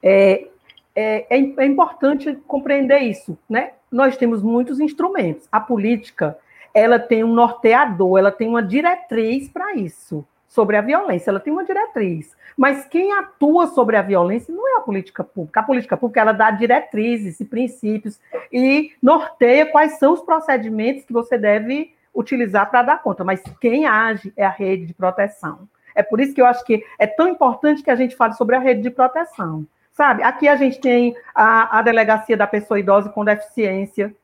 é, 0.01 0.47
é, 0.95 1.25
é, 1.29 1.53
é, 1.57 1.65
importante 1.65 2.37
compreender 2.47 2.99
isso, 2.99 3.37
né? 3.49 3.71
Nós 3.91 4.17
temos 4.17 4.41
muitos 4.41 4.79
instrumentos. 4.79 5.47
A 5.51 5.59
política, 5.59 6.37
ela 6.73 6.99
tem 6.99 7.23
um 7.23 7.33
norteador, 7.33 8.19
ela 8.19 8.31
tem 8.31 8.47
uma 8.47 8.61
diretriz 8.61 9.49
para 9.49 9.75
isso, 9.75 10.25
sobre 10.47 10.77
a 10.77 10.81
violência, 10.81 11.29
ela 11.29 11.39
tem 11.39 11.51
uma 11.51 11.65
diretriz. 11.65 12.35
Mas 12.57 12.85
quem 12.85 13.13
atua 13.13 13.67
sobre 13.67 13.95
a 13.95 14.01
violência 14.01 14.53
não 14.53 14.67
é 14.67 14.77
a 14.77 14.81
política 14.81 15.23
pública. 15.23 15.59
A 15.59 15.63
política 15.63 15.95
pública, 15.95 16.21
ela 16.21 16.33
dá 16.33 16.51
diretrizes 16.51 17.39
e 17.39 17.45
princípios 17.45 18.19
e 18.51 18.91
norteia 19.01 19.65
quais 19.65 19.97
são 19.97 20.13
os 20.13 20.21
procedimentos 20.21 21.05
que 21.05 21.13
você 21.13 21.37
deve 21.37 21.93
utilizar 22.13 22.69
para 22.69 22.83
dar 22.83 23.01
conta. 23.01 23.23
Mas 23.23 23.41
quem 23.61 23.85
age 23.85 24.33
é 24.35 24.45
a 24.45 24.49
rede 24.49 24.87
de 24.87 24.93
proteção. 24.93 25.69
É 25.95 26.03
por 26.03 26.19
isso 26.19 26.33
que 26.33 26.41
eu 26.41 26.45
acho 26.45 26.63
que 26.63 26.83
é 26.97 27.07
tão 27.07 27.27
importante 27.27 27.83
que 27.83 27.91
a 27.91 27.95
gente 27.95 28.15
fale 28.15 28.33
sobre 28.33 28.55
a 28.55 28.59
rede 28.59 28.81
de 28.81 28.89
proteção. 28.89 29.65
Sabe? 29.91 30.23
Aqui 30.23 30.47
a 30.47 30.55
gente 30.55 30.79
tem 30.79 31.15
a, 31.35 31.79
a 31.79 31.81
delegacia 31.81 32.37
da 32.37 32.47
pessoa 32.47 32.79
idosa 32.79 33.09
com 33.09 33.25
deficiência. 33.25 34.15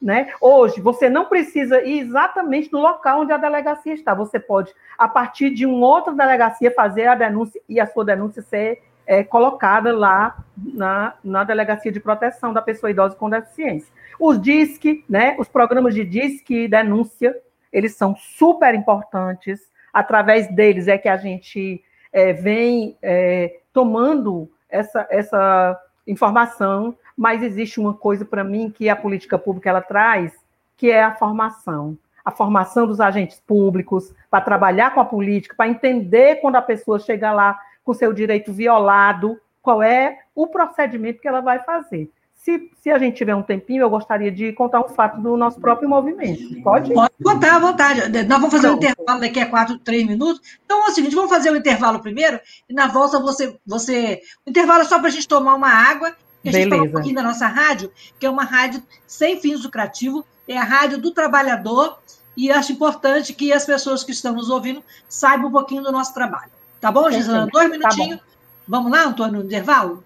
Né? 0.00 0.30
Hoje, 0.38 0.82
você 0.82 1.08
não 1.08 1.24
precisa 1.24 1.82
ir 1.82 2.00
exatamente 2.00 2.70
no 2.70 2.80
local 2.80 3.22
onde 3.22 3.32
a 3.32 3.38
delegacia 3.38 3.94
está. 3.94 4.12
Você 4.12 4.38
pode, 4.38 4.74
a 4.98 5.08
partir 5.08 5.48
de 5.50 5.64
uma 5.64 5.86
outra 5.86 6.12
delegacia, 6.12 6.70
fazer 6.70 7.06
a 7.06 7.14
denúncia 7.14 7.58
e 7.66 7.80
a 7.80 7.86
sua 7.86 8.04
denúncia 8.04 8.42
ser 8.42 8.82
é, 9.06 9.24
colocada 9.24 9.96
lá 9.96 10.36
na, 10.56 11.14
na 11.22 11.44
delegacia 11.44 11.90
de 11.90 12.00
proteção 12.00 12.52
da 12.52 12.60
pessoa 12.60 12.90
idosa 12.90 13.16
com 13.16 13.30
deficiência. 13.30 13.92
Os 14.18 14.40
DISC, 14.40 15.04
né, 15.08 15.36
os 15.38 15.48
programas 15.48 15.94
de 15.94 16.04
DISC 16.04 16.50
e 16.50 16.68
denúncia, 16.68 17.36
eles 17.72 17.96
são 17.96 18.14
super 18.14 18.74
importantes. 18.74 19.60
Através 19.94 20.52
deles 20.52 20.88
é 20.88 20.98
que 20.98 21.08
a 21.08 21.16
gente 21.16 21.80
é, 22.12 22.32
vem 22.32 22.98
é, 23.00 23.60
tomando 23.72 24.50
essa, 24.68 25.06
essa 25.08 25.80
informação, 26.04 26.96
mas 27.16 27.44
existe 27.44 27.78
uma 27.78 27.94
coisa 27.94 28.24
para 28.24 28.42
mim 28.42 28.70
que 28.70 28.88
a 28.88 28.96
política 28.96 29.38
pública 29.38 29.70
ela 29.70 29.80
traz, 29.80 30.32
que 30.76 30.90
é 30.90 31.04
a 31.04 31.14
formação. 31.14 31.96
A 32.24 32.32
formação 32.32 32.88
dos 32.88 33.00
agentes 33.00 33.40
públicos 33.46 34.12
para 34.28 34.44
trabalhar 34.44 34.92
com 34.92 35.00
a 35.00 35.04
política, 35.04 35.54
para 35.54 35.68
entender 35.68 36.40
quando 36.40 36.56
a 36.56 36.62
pessoa 36.62 36.98
chega 36.98 37.32
lá 37.32 37.56
com 37.84 37.94
seu 37.94 38.12
direito 38.12 38.52
violado, 38.52 39.40
qual 39.62 39.80
é 39.80 40.18
o 40.34 40.48
procedimento 40.48 41.20
que 41.20 41.28
ela 41.28 41.40
vai 41.40 41.60
fazer. 41.60 42.10
Se, 42.44 42.70
se 42.82 42.90
a 42.90 42.98
gente 42.98 43.16
tiver 43.16 43.34
um 43.34 43.42
tempinho, 43.42 43.80
eu 43.80 43.88
gostaria 43.88 44.30
de 44.30 44.52
contar 44.52 44.78
um 44.78 44.88
fato 44.90 45.18
do 45.18 45.34
nosso 45.34 45.58
próprio 45.58 45.88
movimento. 45.88 46.60
Pode? 46.62 46.92
Pode 46.92 47.14
contar 47.24 47.56
à 47.56 47.58
vontade. 47.58 48.02
Nós 48.06 48.38
vamos 48.38 48.50
fazer 48.50 48.66
então, 48.66 48.74
um 48.74 48.76
intervalo 48.76 49.20
daqui 49.20 49.40
a 49.40 49.46
quatro, 49.46 49.78
três 49.78 50.06
minutos. 50.06 50.42
Então 50.62 50.86
é 50.86 50.90
o 50.90 50.92
seguinte: 50.92 51.14
vamos 51.14 51.30
fazer 51.30 51.48
o 51.48 51.54
um 51.54 51.56
intervalo 51.56 52.00
primeiro, 52.00 52.38
e 52.68 52.74
na 52.74 52.86
volta 52.86 53.18
você. 53.18 53.58
você... 53.66 54.20
O 54.44 54.50
intervalo 54.50 54.82
é 54.82 54.84
só 54.84 54.98
para 54.98 55.08
a 55.08 55.10
gente 55.10 55.26
tomar 55.26 55.54
uma 55.54 55.70
água. 55.70 56.14
E 56.44 56.50
a 56.50 56.52
gente 56.52 56.68
fala 56.68 56.82
um 56.82 56.90
pouquinho 56.90 57.14
da 57.14 57.22
nossa 57.22 57.46
rádio, 57.46 57.90
que 58.20 58.26
é 58.26 58.28
uma 58.30 58.44
rádio 58.44 58.82
sem 59.06 59.40
fins 59.40 59.64
lucrativos, 59.64 60.22
é 60.46 60.58
a 60.58 60.64
Rádio 60.64 60.98
do 60.98 61.12
Trabalhador, 61.12 61.98
e 62.36 62.52
acho 62.52 62.72
importante 62.72 63.32
que 63.32 63.54
as 63.54 63.64
pessoas 63.64 64.04
que 64.04 64.12
estão 64.12 64.34
nos 64.34 64.50
ouvindo 64.50 64.84
saibam 65.08 65.48
um 65.48 65.52
pouquinho 65.52 65.82
do 65.82 65.90
nosso 65.90 66.12
trabalho. 66.12 66.50
Tá 66.78 66.92
bom, 66.92 67.10
Gisela? 67.10 67.48
Dois 67.50 67.70
minutinhos. 67.70 68.18
Tá 68.18 68.26
Vamos 68.68 68.92
lá, 68.92 69.04
Antônio, 69.04 69.40
no 69.40 69.46
intervalo? 69.46 70.04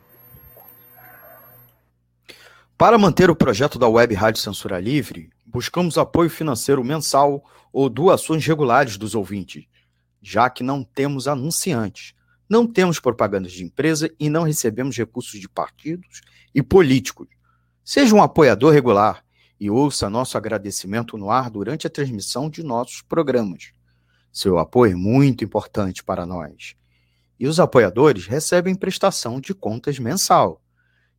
Para 2.79 2.97
manter 2.97 3.29
o 3.29 3.35
projeto 3.35 3.77
da 3.77 3.89
Web 3.89 4.15
Rádio 4.15 4.41
Censura 4.41 4.79
Livre, 4.79 5.31
buscamos 5.45 5.99
apoio 5.99 6.31
financeiro 6.31 6.85
mensal 6.85 7.45
ou 7.73 7.89
doações 7.89 8.47
regulares 8.47 8.97
dos 8.97 9.17
ouvintes, 9.17 9.65
já 10.23 10.49
que 10.49 10.63
não 10.63 10.85
temos 10.85 11.27
anunciantes, 11.27 12.15
não 12.49 12.65
temos 12.69 13.01
propagandas 13.01 13.51
de 13.51 13.65
empresa 13.65 14.09
e 14.17 14.31
não 14.31 14.45
recebemos 14.45 14.97
recursos 14.97 15.41
de 15.41 15.49
partidos 15.49 16.21
e 16.55 16.63
políticos. 16.63 17.27
Seja 17.85 18.15
um 18.15 18.23
apoiador 18.23 18.73
regular 18.73 19.25
e 19.59 19.69
ouça 19.69 20.09
nosso 20.09 20.39
agradecimento 20.39 21.19
no 21.19 21.33
ar 21.33 21.51
durante 21.51 21.89
a 21.89 21.91
transmissão 21.91 22.49
de 22.49 22.63
nossos 22.63 23.03
programas. 23.03 23.73
Seu 24.33 24.57
apoio 24.57 24.93
é 24.93 24.95
muito 24.95 25.43
importante 25.43 26.05
para 26.05 26.25
nós. 26.25 26.77
E 27.41 27.49
os 27.49 27.59
apoiadores 27.59 28.29
recebem 28.29 28.77
prestação 28.77 29.41
de 29.41 29.53
contas 29.53 29.99
mensal 29.99 30.63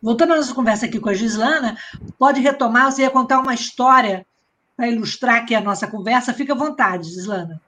Voltando 0.00 0.32
à 0.32 0.36
nossa 0.36 0.54
conversa 0.54 0.86
aqui 0.86 1.00
com 1.00 1.08
a 1.08 1.14
Gislana, 1.14 1.76
pode 2.18 2.40
retomar, 2.40 2.90
você 2.90 3.02
ia 3.02 3.10
contar 3.10 3.40
uma 3.40 3.54
história 3.54 4.24
para 4.76 4.86
ilustrar 4.86 5.42
aqui 5.42 5.56
a 5.56 5.60
nossa 5.60 5.88
conversa. 5.88 6.32
Fica 6.32 6.52
à 6.52 6.56
vontade, 6.56 7.08
Gislana. 7.08 7.60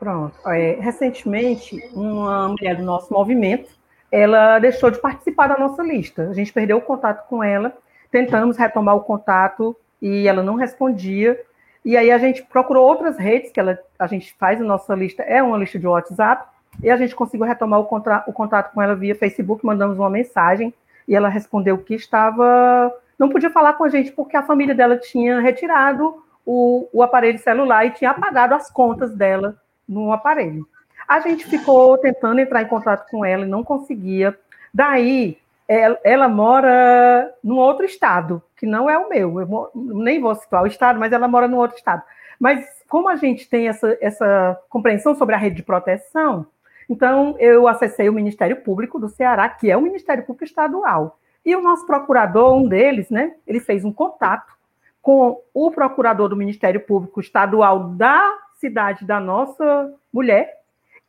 Pronto. 0.00 0.34
É, 0.48 0.78
recentemente, 0.80 1.80
uma 1.94 2.48
mulher 2.48 2.76
do 2.76 2.82
nosso 2.82 3.12
movimento, 3.12 3.70
ela 4.10 4.58
deixou 4.58 4.90
de 4.90 5.00
participar 5.00 5.46
da 5.46 5.56
nossa 5.56 5.80
lista. 5.80 6.28
A 6.28 6.34
gente 6.34 6.52
perdeu 6.52 6.78
o 6.78 6.82
contato 6.82 7.28
com 7.28 7.42
ela, 7.42 7.72
tentamos 8.10 8.56
retomar 8.56 8.96
o 8.96 9.02
contato 9.02 9.76
e 10.00 10.26
ela 10.26 10.42
não 10.42 10.56
respondia. 10.56 11.40
E 11.84 11.96
aí 11.96 12.10
a 12.10 12.18
gente 12.18 12.42
procurou 12.42 12.84
outras 12.84 13.16
redes 13.16 13.52
que 13.52 13.60
ela, 13.60 13.78
a 13.96 14.08
gente 14.08 14.34
faz 14.40 14.60
a 14.60 14.64
nossa 14.64 14.92
lista, 14.92 15.22
é 15.22 15.40
uma 15.40 15.56
lista 15.56 15.78
de 15.78 15.86
WhatsApp, 15.86 16.48
e 16.82 16.90
a 16.90 16.96
gente 16.96 17.14
conseguiu 17.14 17.46
retomar 17.46 17.78
o, 17.78 17.84
contra, 17.84 18.24
o 18.26 18.32
contato 18.32 18.72
com 18.72 18.82
ela 18.82 18.96
via 18.96 19.14
Facebook, 19.14 19.64
mandamos 19.64 19.96
uma 19.98 20.10
mensagem 20.10 20.74
e 21.06 21.14
ela 21.14 21.28
respondeu 21.28 21.78
que 21.78 21.94
estava. 21.94 22.92
não 23.18 23.28
podia 23.28 23.50
falar 23.50 23.74
com 23.74 23.84
a 23.84 23.88
gente 23.88 24.12
porque 24.12 24.36
a 24.36 24.42
família 24.42 24.74
dela 24.74 24.96
tinha 24.96 25.40
retirado 25.40 26.22
o, 26.44 26.88
o 26.92 27.02
aparelho 27.02 27.38
celular 27.38 27.86
e 27.86 27.90
tinha 27.90 28.10
apagado 28.10 28.54
as 28.54 28.70
contas 28.70 29.14
dela 29.14 29.56
no 29.88 30.12
aparelho. 30.12 30.66
A 31.06 31.20
gente 31.20 31.44
ficou 31.44 31.98
tentando 31.98 32.40
entrar 32.40 32.62
em 32.62 32.68
contato 32.68 33.08
com 33.10 33.24
ela 33.24 33.44
e 33.44 33.48
não 33.48 33.62
conseguia. 33.62 34.38
Daí, 34.72 35.38
ela, 35.68 35.98
ela 36.04 36.28
mora 36.28 37.32
num 37.42 37.56
outro 37.56 37.84
estado, 37.84 38.42
que 38.56 38.66
não 38.66 38.88
é 38.88 38.96
o 38.96 39.08
meu. 39.08 39.40
Eu 39.40 39.70
nem 39.74 40.20
vou 40.20 40.34
citar 40.34 40.62
o 40.62 40.66
estado, 40.66 40.98
mas 40.98 41.12
ela 41.12 41.28
mora 41.28 41.48
num 41.48 41.58
outro 41.58 41.76
estado. 41.76 42.02
Mas 42.38 42.66
como 42.88 43.08
a 43.08 43.16
gente 43.16 43.48
tem 43.48 43.68
essa, 43.68 43.96
essa 44.00 44.58
compreensão 44.68 45.14
sobre 45.14 45.34
a 45.34 45.38
rede 45.38 45.56
de 45.56 45.62
proteção, 45.62 46.46
então, 46.88 47.36
eu 47.38 47.68
acessei 47.68 48.08
o 48.08 48.12
Ministério 48.12 48.56
Público 48.56 48.98
do 48.98 49.08
Ceará, 49.08 49.48
que 49.48 49.70
é 49.70 49.76
o 49.76 49.82
Ministério 49.82 50.24
Público 50.24 50.44
Estadual. 50.44 51.18
E 51.44 51.54
o 51.56 51.62
nosso 51.62 51.86
procurador, 51.86 52.54
um 52.56 52.68
deles, 52.68 53.10
né, 53.10 53.34
ele 53.46 53.60
fez 53.60 53.84
um 53.84 53.92
contato 53.92 54.52
com 55.00 55.40
o 55.52 55.70
procurador 55.70 56.28
do 56.28 56.36
Ministério 56.36 56.80
Público 56.80 57.20
Estadual 57.20 57.88
da 57.90 58.38
cidade 58.58 59.04
da 59.04 59.18
nossa 59.18 59.92
mulher, 60.12 60.62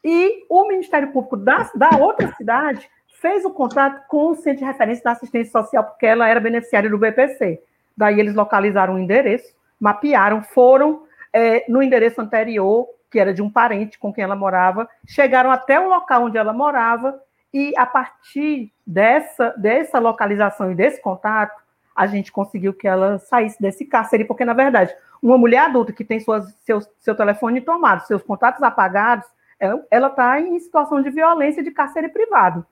e 0.04 0.46
o 0.50 0.68
Ministério 0.68 1.12
Público 1.12 1.38
da, 1.38 1.70
da 1.76 1.92
outra 1.98 2.34
cidade 2.36 2.90
fez 3.22 3.46
o 3.46 3.52
contato 3.52 4.06
com 4.08 4.32
o 4.32 4.36
Centro 4.36 4.60
de 4.60 4.66
Referência 4.66 5.04
da 5.04 5.12
Assistência 5.12 5.52
Social, 5.52 5.84
porque 5.86 6.06
ela 6.06 6.28
era 6.28 6.42
beneficiária 6.42 6.90
do 6.90 6.98
BPC. 6.98 7.62
Daí 7.96 8.20
eles 8.20 8.36
localizaram 8.36 8.96
o 8.96 9.00
endereço, 9.00 9.56
mapearam, 9.80 10.44
foram 10.44 11.04
é, 11.32 11.64
no 11.70 11.82
endereço 11.82 12.20
anterior 12.20 12.88
que 13.14 13.20
era 13.20 13.32
de 13.32 13.44
um 13.44 13.50
parente 13.50 14.00
com 14.00 14.12
quem 14.12 14.24
ela 14.24 14.36
morava, 14.36 14.90
chegaram 15.06 15.52
até 15.52 15.80
o 15.80 15.88
local 15.88 16.24
onde 16.24 16.36
ela 16.36 16.52
morava 16.52 17.22
e 17.54 17.72
a 17.78 17.86
partir 17.86 18.74
dessa, 18.86 19.54
dessa 19.56 20.00
localização 20.00 20.72
e 20.72 20.76
desse 20.76 21.00
contato, 21.00 21.62
a 21.96 22.08
gente 22.08 22.32
conseguiu 22.32 22.74
que 22.74 22.88
ela 22.88 23.20
saísse 23.20 23.62
desse 23.62 23.86
cárcere, 23.86 24.26
porque, 24.26 24.44
na 24.44 24.54
verdade, 24.54 24.96
uma 25.22 25.38
mulher 25.38 25.60
adulta 25.60 25.94
que 25.94 26.04
tem 26.04 26.20
suas, 26.20 26.52
seu, 26.66 26.82
seu 27.00 27.14
telefone 27.14 27.62
tomado, 27.62 28.08
seus 28.08 28.24
contatos 28.24 28.64
apagados, 28.64 29.28
é, 29.60 29.72
ela 29.92 30.08
está 30.08 30.42
em 30.42 30.60
situação 30.60 31.00
de 31.00 31.12
violência 31.12 31.62
de 31.62 31.70
cárcere 31.70 32.10
privado. 32.10 32.66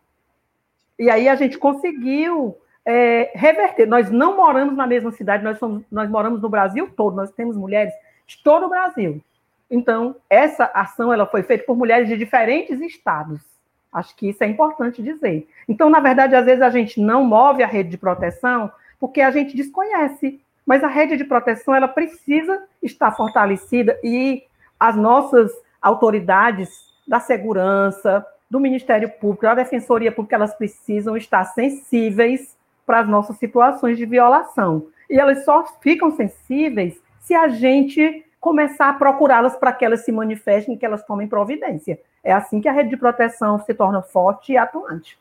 E 0.98 1.08
aí 1.08 1.30
a 1.30 1.36
gente 1.36 1.60
conseguiu 1.60 2.58
é, 2.84 3.32
reverter. 3.36 3.86
Nós 3.86 4.10
não 4.10 4.36
moramos 4.36 4.76
na 4.76 4.88
mesma 4.88 5.12
cidade, 5.12 5.44
nós, 5.44 5.60
somos, 5.60 5.84
nós 5.92 6.10
moramos 6.10 6.42
no 6.42 6.50
Brasil 6.50 6.92
todo, 6.98 7.16
nós 7.16 7.32
temos 7.32 7.56
mulheres 7.56 7.94
de 8.26 8.42
todo 8.42 8.66
o 8.66 8.70
Brasil. 8.70 9.22
Então, 9.72 10.18
essa 10.30 10.66
ação 10.74 11.14
ela 11.14 11.26
foi 11.26 11.42
feita 11.44 11.64
por 11.64 11.78
mulheres 11.78 12.10
de 12.10 12.18
diferentes 12.18 12.82
estados. 12.82 13.40
Acho 13.92 14.14
que 14.16 14.30
isso 14.30 14.44
é 14.44 14.48
importante 14.48 15.02
dizer. 15.02 15.48
Então, 15.68 15.90
na 15.90 16.02
verdade, 16.02 16.36
às 16.36 16.46
vezes 16.46 16.62
a 16.62 16.70
gente 16.70 17.00
não 17.00 17.24
move 17.24 17.64
a 17.64 17.68
rede 17.68 17.90
de 17.90 17.98
proteção 17.98 18.70
porque 19.00 19.22
a 19.22 19.32
gente 19.32 19.56
desconhece. 19.56 20.42
Mas 20.66 20.84
a 20.84 20.88
rede 20.88 21.18
de 21.18 21.24
proteção 21.24 21.74
ela 21.74 21.88
precisa 21.88 22.62
estar 22.84 23.12
fortalecida 23.12 23.98
e 24.04 24.44
as 24.80 24.96
nossas 24.96 25.52
autoridades 25.82 26.70
da 27.08 27.20
segurança, 27.20 28.26
do 28.50 28.60
Ministério 28.60 29.10
Público, 29.10 29.44
da 29.44 29.56
Defensoria 29.56 30.12
Pública, 30.12 30.36
elas 30.36 30.54
precisam 30.54 31.16
estar 31.16 31.46
sensíveis 31.46 32.58
para 32.86 33.00
as 33.00 33.08
nossas 33.08 33.38
situações 33.38 33.98
de 33.98 34.06
violação. 34.06 34.88
E 35.10 35.18
elas 35.18 35.46
só 35.46 35.66
ficam 35.82 36.12
sensíveis 36.12 37.02
se 37.22 37.34
a 37.34 37.48
gente 37.48 38.26
começar 38.42 38.90
a 38.90 38.94
procurá-las 38.94 39.56
para 39.56 39.72
que 39.72 39.86
elas 39.86 40.04
se 40.04 40.12
manifestem, 40.12 40.76
que 40.76 40.86
elas 40.86 41.06
tomem 41.06 41.28
providência. 41.28 42.02
É 42.24 42.34
assim 42.34 42.60
que 42.60 42.68
a 42.68 42.72
rede 42.74 42.90
de 42.90 42.98
proteção 42.98 43.60
se 43.60 43.74
torna 43.74 44.02
forte 44.02 44.52
e 44.52 44.58
atuante. 44.58 45.18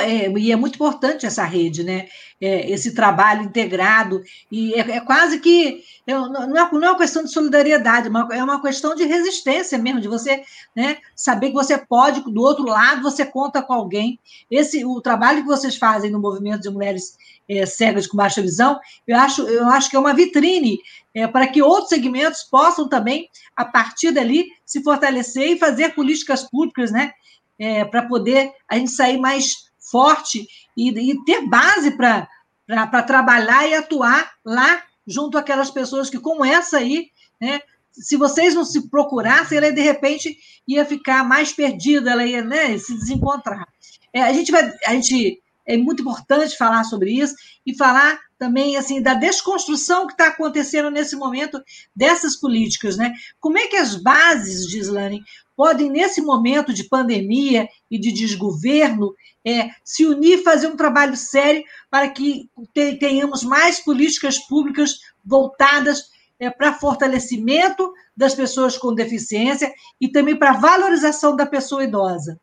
É, 0.00 0.30
e 0.38 0.52
é 0.52 0.56
muito 0.56 0.74
importante 0.74 1.24
essa 1.24 1.44
rede, 1.44 1.82
né? 1.82 2.06
É, 2.40 2.70
esse 2.70 2.92
trabalho 2.94 3.44
integrado, 3.44 4.20
e 4.50 4.74
é, 4.74 4.80
é 4.80 5.00
quase 5.00 5.38
que 5.38 5.82
não 6.06 6.28
não 6.28 6.56
é 6.56 6.90
uma 6.90 6.98
questão 6.98 7.22
de 7.22 7.30
solidariedade, 7.30 8.08
é 8.32 8.42
uma 8.42 8.60
questão 8.60 8.94
de 8.94 9.04
resistência 9.04 9.78
mesmo, 9.78 10.00
de 10.00 10.08
você 10.08 10.42
né, 10.74 10.98
saber 11.14 11.48
que 11.48 11.54
você 11.54 11.78
pode, 11.78 12.20
do 12.20 12.42
outro 12.42 12.64
lado, 12.64 13.02
você 13.02 13.24
conta 13.24 13.62
com 13.62 13.72
alguém. 13.72 14.18
Esse, 14.50 14.84
o 14.84 15.00
trabalho 15.00 15.42
que 15.42 15.48
vocês 15.48 15.76
fazem 15.76 16.10
no 16.10 16.20
movimento 16.20 16.62
de 16.62 16.70
mulheres 16.70 17.16
é, 17.48 17.64
cegas 17.64 18.06
com 18.06 18.16
baixa 18.16 18.42
visão, 18.42 18.78
eu 19.06 19.16
acho, 19.16 19.42
eu 19.42 19.68
acho 19.68 19.88
que 19.88 19.96
é 19.96 19.98
uma 19.98 20.14
vitrine 20.14 20.80
é, 21.14 21.26
para 21.26 21.46
que 21.46 21.62
outros 21.62 21.88
segmentos 21.88 22.42
possam 22.42 22.88
também, 22.88 23.28
a 23.54 23.64
partir 23.64 24.10
dali, 24.10 24.46
se 24.64 24.82
fortalecer 24.82 25.52
e 25.52 25.58
fazer 25.58 25.94
políticas 25.94 26.42
públicas, 26.42 26.90
né? 26.90 27.12
É, 27.62 27.84
para 27.84 28.02
poder 28.02 28.52
a 28.68 28.76
gente 28.76 28.90
sair 28.90 29.18
mais 29.18 29.70
forte 29.78 30.48
e, 30.76 30.88
e 30.88 31.24
ter 31.24 31.46
base 31.48 31.96
para 31.96 33.02
trabalhar 33.02 33.68
e 33.68 33.74
atuar 33.74 34.32
lá 34.44 34.82
junto 35.06 35.38
àquelas 35.38 35.70
pessoas 35.70 36.10
que, 36.10 36.18
como 36.18 36.44
essa 36.44 36.78
aí, 36.78 37.10
né, 37.40 37.60
se 37.92 38.16
vocês 38.16 38.52
não 38.52 38.64
se 38.64 38.88
procurassem, 38.88 39.58
ela 39.58 39.70
de 39.70 39.80
repente 39.80 40.36
ia 40.66 40.84
ficar 40.84 41.22
mais 41.22 41.52
perdida, 41.52 42.10
ela 42.10 42.26
ia 42.26 42.42
né, 42.42 42.76
se 42.78 42.94
desencontrar. 42.94 43.68
É, 44.12 44.22
a 44.22 44.32
gente 44.32 44.50
vai, 44.50 44.68
a 44.84 44.94
gente 44.94 45.40
é 45.64 45.76
muito 45.76 46.02
importante 46.02 46.56
falar 46.56 46.82
sobre 46.82 47.12
isso 47.12 47.36
e 47.64 47.76
falar 47.76 48.18
também 48.36 48.76
assim 48.76 49.00
da 49.00 49.14
desconstrução 49.14 50.08
que 50.08 50.14
está 50.14 50.26
acontecendo 50.26 50.90
nesse 50.90 51.14
momento 51.14 51.62
dessas 51.94 52.34
políticas, 52.34 52.96
né? 52.96 53.14
Como 53.38 53.56
é 53.56 53.68
que 53.68 53.76
as 53.76 53.94
bases, 53.94 54.68
Gislane, 54.68 55.22
podem, 55.62 55.88
nesse 55.88 56.20
momento 56.20 56.74
de 56.74 56.82
pandemia 56.88 57.68
e 57.88 57.96
de 57.96 58.10
desgoverno, 58.10 59.14
é, 59.46 59.70
se 59.84 60.04
unir 60.04 60.42
fazer 60.42 60.66
um 60.66 60.74
trabalho 60.76 61.16
sério 61.16 61.62
para 61.88 62.08
que 62.08 62.50
tenhamos 62.98 63.44
mais 63.44 63.78
políticas 63.78 64.40
públicas 64.40 64.98
voltadas 65.24 66.10
é, 66.40 66.50
para 66.50 66.74
fortalecimento 66.74 67.92
das 68.16 68.34
pessoas 68.34 68.76
com 68.76 68.92
deficiência 68.92 69.72
e 70.00 70.08
também 70.08 70.36
para 70.36 70.54
valorização 70.54 71.36
da 71.36 71.46
pessoa 71.46 71.84
idosa. 71.84 72.40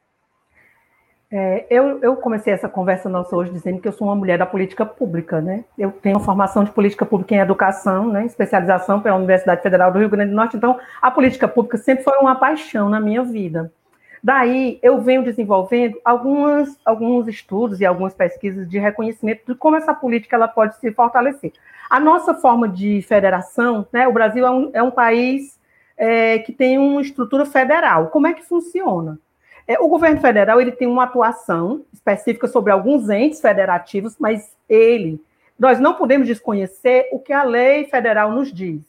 É, 1.32 1.68
eu, 1.70 2.00
eu, 2.02 2.16
comecei 2.16 2.52
essa 2.52 2.68
conversa 2.68 3.08
nossa 3.08 3.36
hoje 3.36 3.52
dizendo 3.52 3.80
que 3.80 3.88
eu 3.88 3.92
sou 3.92 4.08
uma 4.08 4.16
mulher 4.16 4.40
da 4.40 4.48
política 4.48 4.84
pública, 4.84 5.40
né? 5.40 5.64
Eu 5.78 5.92
tenho 5.92 6.20
formação 6.20 6.64
de 6.64 6.72
política 6.72 7.06
pública 7.06 7.36
em 7.36 7.38
educação, 7.38 8.08
né? 8.08 8.26
Especialização 8.26 9.00
pela 9.00 9.16
Universidade 9.16 9.62
Federal 9.62 9.92
do 9.92 10.00
Rio 10.00 10.10
Grande 10.10 10.32
do 10.32 10.36
Norte. 10.36 10.58
Então, 10.58 10.80
a 11.00 11.12
política 11.12 11.48
pública 11.48 11.78
sempre 11.78 12.04
foi 12.04 12.18
uma 12.18 12.34
paixão 12.36 12.90
na 12.90 13.00
minha 13.00 13.24
vida. 13.24 13.72
Daí, 14.24 14.80
eu 14.82 15.00
venho 15.02 15.24
desenvolvendo 15.24 16.00
algumas, 16.04 16.76
alguns 16.84 17.28
estudos 17.28 17.80
e 17.80 17.86
algumas 17.86 18.16
pesquisas 18.16 18.68
de 18.68 18.80
reconhecimento 18.80 19.44
de 19.46 19.56
como 19.56 19.76
essa 19.76 19.94
política 19.94 20.36
ela 20.36 20.48
pode 20.48 20.78
se 20.78 20.92
fortalecer. 20.92 21.54
A 21.92 22.00
nossa 22.00 22.34
forma 22.34 22.68
de 22.68 23.04
federação, 23.04 23.88
né? 23.94 24.08
O 24.08 24.14
Brasil 24.14 24.48
é 24.48 24.50
um, 24.50 24.70
é 24.74 24.82
um 24.82 24.92
país 24.92 25.60
é, 25.96 26.40
que 26.40 26.52
tem 26.52 26.80
uma 26.80 27.02
estrutura 27.02 27.46
federal. 27.46 28.08
Como 28.08 28.26
é 28.26 28.34
que 28.34 28.44
funciona? 28.44 29.20
É, 29.68 29.80
o 29.80 29.88
governo 29.88 30.20
federal 30.20 30.60
ele 30.60 30.72
tem 30.72 30.88
uma 30.88 31.04
atuação 31.04 31.84
específica 31.94 32.48
sobre 32.48 32.72
alguns 32.72 33.10
entes 33.10 33.42
federativos, 33.42 34.16
mas 34.20 34.56
ele, 34.68 35.22
nós 35.58 35.80
não 35.80 35.96
podemos 35.96 36.28
desconhecer 36.28 37.10
o 37.12 37.20
que 37.20 37.34
a 37.34 37.44
lei 37.44 37.86
federal 37.86 38.32
nos 38.32 38.52
diz. 38.52 38.82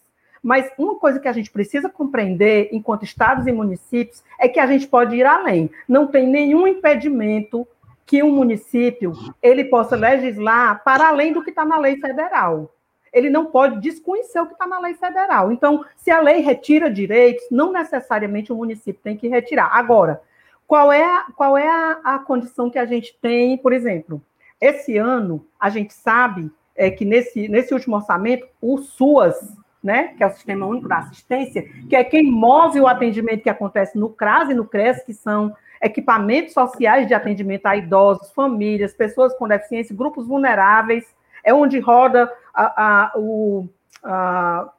Mas 0.42 0.70
uma 0.78 0.94
coisa 0.94 1.20
que 1.20 1.28
a 1.28 1.32
gente 1.32 1.50
precisa 1.50 1.88
compreender, 1.88 2.70
enquanto 2.72 3.04
estados 3.04 3.46
e 3.46 3.52
municípios, 3.52 4.22
é 4.38 4.48
que 4.48 4.58
a 4.58 4.66
gente 4.66 4.86
pode 4.86 5.14
ir 5.14 5.26
além. 5.26 5.70
Não 5.86 6.06
tem 6.06 6.26
nenhum 6.26 6.66
impedimento 6.66 7.66
que 8.06 8.22
um 8.22 8.32
município 8.32 9.12
ele 9.42 9.64
possa 9.64 9.94
legislar 9.94 10.82
para 10.82 11.08
além 11.08 11.32
do 11.32 11.44
que 11.44 11.50
está 11.50 11.64
na 11.64 11.78
lei 11.78 11.96
federal. 11.96 12.72
Ele 13.12 13.28
não 13.28 13.46
pode 13.46 13.80
desconhecer 13.80 14.40
o 14.40 14.46
que 14.46 14.52
está 14.52 14.66
na 14.66 14.80
lei 14.80 14.94
federal. 14.94 15.52
Então, 15.52 15.84
se 15.96 16.10
a 16.10 16.20
lei 16.20 16.40
retira 16.40 16.90
direitos, 16.90 17.44
não 17.50 17.72
necessariamente 17.72 18.52
o 18.52 18.56
município 18.56 19.02
tem 19.02 19.16
que 19.16 19.28
retirar. 19.28 19.70
Agora, 19.72 20.22
qual 20.70 20.92
é, 20.92 21.02
a, 21.02 21.26
qual 21.34 21.58
é 21.58 21.68
a, 21.68 21.98
a 22.04 22.18
condição 22.20 22.70
que 22.70 22.78
a 22.78 22.86
gente 22.86 23.18
tem, 23.20 23.58
por 23.58 23.72
exemplo? 23.72 24.22
Esse 24.60 24.96
ano, 24.96 25.44
a 25.58 25.68
gente 25.68 25.92
sabe 25.92 26.48
é, 26.76 26.88
que 26.92 27.04
nesse, 27.04 27.48
nesse 27.48 27.74
último 27.74 27.96
orçamento, 27.96 28.46
o 28.62 28.78
SUAS, 28.78 29.58
né, 29.82 30.14
que 30.16 30.22
é 30.22 30.28
o 30.28 30.30
Sistema 30.30 30.66
Único 30.66 30.86
da 30.86 30.98
Assistência, 30.98 31.64
que 31.88 31.96
é 31.96 32.04
quem 32.04 32.30
move 32.30 32.80
o 32.80 32.86
atendimento 32.86 33.42
que 33.42 33.50
acontece 33.50 33.98
no 33.98 34.10
CRAS 34.10 34.48
e 34.48 34.54
no 34.54 34.64
CRES, 34.64 35.02
que 35.02 35.12
são 35.12 35.52
equipamentos 35.82 36.54
sociais 36.54 37.08
de 37.08 37.14
atendimento 37.14 37.66
a 37.66 37.76
idosos, 37.76 38.30
famílias, 38.30 38.94
pessoas 38.94 39.34
com 39.34 39.48
deficiência, 39.48 39.96
grupos 39.96 40.28
vulneráveis, 40.28 41.04
é 41.42 41.52
onde 41.52 41.80
roda 41.80 42.32
a, 42.54 43.08
a, 43.08 43.12
o, 43.16 43.68
a, 44.04 44.70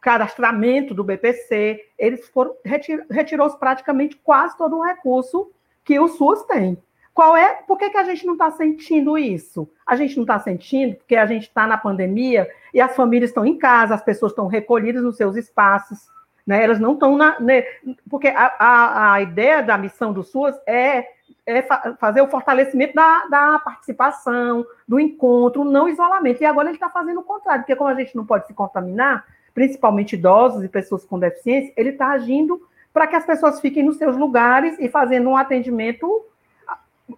cadastramento 0.00 0.94
do 0.94 1.04
BPC, 1.04 1.80
eles 1.98 2.28
foram 2.28 2.54
retir, 2.64 3.04
retirou 3.10 3.50
praticamente 3.50 4.16
quase 4.16 4.56
todo 4.56 4.76
o 4.76 4.84
recurso 4.84 5.50
que 5.84 5.98
o 5.98 6.08
SUS 6.08 6.42
tem. 6.44 6.78
Qual 7.14 7.36
é? 7.36 7.54
Por 7.66 7.76
que, 7.76 7.90
que 7.90 7.96
a 7.96 8.04
gente 8.04 8.24
não 8.24 8.34
está 8.34 8.50
sentindo 8.52 9.18
isso? 9.18 9.68
A 9.84 9.96
gente 9.96 10.14
não 10.16 10.22
está 10.22 10.38
sentindo 10.38 10.94
porque 10.96 11.16
a 11.16 11.26
gente 11.26 11.48
está 11.48 11.66
na 11.66 11.76
pandemia 11.76 12.48
e 12.72 12.80
as 12.80 12.94
famílias 12.94 13.30
estão 13.30 13.44
em 13.44 13.58
casa, 13.58 13.94
as 13.94 14.02
pessoas 14.02 14.30
estão 14.30 14.46
recolhidas 14.46 15.02
nos 15.02 15.16
seus 15.16 15.34
espaços, 15.34 15.98
né? 16.46 16.62
Elas 16.62 16.78
não 16.78 16.94
estão 16.94 17.16
na. 17.16 17.38
Né? 17.40 17.64
Porque 18.08 18.28
a, 18.28 18.54
a, 18.58 19.12
a, 19.14 19.20
ideia 19.20 19.62
da 19.62 19.76
missão 19.76 20.12
do 20.12 20.22
SUS 20.22 20.54
é, 20.66 21.08
é 21.44 21.60
fa 21.60 21.96
fazer 22.00 22.22
o 22.22 22.28
fortalecimento 22.28 22.94
da, 22.94 23.26
da 23.26 23.58
participação, 23.58 24.64
do 24.86 25.00
encontro, 25.00 25.64
não 25.64 25.88
isolamento. 25.88 26.40
E 26.40 26.46
agora 26.46 26.68
ele 26.68 26.76
está 26.76 26.88
fazendo 26.88 27.20
o 27.20 27.24
contrário, 27.24 27.62
porque 27.62 27.76
como 27.76 27.90
a 27.90 27.94
gente 27.94 28.16
não 28.16 28.24
pode 28.24 28.46
se 28.46 28.54
contaminar, 28.54 29.26
principalmente 29.54 30.14
idosos 30.14 30.62
e 30.62 30.68
pessoas 30.68 31.04
com 31.04 31.18
deficiência, 31.18 31.72
ele 31.76 31.90
está 31.90 32.08
agindo 32.08 32.60
para 32.92 33.06
que 33.06 33.16
as 33.16 33.24
pessoas 33.24 33.60
fiquem 33.60 33.82
nos 33.82 33.96
seus 33.96 34.16
lugares 34.16 34.76
e 34.78 34.88
fazendo 34.88 35.28
um 35.28 35.36
atendimento, 35.36 36.24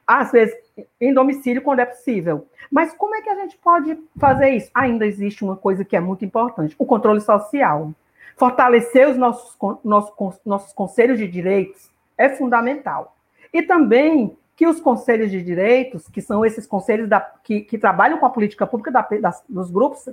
às 0.07 0.33
vezes, 0.33 0.55
em 1.01 1.13
domicílio, 1.13 1.63
quando 1.63 1.81
é 1.81 1.87
possível. 1.87 2.47
Mas 2.71 2.93
como 2.95 3.15
é 3.15 3.23
que 3.23 3.31
a 3.31 3.35
gente 3.35 3.57
pode 3.59 3.99
fazer 4.19 4.51
isso? 4.51 4.71
Ainda 4.75 5.07
existe 5.07 5.43
uma 5.43 5.57
coisa 5.57 5.85
que 5.85 5.97
é 5.97 6.01
muito 6.01 6.25
importante: 6.25 6.75
o 6.79 6.85
controle 6.85 7.21
social. 7.21 7.93
Fortalecer 8.37 9.07
os 9.07 9.19
nossos, 9.19 9.55
nossos, 9.85 10.41
nossos 10.47 10.73
conselhos 10.73 11.19
de 11.19 11.29
direitos 11.29 11.91
é 12.17 12.31
fundamental. 12.31 13.15
E 13.53 13.63
também 13.63 14.37
que 14.61 14.67
os 14.67 14.79
conselhos 14.79 15.31
de 15.31 15.43
direitos, 15.43 16.07
que 16.07 16.21
são 16.21 16.45
esses 16.45 16.67
conselhos 16.67 17.09
da, 17.09 17.19
que, 17.19 17.63
que, 17.63 17.79
trabalham 17.79 18.19
com 18.19 18.27
a 18.27 18.31
política 18.31 18.67
pública 18.67 18.91
da, 18.91 19.01
das, 19.19 19.43
dos 19.49 19.71
grupos, 19.71 20.05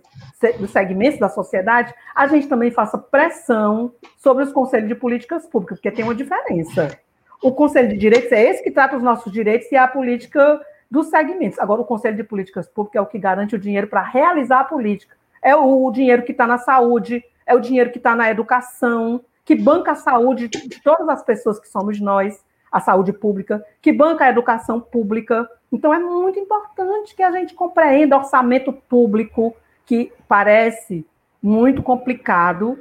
dos 0.57 0.71
segmentos 0.71 1.19
da 1.19 1.27
sociedade, 1.27 1.93
a 2.15 2.27
gente 2.27 2.47
também 2.47 2.71
faça 2.71 2.97
pressão 2.97 3.91
sobre 4.15 4.45
os 4.45 4.53
conselhos 4.53 4.87
de 4.87 4.95
políticas 4.95 5.45
públicas, 5.45 5.79
porque 5.79 5.91
tem 5.91 6.05
uma 6.05 6.15
diferença. 6.15 6.97
O 7.43 7.51
conselho 7.51 7.89
de 7.89 7.97
direitos 7.97 8.31
é 8.31 8.41
esse 8.41 8.63
que 8.63 8.71
trata 8.71 8.95
os 8.95 9.03
nossos 9.03 9.33
direitos 9.33 9.69
e 9.69 9.75
a 9.75 9.85
política 9.85 10.61
dos 10.89 11.07
segmentos. 11.07 11.59
Agora, 11.59 11.81
o 11.81 11.85
conselho 11.85 12.15
de 12.15 12.23
políticas 12.23 12.69
públicas 12.69 12.99
é 12.99 13.01
o 13.01 13.05
que 13.05 13.19
garante 13.19 13.53
o 13.53 13.59
dinheiro 13.59 13.87
para 13.87 14.01
realizar 14.01 14.61
a 14.61 14.63
política. 14.63 15.17
É 15.41 15.57
o 15.57 15.91
dinheiro 15.91 16.23
que 16.23 16.31
está 16.31 16.47
na 16.47 16.57
saúde, 16.57 17.21
é 17.45 17.53
o 17.53 17.59
dinheiro 17.59 17.91
que 17.91 17.97
está 17.97 18.15
na 18.15 18.31
educação, 18.31 19.19
que 19.43 19.55
banca 19.55 19.91
a 19.91 19.95
saúde 19.95 20.47
de 20.47 20.81
todas 20.81 21.09
as 21.09 21.21
pessoas 21.21 21.59
que 21.59 21.67
somos 21.67 21.99
nós 21.99 22.46
a 22.72 22.80
saúde 22.80 23.13
pública, 23.13 23.63
que 23.82 23.91
banca 23.91 24.26
a 24.26 24.30
educação 24.30 24.80
pública. 24.80 25.49
Então, 25.72 25.93
é 25.93 25.99
muito 25.99 26.39
importante 26.39 27.15
que 27.15 27.24
a 27.24 27.32
gente 27.32 27.53
compreenda 27.53 28.18
orçamento 28.18 28.72
público, 28.72 29.55
que 29.86 30.11
parece 30.28 31.05
muito 31.41 31.82
complicado, 31.82 32.80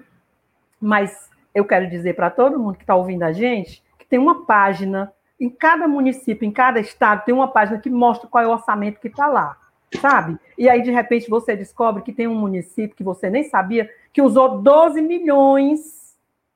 mas 0.81 1.31
eu 1.55 1.65
quero 1.65 1.89
dizer 1.89 2.15
para 2.15 2.31
todo 2.31 2.59
mundo 2.59 2.77
que 2.77 2.83
está 2.83 2.95
ouvindo 2.95 3.23
a 3.23 3.33
gente 3.33 3.83
que 3.99 4.11
tem 4.11 4.19
uma 4.19 4.47
página 4.47 5.13
em 5.39 5.51
cada 5.51 5.87
município, 5.87 6.47
em 6.47 6.53
cada 6.53 6.81
estado, 6.81 7.25
tem 7.25 7.35
uma 7.35 7.49
página 7.49 7.79
que 7.79 7.91
mostra 7.91 8.29
qual 8.29 8.43
é 8.43 8.47
o 8.47 8.53
orçamento 8.53 9.01
que 9.01 9.09
está 9.09 9.27
lá, 9.27 9.57
sabe? 10.01 10.39
E 10.57 10.69
aí, 10.69 10.81
de 10.81 10.91
repente, 10.91 11.29
você 11.29 11.55
descobre 11.55 12.03
que 12.03 12.13
tem 12.13 12.27
um 12.27 12.35
município 12.35 12.97
que 12.97 13.05
você 13.05 13.29
nem 13.29 13.43
sabia 13.43 13.91
que 14.13 14.23
usou 14.23 14.63
12 14.63 15.03
milhões 15.03 16.06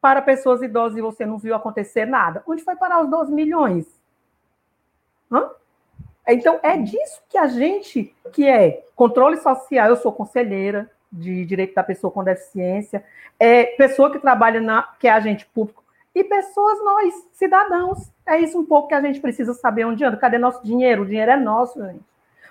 para 0.00 0.22
pessoas 0.22 0.62
idosas 0.62 0.98
e 0.98 1.02
você 1.02 1.26
não 1.26 1.38
viu 1.38 1.54
acontecer 1.54 2.06
nada. 2.06 2.42
Onde 2.46 2.62
foi 2.62 2.76
parar 2.76 3.02
os 3.02 3.10
12 3.10 3.32
milhões? 3.32 3.86
Hã? 5.30 5.50
Então, 6.28 6.60
é 6.62 6.76
disso 6.76 7.20
que 7.28 7.36
a 7.36 7.46
gente, 7.46 8.14
que 8.32 8.46
é 8.46 8.84
controle 8.94 9.36
social, 9.38 9.88
eu 9.88 9.96
sou 9.96 10.12
conselheira 10.12 10.90
de 11.10 11.44
direito 11.44 11.74
da 11.74 11.82
pessoa 11.82 12.10
com 12.10 12.22
deficiência, 12.22 13.04
é 13.38 13.64
pessoa 13.64 14.10
que 14.10 14.18
trabalha 14.18 14.60
na, 14.60 14.82
que 14.98 15.08
é 15.08 15.10
agente 15.10 15.46
público, 15.46 15.82
e 16.14 16.24
pessoas, 16.24 16.82
nós, 16.84 17.14
cidadãos. 17.32 18.10
É 18.26 18.38
isso 18.38 18.58
um 18.58 18.64
pouco 18.64 18.88
que 18.88 18.94
a 18.94 19.00
gente 19.00 19.20
precisa 19.20 19.54
saber 19.54 19.84
onde 19.84 20.04
anda. 20.04 20.16
Cadê 20.16 20.38
nosso 20.38 20.64
dinheiro? 20.64 21.02
O 21.02 21.06
dinheiro 21.06 21.30
é 21.30 21.36
nosso, 21.36 21.80
gente. 21.80 22.04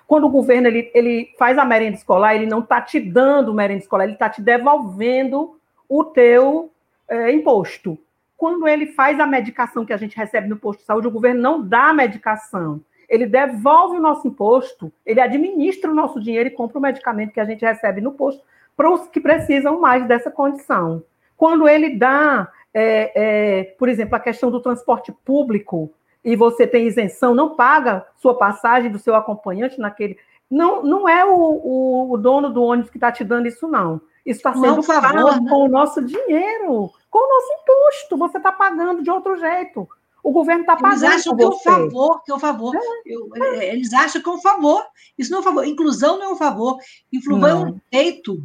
Quando 0.06 0.24
o 0.24 0.30
governo 0.30 0.66
ele, 0.66 0.90
ele 0.94 1.34
faz 1.38 1.56
a 1.56 1.64
merenda 1.64 1.96
escolar, 1.96 2.34
ele 2.34 2.46
não 2.46 2.60
está 2.60 2.80
te 2.80 2.98
dando 2.98 3.54
merenda 3.54 3.80
escolar, 3.80 4.04
ele 4.04 4.14
está 4.14 4.28
te 4.28 4.42
devolvendo 4.42 5.56
o 5.88 6.04
teu 6.04 6.70
é, 7.10 7.32
imposto. 7.32 7.98
Quando 8.36 8.66
ele 8.66 8.86
faz 8.86 9.20
a 9.20 9.26
medicação 9.26 9.84
que 9.84 9.92
a 9.92 9.96
gente 9.96 10.16
recebe 10.16 10.48
no 10.48 10.56
posto 10.56 10.80
de 10.80 10.86
saúde, 10.86 11.06
o 11.06 11.10
governo 11.10 11.42
não 11.42 11.60
dá 11.62 11.90
a 11.90 11.94
medicação. 11.94 12.80
Ele 13.08 13.26
devolve 13.26 13.98
o 13.98 14.00
nosso 14.00 14.26
imposto, 14.26 14.90
ele 15.04 15.20
administra 15.20 15.90
o 15.90 15.94
nosso 15.94 16.20
dinheiro 16.20 16.48
e 16.48 16.52
compra 16.52 16.78
o 16.78 16.82
medicamento 16.82 17.32
que 17.32 17.40
a 17.40 17.44
gente 17.44 17.64
recebe 17.64 18.00
no 18.00 18.12
posto 18.12 18.42
para 18.76 18.90
os 18.90 19.08
que 19.08 19.20
precisam 19.20 19.80
mais 19.80 20.06
dessa 20.06 20.30
condição. 20.30 21.02
Quando 21.36 21.68
ele 21.68 21.96
dá 21.96 22.50
é, 22.72 23.12
é, 23.14 23.64
por 23.78 23.88
exemplo, 23.88 24.14
a 24.14 24.20
questão 24.20 24.50
do 24.50 24.60
transporte 24.60 25.12
público, 25.12 25.92
e 26.24 26.36
você 26.36 26.66
tem 26.66 26.86
isenção, 26.86 27.34
não 27.34 27.56
paga 27.56 28.06
sua 28.16 28.34
passagem 28.36 28.90
do 28.90 28.98
seu 28.98 29.14
acompanhante 29.14 29.78
naquele. 29.78 30.18
Não, 30.50 30.82
não 30.82 31.08
é 31.08 31.24
o, 31.24 31.32
o, 31.32 32.12
o 32.12 32.18
dono 32.18 32.50
do 32.50 32.62
ônibus 32.62 32.90
que 32.90 32.98
está 32.98 33.10
te 33.10 33.24
dando 33.24 33.48
isso, 33.48 33.66
não. 33.66 34.00
Isso 34.24 34.38
está 34.38 34.52
sendo 34.52 34.82
favor, 34.82 35.12
pago 35.12 35.40
né? 35.40 35.50
com 35.50 35.64
o 35.64 35.68
nosso 35.68 36.04
dinheiro, 36.04 36.90
com 37.10 37.18
o 37.18 37.28
nosso 37.28 37.62
imposto. 37.62 38.16
Você 38.16 38.38
está 38.38 38.52
pagando 38.52 39.02
de 39.02 39.10
outro 39.10 39.36
jeito. 39.36 39.88
O 40.22 40.32
governo 40.32 40.62
está 40.62 40.76
pagando. 40.76 41.04
Eles 41.04 41.20
acham 41.20 41.36
que 41.36 41.42
é 41.42 41.48
um 41.48 41.58
favor, 41.58 42.22
que 42.22 42.30
é 42.30 42.34
um 42.34 42.38
favor. 42.38 42.76
É. 42.76 42.80
Eu, 43.06 43.30
é, 43.36 43.74
eles 43.74 43.92
acham 43.92 44.22
que 44.22 44.28
é 44.28 44.32
um 44.32 44.40
favor. 44.40 44.84
Isso 45.18 45.30
não 45.30 45.38
é 45.38 45.40
um 45.40 45.44
favor. 45.44 45.66
Inclusão 45.66 46.18
não 46.18 46.26
é 46.26 46.32
um 46.32 46.36
favor. 46.36 46.78
Inclusão 47.12 47.48
é 47.48 47.54
um 47.54 47.80
direito. 47.90 48.42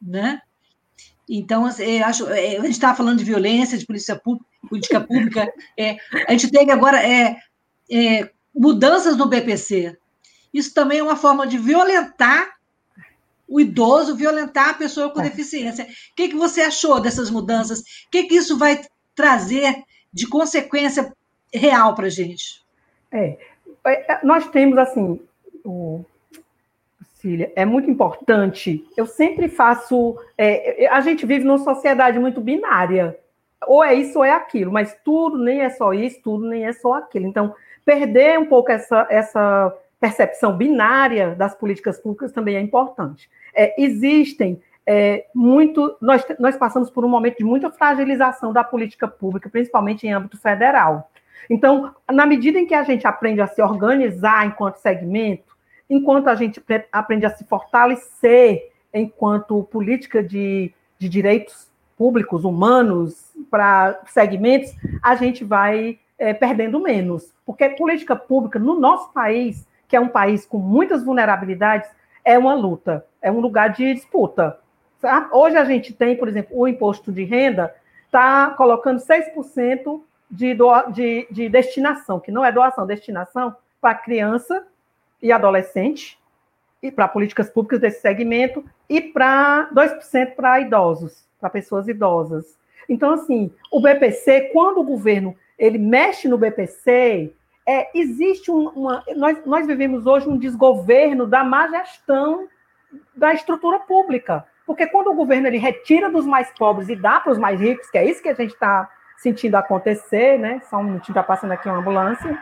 Né? 0.00 0.40
Então, 1.28 1.64
assim, 1.64 1.84
eu 1.84 2.06
acho, 2.06 2.26
é, 2.28 2.56
a 2.56 2.62
gente 2.62 2.72
estava 2.72 2.96
falando 2.96 3.18
de 3.18 3.24
violência, 3.24 3.78
de 3.78 3.86
polícia 3.86 4.16
pública, 4.16 4.46
política 4.68 5.00
pública. 5.00 5.52
É, 5.78 5.96
a 6.28 6.32
gente 6.32 6.50
tem 6.50 6.70
agora 6.70 7.02
é, 7.02 7.36
é, 7.90 8.30
mudanças 8.54 9.16
no 9.16 9.26
BPC. 9.26 9.96
Isso 10.52 10.72
também 10.72 10.98
é 10.98 11.02
uma 11.02 11.16
forma 11.16 11.46
de 11.46 11.58
violentar 11.58 12.54
o 13.54 13.60
idoso, 13.60 14.16
violentar 14.16 14.70
a 14.70 14.74
pessoa 14.74 15.10
com 15.10 15.20
é. 15.20 15.24
deficiência. 15.24 15.84
O 15.84 16.14
que, 16.16 16.30
que 16.30 16.34
você 16.34 16.62
achou 16.62 16.98
dessas 16.98 17.30
mudanças? 17.30 17.78
O 17.78 18.10
que, 18.10 18.24
que 18.24 18.34
isso 18.34 18.58
vai 18.58 18.80
trazer 19.14 19.84
de 20.12 20.26
consequência 20.26 21.12
real 21.54 21.94
para 21.94 22.06
a 22.06 22.10
gente? 22.10 22.64
É, 23.12 23.38
nós 24.24 24.48
temos, 24.48 24.76
assim, 24.76 25.20
o, 25.64 26.04
Cília, 27.14 27.52
é 27.54 27.64
muito 27.64 27.88
importante. 27.88 28.84
Eu 28.96 29.06
sempre 29.06 29.48
faço. 29.48 30.18
É, 30.36 30.88
a 30.88 31.00
gente 31.00 31.24
vive 31.24 31.44
numa 31.44 31.58
sociedade 31.58 32.18
muito 32.18 32.40
binária. 32.40 33.16
Ou 33.68 33.84
é 33.84 33.94
isso 33.94 34.18
ou 34.18 34.24
é 34.24 34.32
aquilo, 34.32 34.72
mas 34.72 34.98
tudo 35.04 35.38
nem 35.38 35.60
é 35.60 35.70
só 35.70 35.94
isso, 35.94 36.20
tudo 36.24 36.44
nem 36.48 36.66
é 36.66 36.72
só 36.72 36.94
aquilo. 36.94 37.26
Então, 37.26 37.54
perder 37.84 38.36
um 38.36 38.46
pouco 38.46 38.72
essa, 38.72 39.06
essa 39.08 39.72
percepção 40.00 40.56
binária 40.56 41.36
das 41.36 41.54
políticas 41.54 41.98
públicas 41.98 42.32
também 42.32 42.56
é 42.56 42.60
importante. 42.60 43.30
É, 43.54 43.80
existem 43.82 44.60
é, 44.86 45.26
muito. 45.34 45.96
Nós, 46.00 46.24
nós 46.38 46.56
passamos 46.56 46.90
por 46.90 47.04
um 47.04 47.08
momento 47.08 47.38
de 47.38 47.44
muita 47.44 47.70
fragilização 47.70 48.52
da 48.52 48.64
política 48.64 49.08
pública, 49.08 49.48
principalmente 49.48 50.06
em 50.06 50.12
âmbito 50.12 50.38
federal. 50.38 51.10
Então, 51.48 51.94
na 52.10 52.26
medida 52.26 52.58
em 52.58 52.66
que 52.66 52.74
a 52.74 52.82
gente 52.82 53.06
aprende 53.06 53.40
a 53.40 53.46
se 53.46 53.62
organizar 53.62 54.46
enquanto 54.46 54.76
segmento, 54.76 55.54
enquanto 55.88 56.28
a 56.28 56.34
gente 56.34 56.62
aprende 56.90 57.26
a 57.26 57.30
se 57.30 57.44
fortalecer 57.44 58.70
enquanto 58.92 59.64
política 59.64 60.22
de, 60.22 60.72
de 60.98 61.08
direitos 61.08 61.68
públicos, 61.96 62.44
humanos, 62.44 63.32
para 63.50 64.00
segmentos, 64.06 64.74
a 65.02 65.14
gente 65.16 65.44
vai 65.44 65.98
é, 66.18 66.32
perdendo 66.32 66.80
menos. 66.80 67.32
Porque 67.44 67.68
política 67.70 68.16
pública, 68.16 68.58
no 68.58 68.78
nosso 68.78 69.12
país, 69.12 69.66
que 69.88 69.96
é 69.96 70.00
um 70.00 70.08
país 70.08 70.46
com 70.46 70.58
muitas 70.58 71.04
vulnerabilidades, 71.04 71.88
é 72.24 72.38
uma 72.38 72.54
luta, 72.54 73.04
é 73.20 73.30
um 73.30 73.40
lugar 73.40 73.70
de 73.70 73.94
disputa. 73.94 74.58
Hoje 75.32 75.56
a 75.56 75.64
gente 75.64 75.92
tem, 75.92 76.16
por 76.16 76.28
exemplo, 76.28 76.58
o 76.58 76.66
imposto 76.66 77.12
de 77.12 77.24
renda 77.24 77.74
está 78.06 78.50
colocando 78.50 79.00
6% 79.00 80.00
de, 80.30 80.56
de, 80.92 81.28
de 81.30 81.48
destinação, 81.48 82.18
que 82.18 82.32
não 82.32 82.44
é 82.44 82.50
doação, 82.50 82.86
destinação 82.86 83.54
para 83.80 83.94
criança 83.94 84.66
e 85.20 85.30
adolescente, 85.30 86.18
e 86.82 86.90
para 86.90 87.08
políticas 87.08 87.50
públicas 87.50 87.80
desse 87.80 88.00
segmento, 88.00 88.64
e 88.88 89.00
para 89.00 89.68
2% 89.74 90.34
para 90.34 90.60
idosos, 90.60 91.26
para 91.40 91.50
pessoas 91.50 91.88
idosas. 91.88 92.58
Então, 92.88 93.12
assim, 93.12 93.50
o 93.70 93.80
BPC, 93.80 94.50
quando 94.52 94.80
o 94.80 94.84
governo 94.84 95.36
ele 95.58 95.78
mexe 95.78 96.28
no 96.28 96.38
BPC, 96.38 97.32
é, 97.66 97.90
existe 97.98 98.50
um, 98.50 98.68
uma. 98.68 99.04
Nós, 99.16 99.44
nós 99.44 99.66
vivemos 99.66 100.06
hoje 100.06 100.28
um 100.28 100.36
desgoverno 100.36 101.26
da 101.26 101.42
má 101.42 101.68
gestão 101.68 102.48
da 103.14 103.32
estrutura 103.32 103.80
pública. 103.80 104.46
Porque 104.66 104.86
quando 104.86 105.10
o 105.10 105.14
governo 105.14 105.46
ele 105.46 105.58
retira 105.58 106.10
dos 106.10 106.24
mais 106.24 106.50
pobres 106.58 106.88
e 106.88 106.96
dá 106.96 107.20
para 107.20 107.32
os 107.32 107.38
mais 107.38 107.60
ricos, 107.60 107.90
que 107.90 107.98
é 107.98 108.04
isso 108.04 108.22
que 108.22 108.28
a 108.28 108.34
gente 108.34 108.52
está 108.52 108.90
sentindo 109.18 109.56
acontecer, 109.56 110.38
né? 110.38 110.60
Só 110.70 110.78
um 110.78 110.84
minutinho, 110.84 111.12
está 111.12 111.22
passando 111.22 111.52
aqui 111.52 111.68
uma 111.68 111.78
ambulância 111.78 112.38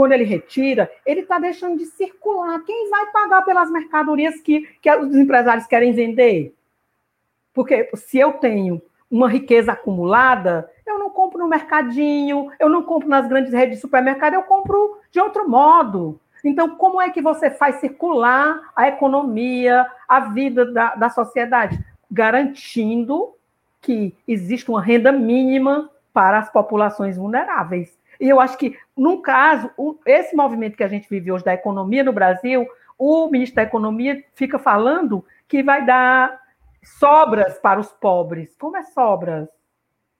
quando 0.00 0.12
ele 0.12 0.24
retira, 0.24 0.90
ele 1.04 1.20
está 1.20 1.38
deixando 1.38 1.76
de 1.76 1.84
circular. 1.84 2.58
Quem 2.64 2.88
vai 2.88 3.10
pagar 3.10 3.42
pelas 3.42 3.70
mercadorias 3.70 4.40
que, 4.40 4.62
que 4.80 4.90
os 4.90 5.14
empresários 5.14 5.66
querem 5.66 5.92
vender? 5.92 6.54
Porque 7.52 7.90
se 7.94 8.18
eu 8.18 8.32
tenho 8.32 8.80
uma 9.10 9.28
riqueza 9.28 9.72
acumulada, 9.72 10.70
eu 10.86 10.98
não 10.98 11.10
compro 11.10 11.38
no 11.38 11.48
mercadinho, 11.48 12.50
eu 12.58 12.68
não 12.68 12.82
compro 12.82 13.08
nas 13.08 13.26
grandes 13.26 13.52
redes 13.52 13.76
de 13.76 13.80
supermercado, 13.80 14.34
eu 14.34 14.42
compro 14.42 14.98
de 15.10 15.20
outro 15.20 15.48
modo. 15.48 16.20
Então, 16.44 16.76
como 16.76 17.00
é 17.00 17.10
que 17.10 17.20
você 17.20 17.50
faz 17.50 17.76
circular 17.76 18.70
a 18.74 18.88
economia, 18.88 19.86
a 20.08 20.20
vida 20.20 20.64
da, 20.72 20.94
da 20.94 21.10
sociedade? 21.10 21.78
Garantindo 22.10 23.34
que 23.80 24.14
existe 24.26 24.70
uma 24.70 24.80
renda 24.80 25.10
mínima 25.12 25.90
para 26.12 26.38
as 26.38 26.50
populações 26.50 27.16
vulneráveis. 27.16 27.98
E 28.20 28.28
eu 28.28 28.40
acho 28.40 28.56
que, 28.58 28.76
num 28.96 29.20
caso, 29.20 29.70
esse 30.04 30.36
movimento 30.36 30.76
que 30.76 30.84
a 30.84 30.88
gente 30.88 31.08
vive 31.08 31.32
hoje 31.32 31.44
da 31.44 31.54
economia 31.54 32.04
no 32.04 32.12
Brasil, 32.12 32.66
o 32.98 33.28
ministro 33.28 33.56
da 33.56 33.62
Economia 33.62 34.22
fica 34.34 34.58
falando 34.58 35.24
que 35.48 35.62
vai 35.62 35.84
dar 35.86 36.38
sobras 36.82 37.58
para 37.58 37.80
os 37.80 37.88
pobres. 37.88 38.54
Como 38.58 38.76
é 38.76 38.82
sobras? 38.82 39.48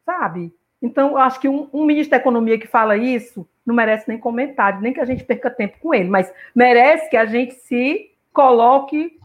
Sabe? 0.05 0.53
Então, 0.83 1.11
eu 1.11 1.19
acho 1.19 1.41
que 1.41 1.49
um, 1.49 1.69
um, 1.73 1.85
ministro 1.85 2.13
da 2.13 2.17
Economia 2.17 2.59
que 2.59 2.67
fala 2.67 2.97
isso 2.97 3.47
não 3.67 3.75
merece 3.75 4.09
nem 4.09 4.19
comentário, 4.19 4.81
nem 4.81 4.93
que 4.93 5.01
a 5.01 5.05
gente 5.05 5.25
perca 5.25 5.51
tempo 5.51 5.79
com 5.79 5.95
ele, 5.95 6.09
mas 6.09 6.33
merece 6.55 7.09
que 7.11 7.17
a 7.17 7.27
gente 7.27 7.55
se 7.55 8.11
coloque 8.33 9.19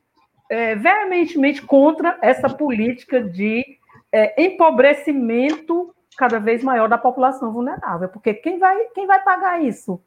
é, 0.50 0.76
veementemente 0.76 1.62
contra 1.62 2.18
essa 2.22 2.50
política 2.50 3.22
de 3.22 3.64
é, 4.12 4.44
empobrecimento 4.44 5.94
cada 6.18 6.40
vez 6.40 6.64
maior 6.64 6.88
da 6.88 6.98
população 6.98 7.52
vulnerável, 7.52 8.10
porque 8.10 8.34
quem 8.34 8.58
vai, 8.58 8.86
quem 8.94 9.08
vai 9.08 9.22
pagar 9.24 9.62
isso? 9.62 10.02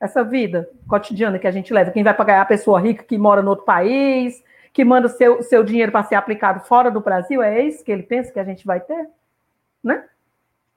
Essa 0.00 0.22
vida 0.22 0.68
cotidiana 0.86 1.38
que 1.38 1.46
a 1.46 1.50
gente 1.50 1.72
leva, 1.72 1.90
quem 1.90 2.04
vai 2.04 2.14
pagar 2.14 2.34
é 2.34 2.40
a 2.40 2.46
pessoa 2.46 2.80
rica 2.80 3.02
que 3.02 3.18
mora 3.18 3.42
no 3.42 3.50
outro 3.50 3.64
país, 3.64 4.42
que 4.78 4.84
manda 4.84 5.08
seu, 5.08 5.42
seu 5.42 5.64
dinheiro 5.64 5.90
para 5.90 6.04
ser 6.04 6.14
aplicado 6.14 6.64
fora 6.64 6.88
do 6.88 7.00
Brasil, 7.00 7.42
é 7.42 7.66
isso 7.66 7.82
que 7.82 7.90
ele 7.90 8.04
pensa 8.04 8.30
que 8.30 8.38
a 8.38 8.44
gente 8.44 8.64
vai 8.64 8.78
ter? 8.78 9.08
Né? 9.82 10.08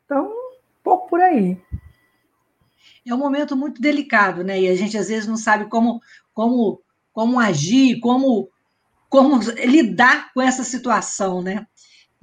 Então, 0.03 0.25
um 0.25 0.83
pouco 0.83 1.07
por 1.07 1.21
aí. 1.21 1.55
É 3.05 3.13
um 3.13 3.19
momento 3.19 3.55
muito 3.55 3.79
delicado, 3.79 4.43
né? 4.43 4.59
E 4.59 4.67
a 4.67 4.75
gente 4.75 4.97
às 4.97 5.07
vezes 5.07 5.27
não 5.27 5.37
sabe 5.37 5.65
como, 5.65 6.01
como, 6.33 6.81
como 7.13 7.39
agir, 7.39 7.99
como, 7.99 8.49
como 9.07 9.37
lidar 9.63 10.33
com 10.33 10.41
essa 10.41 10.63
situação, 10.63 11.43
né? 11.43 11.67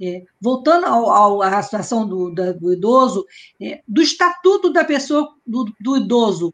É, 0.01 0.25
voltando 0.41 0.85
ao, 0.85 1.09
ao, 1.09 1.41
à 1.41 1.61
situação 1.61 2.05
do, 2.05 2.35
da, 2.35 2.51
do 2.51 2.73
idoso, 2.73 3.25
é, 3.61 3.81
do 3.87 4.01
estatuto 4.01 4.73
da 4.73 4.83
pessoa, 4.83 5.33
do, 5.47 5.63
do 5.79 5.95
idoso, 5.95 6.53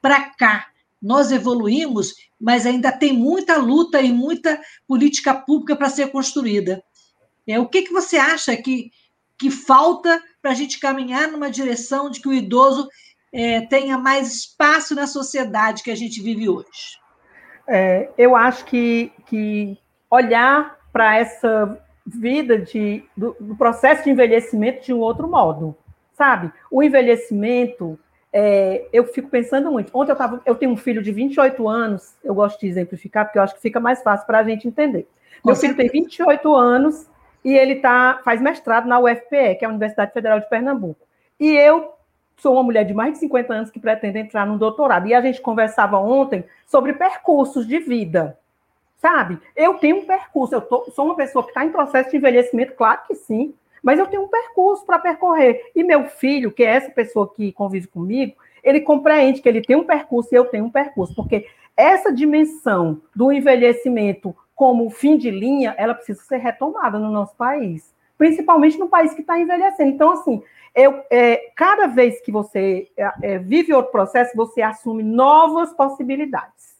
para 0.00 0.30
cá, 0.30 0.69
nós 1.00 1.30
evoluímos, 1.30 2.14
mas 2.40 2.66
ainda 2.66 2.92
tem 2.92 3.12
muita 3.12 3.56
luta 3.56 4.00
e 4.00 4.12
muita 4.12 4.60
política 4.86 5.34
pública 5.34 5.76
para 5.76 5.88
ser 5.88 6.10
construída. 6.10 6.82
É, 7.46 7.58
o 7.58 7.66
que, 7.66 7.82
que 7.82 7.92
você 7.92 8.16
acha 8.16 8.56
que, 8.56 8.90
que 9.38 9.50
falta 9.50 10.22
para 10.40 10.50
a 10.50 10.54
gente 10.54 10.78
caminhar 10.78 11.28
numa 11.28 11.50
direção 11.50 12.10
de 12.10 12.20
que 12.20 12.28
o 12.28 12.32
idoso 12.32 12.88
é, 13.32 13.62
tenha 13.62 13.96
mais 13.96 14.32
espaço 14.34 14.94
na 14.94 15.06
sociedade 15.06 15.82
que 15.82 15.90
a 15.90 15.96
gente 15.96 16.22
vive 16.22 16.48
hoje? 16.48 16.98
É, 17.66 18.10
eu 18.18 18.34
acho 18.36 18.64
que, 18.64 19.12
que 19.26 19.78
olhar 20.10 20.78
para 20.92 21.18
essa 21.18 21.80
vida 22.04 22.58
de, 22.58 23.04
do, 23.16 23.36
do, 23.38 23.56
processo 23.56 24.04
de 24.04 24.10
envelhecimento 24.10 24.84
de 24.84 24.92
um 24.92 24.98
outro 24.98 25.28
modo, 25.28 25.76
sabe? 26.12 26.52
O 26.70 26.82
envelhecimento, 26.82 27.98
é, 28.32 28.86
eu 28.92 29.04
fico 29.04 29.28
pensando 29.28 29.70
muito. 29.70 29.90
Ontem 29.96 30.12
eu, 30.12 30.16
tava, 30.16 30.40
eu 30.44 30.54
tenho 30.54 30.72
um 30.72 30.76
filho 30.76 31.02
de 31.02 31.12
28 31.12 31.68
anos, 31.68 32.14
eu 32.22 32.34
gosto 32.34 32.60
de 32.60 32.66
exemplificar, 32.66 33.24
porque 33.24 33.38
eu 33.38 33.42
acho 33.42 33.54
que 33.54 33.60
fica 33.60 33.80
mais 33.80 34.02
fácil 34.02 34.26
para 34.26 34.38
a 34.38 34.44
gente 34.44 34.68
entender. 34.68 35.08
Meu 35.44 35.56
filho 35.56 35.74
tem 35.74 35.88
28 35.88 36.54
anos 36.54 37.06
e 37.44 37.56
ele 37.56 37.76
tá, 37.76 38.20
faz 38.24 38.40
mestrado 38.40 38.86
na 38.86 39.00
UFPE, 39.00 39.56
que 39.58 39.64
é 39.64 39.66
a 39.66 39.70
Universidade 39.70 40.12
Federal 40.12 40.38
de 40.38 40.48
Pernambuco. 40.48 41.00
E 41.38 41.50
eu 41.56 41.94
sou 42.36 42.54
uma 42.54 42.62
mulher 42.62 42.84
de 42.84 42.94
mais 42.94 43.14
de 43.14 43.18
50 43.20 43.52
anos 43.52 43.70
que 43.70 43.80
pretende 43.80 44.18
entrar 44.18 44.46
no 44.46 44.58
doutorado. 44.58 45.06
E 45.06 45.14
a 45.14 45.20
gente 45.20 45.40
conversava 45.40 45.98
ontem 45.98 46.44
sobre 46.66 46.92
percursos 46.92 47.66
de 47.66 47.78
vida. 47.78 48.38
Sabe? 48.96 49.38
Eu 49.56 49.74
tenho 49.74 49.96
um 49.96 50.04
percurso, 50.04 50.54
eu 50.54 50.60
tô, 50.60 50.90
sou 50.90 51.06
uma 51.06 51.16
pessoa 51.16 51.42
que 51.42 51.50
está 51.50 51.64
em 51.64 51.70
processo 51.70 52.10
de 52.10 52.18
envelhecimento, 52.18 52.74
claro 52.74 53.00
que 53.06 53.14
sim, 53.14 53.54
mas 53.82 53.98
eu 53.98 54.06
tenho 54.06 54.22
um 54.22 54.28
percurso 54.28 54.84
para 54.84 54.98
percorrer. 54.98 55.70
E 55.74 55.82
meu 55.82 56.04
filho, 56.06 56.52
que 56.52 56.62
é 56.62 56.76
essa 56.76 56.90
pessoa 56.90 57.32
que 57.32 57.52
convive 57.52 57.86
comigo, 57.86 58.34
ele 58.62 58.80
compreende 58.80 59.40
que 59.40 59.48
ele 59.48 59.62
tem 59.62 59.76
um 59.76 59.84
percurso 59.84 60.28
e 60.32 60.36
eu 60.36 60.44
tenho 60.44 60.66
um 60.66 60.70
percurso, 60.70 61.14
porque 61.14 61.46
essa 61.76 62.12
dimensão 62.12 63.00
do 63.14 63.32
envelhecimento 63.32 64.34
como 64.60 64.90
fim 64.90 65.16
de 65.16 65.30
linha, 65.30 65.74
ela 65.78 65.94
precisa 65.94 66.20
ser 66.20 66.36
retomada 66.36 66.98
no 66.98 67.10
nosso 67.10 67.34
país, 67.34 67.94
principalmente 68.18 68.78
no 68.78 68.90
país 68.90 69.14
que 69.14 69.22
está 69.22 69.40
envelhecendo. 69.40 69.90
Então, 69.90 70.12
assim, 70.12 70.42
eu, 70.74 71.02
é, 71.10 71.50
cada 71.56 71.86
vez 71.86 72.20
que 72.20 72.30
você 72.30 72.90
é, 72.94 73.12
é, 73.22 73.38
vive 73.38 73.72
outro 73.72 73.90
processo, 73.90 74.36
você 74.36 74.60
assume 74.60 75.02
novas 75.02 75.72
possibilidades, 75.72 76.76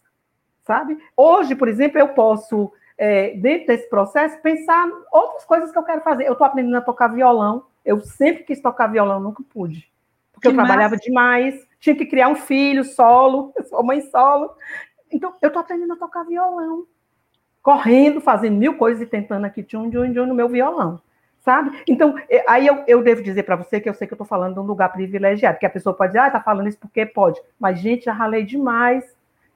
sabe? 0.62 0.98
Hoje, 1.16 1.55
por 1.55 1.68
exemplo, 1.68 1.98
eu 1.98 2.09
posso, 2.09 2.70
é, 3.01 3.30
dentro 3.30 3.68
desse 3.68 3.88
processo, 3.88 4.38
pensar 4.42 4.86
outras 5.11 5.46
coisas 5.46 5.72
que 5.72 5.78
eu 5.78 5.82
quero 5.82 6.03
fazer. 6.03 6.26
Eu 6.26 6.32
estou 6.32 6.46
aprendendo 6.46 6.76
a 6.76 6.82
tocar 6.82 7.09
violão. 7.09 7.64
Eu 7.82 7.98
sempre 8.01 8.44
quis 8.44 8.61
tocar 8.61 8.88
violão, 8.88 9.18
nunca 9.18 9.42
pude. 9.42 9.90
Porque 10.30 10.48
que 10.48 10.48
eu 10.48 10.55
massa. 10.55 10.66
trabalhava 10.66 10.96
demais, 10.98 11.66
tinha 11.78 11.96
que 11.96 12.05
criar 12.05 12.28
um 12.28 12.34
filho 12.34 12.84
solo, 12.84 13.55
eu 13.57 13.64
sou 13.64 13.82
mãe 13.82 14.03
solo. 14.03 14.51
Então, 15.11 15.34
eu 15.40 15.46
estou 15.46 15.62
aprendendo 15.62 15.94
a 15.94 15.96
tocar 15.96 16.24
violão. 16.24 16.84
Correndo, 17.62 18.20
fazendo 18.20 18.59
mil 18.59 18.76
coisas 18.76 19.03
e 19.03 19.07
tentando 19.07 19.46
aqui, 19.46 19.62
tchum, 19.62 19.88
tchum, 19.90 20.12
tchum, 20.12 20.26
no 20.26 20.34
meu 20.34 20.48
violão 20.48 21.01
sabe? 21.40 21.82
Então, 21.88 22.14
é, 22.28 22.44
aí 22.46 22.66
eu, 22.66 22.84
eu 22.86 23.03
devo 23.03 23.22
dizer 23.22 23.44
para 23.44 23.57
você 23.57 23.80
que 23.80 23.88
eu 23.88 23.94
sei 23.94 24.07
que 24.07 24.12
eu 24.12 24.16
estou 24.16 24.26
falando 24.26 24.53
de 24.53 24.61
um 24.61 24.64
lugar 24.64 24.92
privilegiado, 24.92 25.59
que 25.59 25.64
a 25.64 25.70
pessoa 25.70 25.94
pode 25.94 26.12
dizer, 26.12 26.18
ah, 26.18 26.30
tá 26.30 26.38
falando 26.38 26.68
isso 26.68 26.76
porque 26.78 27.07
pode. 27.07 27.40
Mas, 27.59 27.78
gente, 27.78 28.05
já 28.05 28.12
ralei 28.12 28.44
demais. 28.44 29.03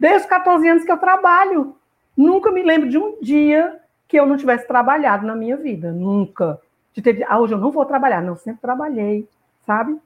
Desde 0.01 0.21
os 0.23 0.27
14 0.27 0.67
anos 0.67 0.83
que 0.83 0.91
eu 0.91 0.97
trabalho. 0.97 1.77
Nunca 2.17 2.51
me 2.51 2.63
lembro 2.63 2.89
de 2.89 2.99
um 2.99 3.21
dia 3.21 3.81
que 4.07 4.19
eu 4.19 4.27
não 4.27 4.37
tivesse 4.37 4.67
trabalhado 4.67 5.27
na 5.27 5.35
minha 5.35 5.57
vida. 5.57 5.93
Nunca. 5.93 6.61
De 6.93 7.03
ter, 7.03 7.25
ah, 7.29 7.39
hoje 7.39 7.55
eu 7.55 7.59
não 7.59 7.71
vou 7.71 7.85
trabalhar. 7.85 8.23
Não, 8.23 8.37
sempre 8.37 8.61
trabalhei, 8.61 9.29
sabe? 9.67 9.97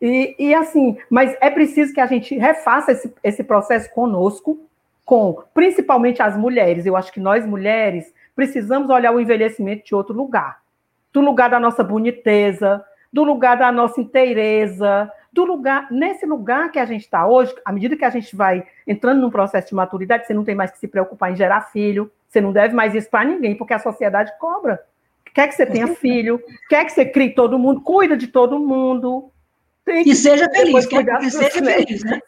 E, 0.00 0.34
e 0.38 0.54
assim, 0.54 0.96
mas 1.10 1.36
é 1.40 1.50
preciso 1.50 1.92
que 1.92 2.00
a 2.00 2.06
gente 2.06 2.36
refaça 2.36 2.92
esse, 2.92 3.12
esse 3.22 3.44
processo 3.44 3.92
conosco, 3.92 4.58
com 5.04 5.42
principalmente 5.52 6.22
as 6.22 6.36
mulheres. 6.36 6.86
Eu 6.86 6.96
acho 6.96 7.12
que 7.12 7.20
nós, 7.20 7.44
mulheres, 7.44 8.12
precisamos 8.34 8.88
olhar 8.88 9.12
o 9.12 9.20
envelhecimento 9.20 9.84
de 9.84 9.94
outro 9.94 10.14
lugar 10.14 10.60
do 11.12 11.20
lugar 11.20 11.50
da 11.50 11.58
nossa 11.58 11.82
boniteza, 11.82 12.84
do 13.12 13.24
lugar 13.24 13.56
da 13.56 13.72
nossa 13.72 14.00
inteireza, 14.00 15.10
do 15.32 15.44
lugar, 15.44 15.86
nesse 15.90 16.26
lugar 16.26 16.70
que 16.70 16.78
a 16.78 16.84
gente 16.84 17.02
está 17.02 17.26
hoje, 17.26 17.54
à 17.64 17.72
medida 17.72 17.96
que 17.96 18.04
a 18.04 18.10
gente 18.10 18.34
vai 18.34 18.66
entrando 18.86 19.20
num 19.20 19.30
processo 19.30 19.68
de 19.68 19.74
maturidade, 19.74 20.26
você 20.26 20.34
não 20.34 20.44
tem 20.44 20.54
mais 20.54 20.70
que 20.70 20.78
se 20.78 20.88
preocupar 20.88 21.32
em 21.32 21.36
gerar 21.36 21.60
filho, 21.62 22.10
você 22.28 22.40
não 22.40 22.52
deve 22.52 22.74
mais 22.74 22.94
isso 22.94 23.08
para 23.08 23.24
ninguém, 23.24 23.56
porque 23.56 23.74
a 23.74 23.78
sociedade 23.78 24.32
cobra. 24.38 24.82
Quer 25.32 25.48
que 25.48 25.54
você 25.54 25.64
tenha 25.64 25.86
filho, 25.88 26.42
quer 26.68 26.84
que 26.84 26.92
você 26.92 27.04
crie 27.04 27.34
todo 27.34 27.58
mundo, 27.58 27.80
cuida 27.80 28.16
de 28.16 28.26
todo 28.26 28.58
mundo. 28.58 29.30
Tem 29.84 30.02
que, 30.02 30.14
seja 30.14 30.48
feliz, 30.50 30.86
quer 30.86 31.04
que 31.04 31.30
seja 31.30 31.50
feliz, 31.50 32.04
né? 32.04 32.20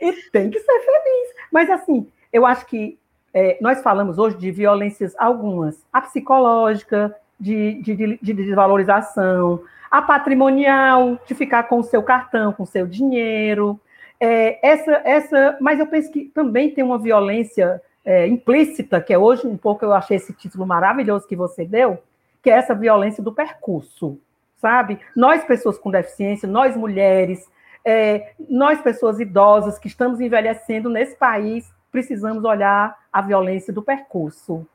E 0.00 0.12
tem 0.30 0.50
que 0.50 0.60
ser 0.60 0.80
feliz. 0.80 1.34
Mas 1.50 1.70
assim, 1.70 2.06
eu 2.32 2.44
acho 2.44 2.66
que 2.66 2.98
é, 3.32 3.58
nós 3.60 3.82
falamos 3.82 4.18
hoje 4.18 4.36
de 4.36 4.50
violências 4.50 5.14
algumas, 5.18 5.82
a 5.92 6.00
psicológica, 6.00 7.14
de, 7.40 7.82
de, 7.82 8.18
de 8.22 8.32
desvalorização, 8.32 9.62
a 9.98 10.02
patrimonial, 10.02 11.18
de 11.26 11.34
ficar 11.34 11.64
com 11.64 11.78
o 11.78 11.82
seu 11.82 12.02
cartão, 12.02 12.52
com 12.52 12.62
o 12.62 12.66
seu 12.66 12.86
dinheiro. 12.86 13.80
É, 14.20 14.66
essa, 14.66 14.92
essa, 15.04 15.56
mas 15.60 15.78
eu 15.78 15.86
penso 15.86 16.10
que 16.10 16.24
também 16.26 16.70
tem 16.70 16.82
uma 16.82 16.98
violência 16.98 17.80
é, 18.04 18.26
implícita, 18.26 19.00
que 19.00 19.12
é 19.12 19.18
hoje 19.18 19.46
um 19.46 19.56
pouco 19.56 19.84
eu 19.84 19.92
achei 19.92 20.16
esse 20.16 20.32
título 20.32 20.66
maravilhoso 20.66 21.26
que 21.26 21.36
você 21.36 21.64
deu, 21.64 21.98
que 22.42 22.50
é 22.50 22.54
essa 22.54 22.74
violência 22.74 23.22
do 23.22 23.32
percurso, 23.32 24.18
sabe? 24.56 24.98
Nós, 25.14 25.44
pessoas 25.44 25.78
com 25.78 25.90
deficiência, 25.90 26.48
nós 26.48 26.76
mulheres, 26.76 27.48
é, 27.84 28.32
nós, 28.48 28.80
pessoas 28.80 29.20
idosas 29.20 29.78
que 29.78 29.88
estamos 29.88 30.20
envelhecendo 30.20 30.88
nesse 30.88 31.16
país, 31.16 31.72
precisamos 31.90 32.44
olhar 32.44 32.96
a 33.12 33.20
violência 33.20 33.72
do 33.72 33.82
percurso 33.82 34.66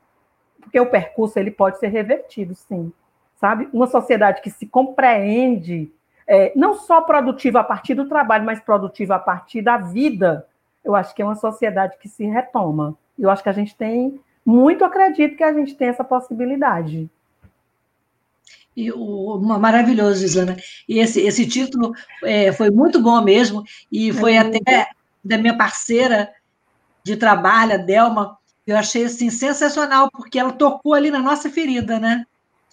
porque 0.60 0.78
o 0.78 0.86
percurso 0.86 1.38
ele 1.38 1.50
pode 1.50 1.78
ser 1.78 1.88
revertido, 1.88 2.54
sim. 2.54 2.92
Sabe? 3.40 3.68
Uma 3.72 3.86
sociedade 3.86 4.42
que 4.42 4.50
se 4.50 4.66
compreende, 4.66 5.90
é, 6.26 6.52
não 6.54 6.74
só 6.74 7.00
produtiva 7.00 7.60
a 7.60 7.64
partir 7.64 7.94
do 7.94 8.06
trabalho, 8.06 8.44
mas 8.44 8.60
produtiva 8.60 9.14
a 9.14 9.18
partir 9.18 9.62
da 9.62 9.78
vida, 9.78 10.46
eu 10.84 10.94
acho 10.94 11.14
que 11.14 11.22
é 11.22 11.24
uma 11.24 11.34
sociedade 11.34 11.96
que 11.98 12.08
se 12.08 12.24
retoma. 12.26 12.96
Eu 13.18 13.30
acho 13.30 13.42
que 13.42 13.48
a 13.48 13.52
gente 13.52 13.74
tem, 13.74 14.20
muito 14.44 14.84
acredito 14.84 15.36
que 15.36 15.42
a 15.42 15.54
gente 15.54 15.74
tem 15.74 15.88
essa 15.88 16.04
possibilidade. 16.04 17.08
E 18.76 18.92
o, 18.92 19.38
maravilhoso, 19.38 20.20
Gisana. 20.20 20.56
E 20.88 20.98
esse, 20.98 21.20
esse 21.22 21.46
título 21.46 21.92
é, 22.22 22.52
foi 22.52 22.70
muito 22.70 23.02
bom 23.02 23.20
mesmo, 23.22 23.64
e 23.90 24.12
foi 24.12 24.34
é 24.34 24.38
até 24.38 24.88
da 25.24 25.38
minha 25.38 25.56
parceira 25.56 26.30
de 27.02 27.16
trabalho, 27.16 27.74
a 27.74 27.76
Delma, 27.78 28.38
eu 28.66 28.76
achei 28.76 29.04
assim 29.04 29.30
sensacional, 29.30 30.10
porque 30.10 30.38
ela 30.38 30.52
tocou 30.52 30.94
ali 30.94 31.10
na 31.10 31.18
nossa 31.18 31.50
ferida, 31.50 31.98
né? 31.98 32.24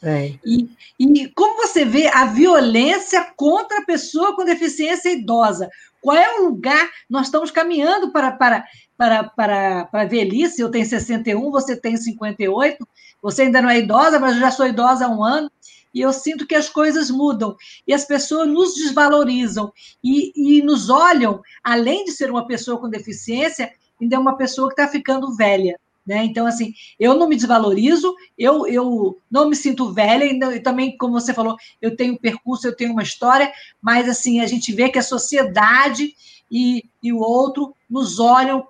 É. 0.03 0.35
E, 0.45 0.69
e 0.99 1.27
como 1.29 1.57
você 1.57 1.83
vê 1.83 2.07
a 2.07 2.25
violência 2.25 3.23
contra 3.35 3.79
a 3.79 3.85
pessoa 3.85 4.35
com 4.35 4.45
deficiência 4.45 5.09
idosa? 5.09 5.69
Qual 5.99 6.15
é 6.15 6.39
o 6.39 6.45
lugar? 6.45 6.89
Nós 7.09 7.27
estamos 7.27 7.49
caminhando 7.49 8.11
para, 8.11 8.31
para, 8.31 8.63
para, 8.95 9.23
para, 9.23 9.85
para 9.85 10.01
a 10.03 10.05
velhice. 10.05 10.61
Eu 10.61 10.69
tenho 10.69 10.85
61, 10.85 11.51
você 11.51 11.75
tem 11.75 11.97
58. 11.97 12.87
Você 13.21 13.43
ainda 13.43 13.61
não 13.61 13.69
é 13.69 13.79
idosa, 13.79 14.19
mas 14.19 14.35
eu 14.35 14.41
já 14.41 14.51
sou 14.51 14.67
idosa 14.67 15.05
há 15.05 15.09
um 15.09 15.23
ano. 15.23 15.51
E 15.93 16.01
eu 16.01 16.13
sinto 16.13 16.45
que 16.45 16.53
as 16.53 16.69
coisas 16.69 17.09
mudam. 17.09 17.55
E 17.87 17.93
as 17.93 18.05
pessoas 18.05 18.47
nos 18.47 18.75
desvalorizam. 18.75 19.73
E, 20.03 20.59
e 20.59 20.61
nos 20.61 20.89
olham, 20.89 21.41
além 21.63 22.05
de 22.05 22.11
ser 22.11 22.29
uma 22.29 22.45
pessoa 22.45 22.79
com 22.79 22.87
deficiência, 22.87 23.71
ainda 23.99 24.15
é 24.15 24.19
uma 24.19 24.37
pessoa 24.37 24.67
que 24.67 24.79
está 24.79 24.87
ficando 24.87 25.35
velha. 25.35 25.79
Né? 26.07 26.23
Então, 26.23 26.47
assim, 26.47 26.73
eu 26.97 27.15
não 27.15 27.27
me 27.27 27.35
desvalorizo, 27.35 28.15
eu, 28.37 28.65
eu 28.65 29.19
não 29.29 29.49
me 29.49 29.55
sinto 29.57 29.91
velha, 29.91 30.23
e 30.23 30.59
também, 30.61 30.95
como 30.97 31.19
você 31.19 31.33
falou, 31.33 31.57
eu 31.81 31.97
tenho 31.97 32.13
um 32.13 32.17
percurso, 32.17 32.65
eu 32.65 32.75
tenho 32.75 32.93
uma 32.93 33.03
história, 33.03 33.51
mas, 33.81 34.07
assim, 34.07 34.39
a 34.39 34.47
gente 34.47 34.71
vê 34.71 34.87
que 34.87 34.97
a 34.97 35.03
sociedade 35.03 36.15
e, 36.49 36.85
e 37.03 37.11
o 37.11 37.17
outro 37.17 37.75
nos 37.89 38.19
olham 38.19 38.65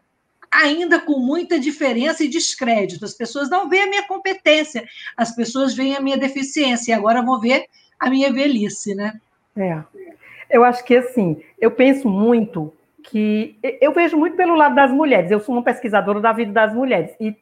ainda 0.52 1.00
com 1.00 1.20
muita 1.20 1.60
diferença 1.60 2.24
e 2.24 2.28
descrédito. 2.28 3.06
As 3.06 3.14
pessoas 3.14 3.50
não 3.50 3.70
veem 3.70 3.84
a 3.84 3.90
minha 3.90 4.08
competência, 4.08 4.84
as 5.16 5.36
pessoas 5.36 5.76
veem 5.76 5.96
a 5.96 6.02
minha 6.02 6.18
deficiência, 6.18 6.92
e 6.92 6.96
agora 6.96 7.22
vão 7.22 7.40
ver 7.40 7.66
a 8.00 8.10
minha 8.10 8.34
velhice, 8.34 8.96
né? 8.96 9.20
É. 9.56 9.84
Eu 10.50 10.64
acho 10.64 10.84
que, 10.84 10.96
assim, 10.96 11.38
eu 11.60 11.70
penso 11.70 12.10
muito 12.10 12.74
que 13.08 13.58
eu 13.82 13.94
vejo 13.94 14.18
muito 14.18 14.36
pelo 14.36 14.56
lado 14.56 14.76
das 14.76 14.92
mulheres. 14.92 15.32
Eu 15.32 15.40
sou 15.40 15.56
uma 15.56 15.64
pesquisadora 15.64 16.20
da 16.20 16.34
vida 16.34 16.52
das 16.52 16.74
mulheres 16.74 17.16
e 17.20 17.36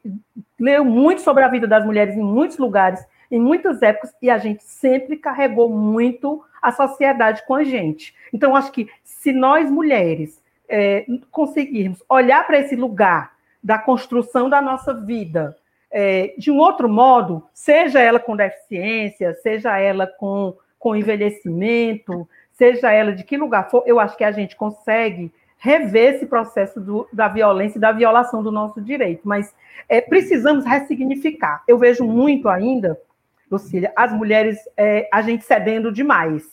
leio 0.58 0.84
muito 0.84 1.20
sobre 1.20 1.42
a 1.42 1.48
vida 1.48 1.66
das 1.66 1.84
mulheres 1.84 2.16
em 2.16 2.22
muitos 2.22 2.56
lugares, 2.56 3.04
em 3.30 3.40
muitas 3.40 3.82
épocas, 3.82 4.14
e 4.22 4.30
a 4.30 4.38
gente 4.38 4.62
sempre 4.62 5.16
carregou 5.16 5.68
muito 5.68 6.42
a 6.62 6.70
sociedade 6.70 7.44
com 7.46 7.54
a 7.54 7.64
gente. 7.64 8.14
Então, 8.32 8.54
acho 8.54 8.70
que 8.70 8.88
se 9.02 9.32
nós 9.32 9.68
mulheres 9.68 10.40
é, 10.68 11.04
conseguirmos 11.32 12.02
olhar 12.08 12.46
para 12.46 12.60
esse 12.60 12.76
lugar 12.76 13.32
da 13.62 13.76
construção 13.76 14.48
da 14.48 14.62
nossa 14.62 14.94
vida, 14.94 15.56
é, 15.90 16.32
de 16.38 16.50
um 16.50 16.58
outro 16.58 16.88
modo, 16.88 17.42
seja 17.52 18.00
ela 18.00 18.20
com 18.20 18.36
deficiência, 18.36 19.34
seja 19.34 19.76
ela 19.78 20.06
com, 20.06 20.54
com 20.78 20.94
envelhecimento, 20.94 22.28
seja 22.52 22.92
ela 22.92 23.12
de 23.12 23.24
que 23.24 23.36
lugar 23.36 23.68
for, 23.68 23.82
eu 23.84 23.98
acho 23.98 24.16
que 24.16 24.24
a 24.24 24.30
gente 24.30 24.54
consegue 24.54 25.32
rever 25.66 26.14
esse 26.14 26.26
processo 26.26 26.80
do, 26.80 27.08
da 27.12 27.26
violência 27.26 27.78
e 27.78 27.80
da 27.80 27.90
violação 27.90 28.40
do 28.40 28.52
nosso 28.52 28.80
direito. 28.80 29.22
Mas 29.24 29.52
é, 29.88 30.00
precisamos 30.00 30.64
ressignificar. 30.64 31.64
Eu 31.66 31.76
vejo 31.76 32.04
muito 32.04 32.48
ainda, 32.48 32.96
Lucília, 33.50 33.92
as 33.96 34.12
mulheres, 34.12 34.58
é, 34.76 35.08
a 35.12 35.20
gente 35.22 35.44
cedendo 35.44 35.90
demais. 35.90 36.44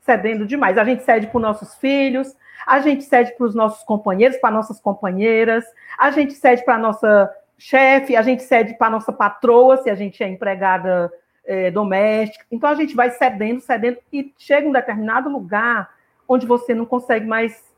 Cedendo 0.00 0.46
demais. 0.46 0.78
A 0.78 0.84
gente 0.84 1.02
cede 1.02 1.26
para 1.26 1.36
os 1.36 1.42
nossos 1.42 1.74
filhos, 1.74 2.34
a 2.66 2.80
gente 2.80 3.04
cede 3.04 3.36
para 3.36 3.46
os 3.46 3.54
nossos 3.54 3.84
companheiros, 3.84 4.38
para 4.38 4.50
nossas 4.50 4.80
companheiras, 4.80 5.64
a 5.98 6.10
gente 6.10 6.32
cede 6.32 6.64
para 6.64 6.76
a 6.76 6.78
nossa 6.78 7.30
chefe, 7.58 8.16
a 8.16 8.22
gente 8.22 8.42
cede 8.42 8.74
para 8.78 8.86
a 8.86 8.90
nossa 8.90 9.12
patroa, 9.12 9.76
se 9.76 9.90
a 9.90 9.94
gente 9.94 10.22
é 10.22 10.28
empregada 10.28 11.12
é, 11.44 11.70
doméstica. 11.70 12.46
Então 12.50 12.70
a 12.70 12.74
gente 12.74 12.96
vai 12.96 13.10
cedendo, 13.10 13.60
cedendo, 13.60 13.98
e 14.10 14.32
chega 14.38 14.66
um 14.66 14.72
determinado 14.72 15.28
lugar 15.28 15.90
onde 16.26 16.46
você 16.46 16.74
não 16.74 16.86
consegue 16.86 17.26
mais 17.26 17.73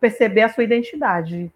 perceber 0.00 0.42
a 0.42 0.48
sua 0.48 0.64
identidade. 0.64 1.50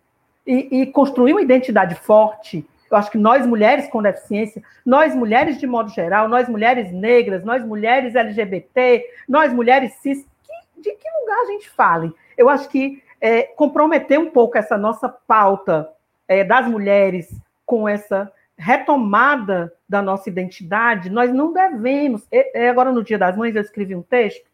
E, 0.47 0.83
e 0.83 0.87
construir 0.87 1.33
uma 1.33 1.43
identidade 1.43 1.95
forte 1.95 2.67
eu 2.95 2.99
acho 2.99 3.11
que 3.11 3.19
nós, 3.19 3.45
mulheres 3.45 3.89
com 3.89 4.01
deficiência, 4.01 4.63
nós, 4.87 5.17
mulheres 5.17 5.59
de 5.59 5.67
modo 5.67 5.91
geral, 5.91 6.29
nós, 6.29 6.49
mulheres 6.49 6.93
negras, 6.93 7.43
nós, 7.43 7.65
mulheres 7.65 8.15
LGBT, 8.15 9.05
nós, 9.29 9.53
mulheres 9.53 9.95
cis, 9.95 10.25
que, 10.45 10.81
de 10.81 10.93
que 10.93 11.09
lugar 11.21 11.41
a 11.41 11.47
gente 11.47 11.69
fale? 11.71 12.13
Eu 12.39 12.49
acho 12.49 12.69
que 12.69 13.03
é, 13.21 13.43
comprometer 13.43 14.17
um 14.17 14.31
pouco 14.31 14.57
essa 14.57 14.79
nossa 14.79 15.09
pauta 15.09 15.89
é, 16.29 16.45
das 16.45 16.69
mulheres 16.69 17.35
com 17.67 17.89
essa 17.89 18.31
retomada 18.57 19.73
da 19.89 20.01
nossa 20.01 20.29
identidade, 20.29 21.11
nós 21.11 21.33
não 21.33 21.53
devemos. 21.53 22.25
É, 22.31 22.69
agora, 22.69 22.93
no 22.93 23.03
Dia 23.03 23.19
das 23.19 23.37
Mães, 23.37 23.57
eu 23.57 23.63
escrevi 23.63 23.97
um 23.97 24.03
texto 24.03 24.45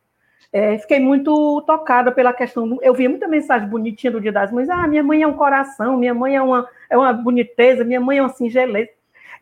é, 0.53 0.79
fiquei 0.79 0.99
muito 0.99 1.63
tocada 1.63 2.11
pela 2.11 2.33
questão. 2.33 2.69
Do, 2.69 2.83
eu 2.83 2.95
via 2.95 3.09
muita 3.09 3.29
mensagem 3.29 3.69
bonitinha 3.69 4.11
do 4.11 4.21
Dia 4.21 4.33
das 4.33 4.51
Mães. 4.51 4.69
Ah, 4.69 4.87
minha 4.87 5.03
mãe 5.03 5.23
é 5.23 5.27
um 5.27 5.35
coração, 5.35 5.97
minha 5.97 6.15
mãe 6.15 6.37
é 6.37 6.43
uma, 6.43 6.69
é 6.89 6.97
uma 6.97 7.13
boniteza, 7.13 7.85
minha 7.85 8.01
mãe 8.01 8.19
é 8.19 8.23
uma 8.23 8.29
singeleza. 8.29 8.91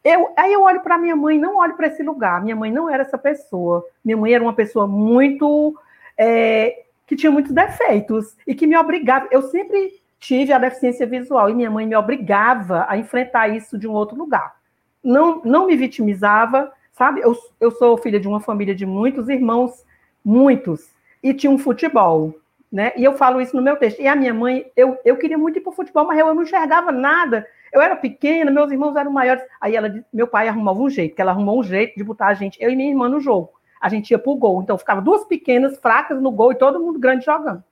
Eu, 0.04 0.32
aí 0.36 0.52
eu 0.52 0.62
olho 0.62 0.80
para 0.80 0.96
minha 0.96 1.16
mãe, 1.16 1.38
não 1.38 1.56
olho 1.56 1.76
para 1.76 1.88
esse 1.88 2.02
lugar. 2.02 2.42
Minha 2.42 2.56
mãe 2.56 2.70
não 2.70 2.88
era 2.88 3.02
essa 3.02 3.18
pessoa. 3.18 3.84
Minha 4.04 4.16
mãe 4.16 4.32
era 4.32 4.42
uma 4.42 4.52
pessoa 4.52 4.86
muito. 4.86 5.76
É, 6.16 6.82
que 7.08 7.16
tinha 7.16 7.32
muitos 7.32 7.52
defeitos 7.52 8.36
e 8.46 8.54
que 8.54 8.66
me 8.66 8.76
obrigava. 8.76 9.26
Eu 9.30 9.42
sempre 9.42 9.94
tive 10.20 10.52
a 10.52 10.58
deficiência 10.58 11.06
visual 11.06 11.48
e 11.48 11.54
minha 11.54 11.70
mãe 11.70 11.86
me 11.86 11.96
obrigava 11.96 12.84
a 12.86 12.98
enfrentar 12.98 13.48
isso 13.48 13.78
de 13.78 13.88
um 13.88 13.92
outro 13.92 14.16
lugar. 14.16 14.56
Não, 15.02 15.40
não 15.42 15.66
me 15.66 15.74
vitimizava, 15.74 16.70
sabe? 16.92 17.22
Eu, 17.22 17.34
eu 17.58 17.70
sou 17.70 17.96
filha 17.96 18.20
de 18.20 18.28
uma 18.28 18.40
família 18.40 18.74
de 18.74 18.84
muitos 18.84 19.28
irmãos, 19.30 19.86
muitos 20.28 20.90
e 21.22 21.32
tinha 21.32 21.50
um 21.50 21.56
futebol, 21.56 22.34
né? 22.70 22.92
E 22.96 23.02
eu 23.02 23.14
falo 23.14 23.40
isso 23.40 23.56
no 23.56 23.62
meu 23.62 23.76
texto. 23.76 24.00
E 24.00 24.06
a 24.06 24.14
minha 24.14 24.34
mãe, 24.34 24.70
eu, 24.76 24.98
eu 25.02 25.16
queria 25.16 25.38
muito 25.38 25.58
ir 25.58 25.62
para 25.62 25.70
o 25.70 25.74
futebol, 25.74 26.06
mas 26.06 26.18
eu 26.18 26.34
não 26.34 26.42
enxergava 26.42 26.92
nada. 26.92 27.46
Eu 27.72 27.80
era 27.80 27.96
pequena, 27.96 28.50
meus 28.50 28.70
irmãos 28.70 28.94
eram 28.94 29.10
maiores. 29.10 29.42
Aí 29.58 29.74
ela, 29.74 30.04
meu 30.12 30.26
pai 30.26 30.46
arrumava 30.46 30.78
um 30.78 30.90
jeito, 30.90 31.16
que 31.16 31.22
ela 31.22 31.32
arrumou 31.32 31.58
um 31.58 31.62
jeito 31.62 31.96
de 31.96 32.04
botar 32.04 32.26
a 32.26 32.34
gente, 32.34 32.62
eu 32.62 32.70
e 32.70 32.76
minha 32.76 32.90
irmã 32.90 33.08
no 33.08 33.20
jogo. 33.20 33.52
A 33.80 33.88
gente 33.88 34.10
ia 34.10 34.18
para 34.18 34.30
o 34.30 34.36
gol. 34.36 34.62
Então 34.62 34.76
ficava 34.76 35.00
duas 35.00 35.24
pequenas, 35.24 35.78
fracas 35.78 36.20
no 36.20 36.30
gol 36.30 36.52
e 36.52 36.56
todo 36.56 36.78
mundo 36.78 36.98
grande 36.98 37.24
jogando. 37.24 37.64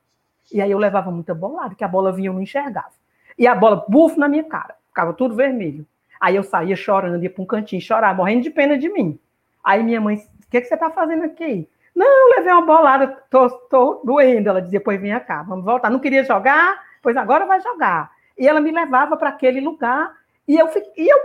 E 0.50 0.61
aí 0.61 0.70
eu 0.70 0.78
levava 0.78 1.11
muita 1.11 1.34
bolada, 1.34 1.74
que 1.74 1.84
a 1.84 1.88
bola 1.88 2.11
vinha 2.11 2.30
eu 2.30 2.32
não 2.32 2.40
enxergava. 2.40 2.92
E 3.38 3.46
a 3.46 3.54
bola, 3.54 3.84
bufo 3.86 4.18
na 4.18 4.28
minha 4.28 4.44
cara, 4.44 4.76
ficava 4.88 5.12
tudo 5.12 5.34
vermelho. 5.34 5.84
Aí 6.18 6.36
eu 6.36 6.42
saía 6.42 6.74
chorando, 6.74 7.22
ia 7.22 7.28
para 7.28 7.42
um 7.42 7.46
cantinho 7.46 7.82
chorar, 7.82 8.16
morrendo 8.16 8.42
de 8.42 8.50
pena 8.50 8.78
de 8.78 8.88
mim. 8.88 9.18
Aí 9.62 9.82
minha 9.82 10.00
mãe, 10.00 10.16
o 10.16 10.50
que, 10.50 10.61
que 10.61 10.66
você 10.66 10.74
está 10.74 10.90
fazendo 10.90 11.24
aqui? 11.24 11.68
Não, 11.97 12.30
levei 12.36 12.53
uma 12.53 12.61
bolada, 12.61 13.09
tô, 13.30 13.49
tô 13.49 14.03
doendo. 14.05 14.51
Ela 14.51 14.61
dizia, 14.61 14.80
pois 14.80 15.01
vinha 15.01 15.18
cá, 15.18 15.42
vamos 15.42 15.64
voltar. 15.64 15.90
Não 15.90 15.99
queria 15.99 16.22
jogar, 16.22 16.78
pois 17.03 17.16
agora 17.16 17.47
vai 17.47 17.59
jogar. 17.61 18.12
E 18.38 18.47
ela 18.47 18.61
me 18.61 18.70
levava 18.70 19.16
para 19.16 19.30
aquele 19.30 19.61
lugar 19.61 20.14
e 20.47 20.57
eu, 20.57 20.68
e 20.97 21.09
eu 21.12 21.18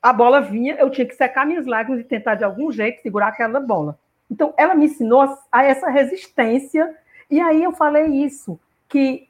a 0.00 0.12
bola 0.12 0.40
vinha, 0.40 0.74
eu 0.74 0.90
tinha 0.90 1.06
que 1.06 1.14
secar 1.16 1.44
minhas 1.44 1.66
lágrimas 1.66 2.00
e 2.00 2.04
tentar 2.04 2.36
de 2.36 2.44
algum 2.44 2.70
jeito 2.70 3.02
segurar 3.02 3.28
aquela 3.28 3.58
bola. 3.58 3.98
Então, 4.30 4.54
ela 4.56 4.74
me 4.74 4.84
ensinou 4.84 5.26
a 5.50 5.64
essa 5.64 5.90
resistência. 5.90 6.94
E 7.30 7.40
aí 7.40 7.64
eu 7.64 7.72
falei 7.72 8.06
isso, 8.06 8.60
que 8.88 9.28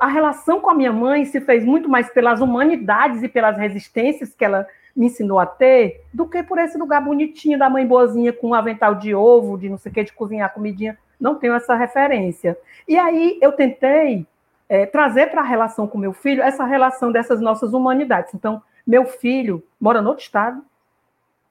a 0.00 0.06
relação 0.06 0.60
com 0.60 0.70
a 0.70 0.74
minha 0.74 0.92
mãe 0.92 1.24
se 1.24 1.40
fez 1.40 1.64
muito 1.64 1.88
mais 1.88 2.10
pelas 2.10 2.40
humanidades 2.40 3.22
e 3.22 3.28
pelas 3.28 3.56
resistências 3.56 4.34
que 4.34 4.44
ela 4.44 4.66
me 4.96 5.06
ensinou 5.06 5.38
a 5.38 5.46
ter, 5.46 6.02
do 6.12 6.28
que 6.28 6.42
por 6.42 6.58
esse 6.58 6.78
lugar 6.78 7.02
bonitinho 7.02 7.58
da 7.58 7.68
mãe 7.68 7.86
boazinha 7.86 8.32
com 8.32 8.48
um 8.48 8.54
avental 8.54 8.94
de 8.94 9.14
ovo, 9.14 9.58
de 9.58 9.68
não 9.68 9.76
sei 9.76 9.90
o 9.90 9.94
que, 9.94 10.04
de 10.04 10.12
cozinhar 10.12 10.52
comidinha. 10.54 10.96
Não 11.20 11.34
tenho 11.34 11.54
essa 11.54 11.74
referência. 11.74 12.56
E 12.86 12.98
aí 12.98 13.38
eu 13.42 13.52
tentei 13.52 14.26
é, 14.68 14.86
trazer 14.86 15.30
para 15.30 15.40
a 15.40 15.44
relação 15.44 15.86
com 15.86 15.98
meu 15.98 16.12
filho 16.12 16.42
essa 16.42 16.64
relação 16.64 17.10
dessas 17.10 17.40
nossas 17.40 17.72
humanidades. 17.72 18.34
Então, 18.34 18.62
meu 18.86 19.06
filho 19.06 19.62
mora 19.80 20.00
no 20.00 20.10
outro 20.10 20.24
estado. 20.24 20.62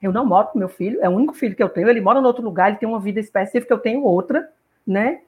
Eu 0.01 0.11
não 0.11 0.25
moro 0.25 0.49
com 0.49 0.59
meu 0.59 0.67
filho, 0.67 0.99
é 1.01 1.07
o 1.07 1.13
único 1.13 1.33
filho 1.33 1.55
que 1.55 1.63
eu 1.63 1.69
tenho. 1.69 1.89
Ele 1.89 2.01
mora 2.01 2.19
em 2.19 2.25
outro 2.25 2.43
lugar, 2.43 2.69
ele 2.69 2.77
tem 2.77 2.87
uma 2.87 2.99
vida 2.99 3.19
específica, 3.19 3.73
eu 3.73 3.79
tenho 3.79 4.03
outra, 4.03 4.49
né? 4.85 5.21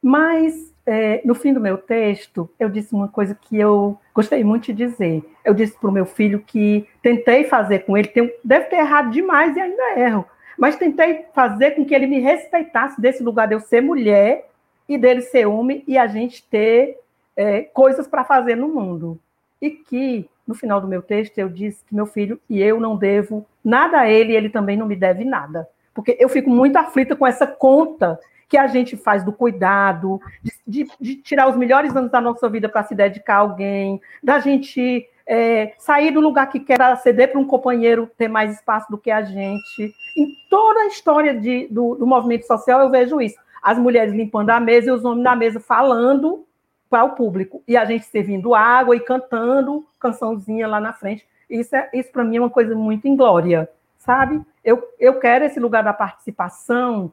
Mas 0.00 0.69
é, 0.86 1.20
no 1.24 1.34
fim 1.34 1.52
do 1.52 1.60
meu 1.60 1.78
texto, 1.78 2.48
eu 2.58 2.68
disse 2.68 2.94
uma 2.94 3.08
coisa 3.08 3.34
que 3.34 3.56
eu 3.56 3.98
gostei 4.14 4.42
muito 4.42 4.66
de 4.66 4.72
dizer. 4.72 5.22
Eu 5.44 5.54
disse 5.54 5.78
para 5.78 5.90
o 5.90 5.92
meu 5.92 6.06
filho 6.06 6.40
que 6.40 6.86
tentei 7.02 7.44
fazer 7.44 7.80
com 7.80 7.96
ele, 7.96 8.08
tem, 8.08 8.32
deve 8.42 8.66
ter 8.66 8.76
errado 8.76 9.10
demais 9.10 9.56
e 9.56 9.60
ainda 9.60 9.98
erro, 9.98 10.26
mas 10.58 10.76
tentei 10.76 11.26
fazer 11.34 11.72
com 11.72 11.84
que 11.84 11.94
ele 11.94 12.06
me 12.06 12.20
respeitasse 12.20 13.00
desse 13.00 13.22
lugar 13.22 13.46
de 13.48 13.54
eu 13.54 13.60
ser 13.60 13.80
mulher 13.80 14.48
e 14.88 14.98
dele 14.98 15.22
ser 15.22 15.46
homem 15.46 15.84
e 15.86 15.96
a 15.96 16.06
gente 16.06 16.42
ter 16.48 16.98
é, 17.36 17.62
coisas 17.62 18.06
para 18.06 18.24
fazer 18.24 18.56
no 18.56 18.68
mundo. 18.68 19.18
E 19.62 19.70
que, 19.70 20.28
no 20.46 20.54
final 20.54 20.80
do 20.80 20.88
meu 20.88 21.02
texto, 21.02 21.38
eu 21.38 21.48
disse 21.48 21.84
que 21.84 21.94
meu 21.94 22.06
filho 22.06 22.40
e 22.48 22.60
eu 22.60 22.80
não 22.80 22.96
devo 22.96 23.46
nada 23.64 24.00
a 24.00 24.10
ele 24.10 24.32
e 24.32 24.36
ele 24.36 24.48
também 24.48 24.76
não 24.76 24.86
me 24.86 24.96
deve 24.96 25.24
nada. 25.24 25.68
Porque 25.94 26.16
eu 26.18 26.28
fico 26.28 26.50
muito 26.50 26.76
aflita 26.76 27.14
com 27.14 27.26
essa 27.26 27.46
conta 27.46 28.18
que 28.50 28.58
a 28.58 28.66
gente 28.66 28.96
faz 28.96 29.22
do 29.22 29.32
cuidado, 29.32 30.20
de, 30.42 30.52
de, 30.66 30.90
de 31.00 31.16
tirar 31.16 31.48
os 31.48 31.56
melhores 31.56 31.94
anos 31.94 32.10
da 32.10 32.20
nossa 32.20 32.48
vida 32.48 32.68
para 32.68 32.82
se 32.82 32.96
dedicar 32.96 33.36
a 33.36 33.38
alguém, 33.38 34.00
da 34.20 34.40
gente 34.40 35.08
é, 35.24 35.72
sair 35.78 36.10
do 36.10 36.18
lugar 36.18 36.48
que 36.48 36.58
quer 36.58 36.96
ceder 36.96 37.30
para 37.30 37.40
um 37.40 37.46
companheiro 37.46 38.10
ter 38.18 38.26
mais 38.26 38.52
espaço 38.52 38.90
do 38.90 38.98
que 38.98 39.08
a 39.08 39.22
gente. 39.22 39.94
Em 40.16 40.34
toda 40.50 40.80
a 40.80 40.86
história 40.88 41.32
de, 41.32 41.68
do, 41.70 41.94
do 41.94 42.04
movimento 42.04 42.44
social, 42.44 42.80
eu 42.80 42.90
vejo 42.90 43.20
isso. 43.20 43.36
As 43.62 43.78
mulheres 43.78 44.12
limpando 44.12 44.50
a 44.50 44.58
mesa 44.58 44.88
e 44.88 44.92
os 44.92 45.04
homens 45.04 45.22
na 45.22 45.36
mesa 45.36 45.60
falando 45.60 46.44
para 46.90 47.04
o 47.04 47.10
público. 47.10 47.62
E 47.68 47.76
a 47.76 47.84
gente 47.84 48.04
servindo 48.06 48.52
água 48.52 48.96
e 48.96 49.00
cantando 49.00 49.86
cançãozinha 50.00 50.66
lá 50.66 50.80
na 50.80 50.92
frente. 50.92 51.24
Isso, 51.48 51.76
é, 51.76 51.88
isso 51.94 52.10
para 52.10 52.24
mim, 52.24 52.38
é 52.38 52.40
uma 52.40 52.50
coisa 52.50 52.74
muito 52.74 53.06
inglória, 53.06 53.70
sabe? 53.98 54.40
Eu, 54.64 54.82
eu 54.98 55.20
quero 55.20 55.44
esse 55.44 55.60
lugar 55.60 55.84
da 55.84 55.92
participação, 55.92 57.12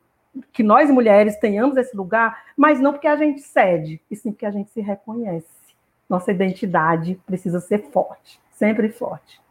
que 0.51 0.63
nós 0.63 0.89
mulheres 0.89 1.37
tenhamos 1.37 1.77
esse 1.77 1.95
lugar, 1.95 2.45
mas 2.55 2.79
não 2.79 2.93
porque 2.93 3.07
a 3.07 3.15
gente 3.15 3.41
cede, 3.41 4.01
e 4.09 4.15
sim 4.15 4.31
porque 4.31 4.45
a 4.45 4.51
gente 4.51 4.69
se 4.71 4.81
reconhece. 4.81 5.47
Nossa 6.09 6.31
identidade 6.31 7.19
precisa 7.25 7.59
ser 7.59 7.89
forte, 7.91 8.39
sempre 8.51 8.89
forte. 8.89 9.41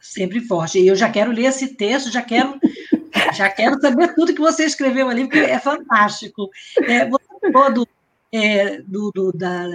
Sempre 0.00 0.40
forte. 0.40 0.78
E 0.78 0.86
eu 0.86 0.94
já 0.94 1.10
quero 1.10 1.32
ler 1.32 1.46
esse 1.46 1.74
texto, 1.76 2.10
já 2.10 2.22
quero, 2.22 2.58
já 3.34 3.48
quero 3.48 3.80
saber 3.80 4.14
tudo 4.14 4.34
que 4.34 4.40
você 4.40 4.64
escreveu 4.64 5.08
ali, 5.08 5.24
porque 5.24 5.38
é 5.38 5.58
fantástico. 5.58 6.50
É, 6.82 7.08
você 7.08 7.52
falou 7.52 7.72
do, 7.72 7.88
é, 8.32 8.82
do, 8.82 9.10
do, 9.14 9.32
da, 9.32 9.66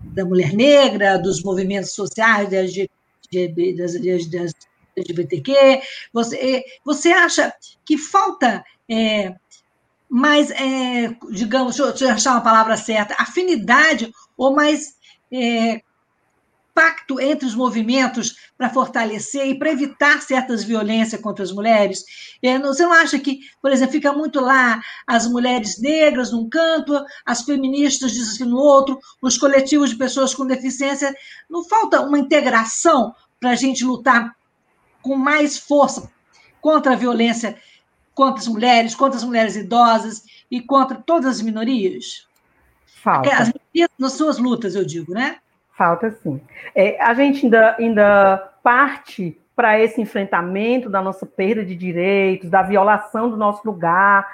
da 0.00 0.24
mulher 0.24 0.52
negra, 0.52 1.18
dos 1.18 1.42
movimentos 1.42 1.92
sociais, 1.94 2.50
das, 2.50 2.72
das, 3.76 4.26
das 4.30 4.52
LGBTQ. 5.00 5.82
Você, 6.12 6.64
você 6.84 7.10
acha 7.10 7.52
que 7.84 7.98
falta 7.98 8.64
é, 8.88 9.34
mais, 10.08 10.50
é, 10.50 11.16
digamos, 11.30 11.76
deixa 11.76 12.04
eu 12.04 12.10
achar 12.10 12.32
uma 12.32 12.40
palavra 12.40 12.76
certa, 12.76 13.14
afinidade 13.18 14.12
ou 14.36 14.54
mais 14.54 14.96
é, 15.32 15.82
pacto 16.74 17.20
entre 17.20 17.46
os 17.46 17.54
movimentos 17.54 18.36
para 18.56 18.70
fortalecer 18.70 19.46
e 19.46 19.58
para 19.58 19.70
evitar 19.70 20.20
certas 20.22 20.64
violências 20.64 21.20
contra 21.20 21.44
as 21.44 21.52
mulheres? 21.52 22.04
Você 22.42 22.82
não 22.82 22.92
acha 22.92 23.18
que, 23.18 23.40
por 23.60 23.70
exemplo, 23.70 23.92
fica 23.92 24.12
muito 24.12 24.40
lá 24.40 24.80
as 25.06 25.26
mulheres 25.26 25.80
negras 25.80 26.32
num 26.32 26.48
canto, 26.48 26.98
as 27.24 27.42
feministas 27.42 28.12
dizem 28.12 28.48
no 28.48 28.56
outro, 28.56 28.98
os 29.20 29.38
coletivos 29.38 29.90
de 29.90 29.96
pessoas 29.96 30.34
com 30.34 30.46
deficiência? 30.46 31.14
Não 31.48 31.62
falta 31.64 32.00
uma 32.00 32.18
integração 32.18 33.14
para 33.38 33.50
a 33.50 33.56
gente 33.56 33.84
lutar 33.84 34.34
com 35.02 35.16
mais 35.16 35.58
força 35.58 36.10
contra 36.60 36.92
a 36.92 36.96
violência 36.96 37.56
contra 38.14 38.40
as 38.40 38.48
mulheres, 38.48 38.94
contra 38.94 39.16
as 39.16 39.24
mulheres 39.24 39.56
idosas 39.56 40.24
e 40.50 40.60
contra 40.60 40.98
todas 40.98 41.36
as 41.36 41.42
minorias? 41.42 42.28
Falta. 43.02 43.30
As 43.30 43.50
minorias 43.52 43.90
nas 43.98 44.12
suas 44.12 44.38
lutas, 44.38 44.74
eu 44.74 44.84
digo, 44.84 45.14
né? 45.14 45.36
Falta 45.72 46.10
sim. 46.10 46.38
É, 46.74 47.02
a 47.02 47.14
gente 47.14 47.46
ainda, 47.46 47.76
ainda 47.78 48.36
parte 48.62 49.40
para 49.56 49.80
esse 49.80 50.00
enfrentamento 50.00 50.90
da 50.90 51.00
nossa 51.00 51.24
perda 51.24 51.64
de 51.64 51.74
direitos, 51.74 52.50
da 52.50 52.62
violação 52.62 53.30
do 53.30 53.36
nosso 53.38 53.62
lugar, 53.64 54.26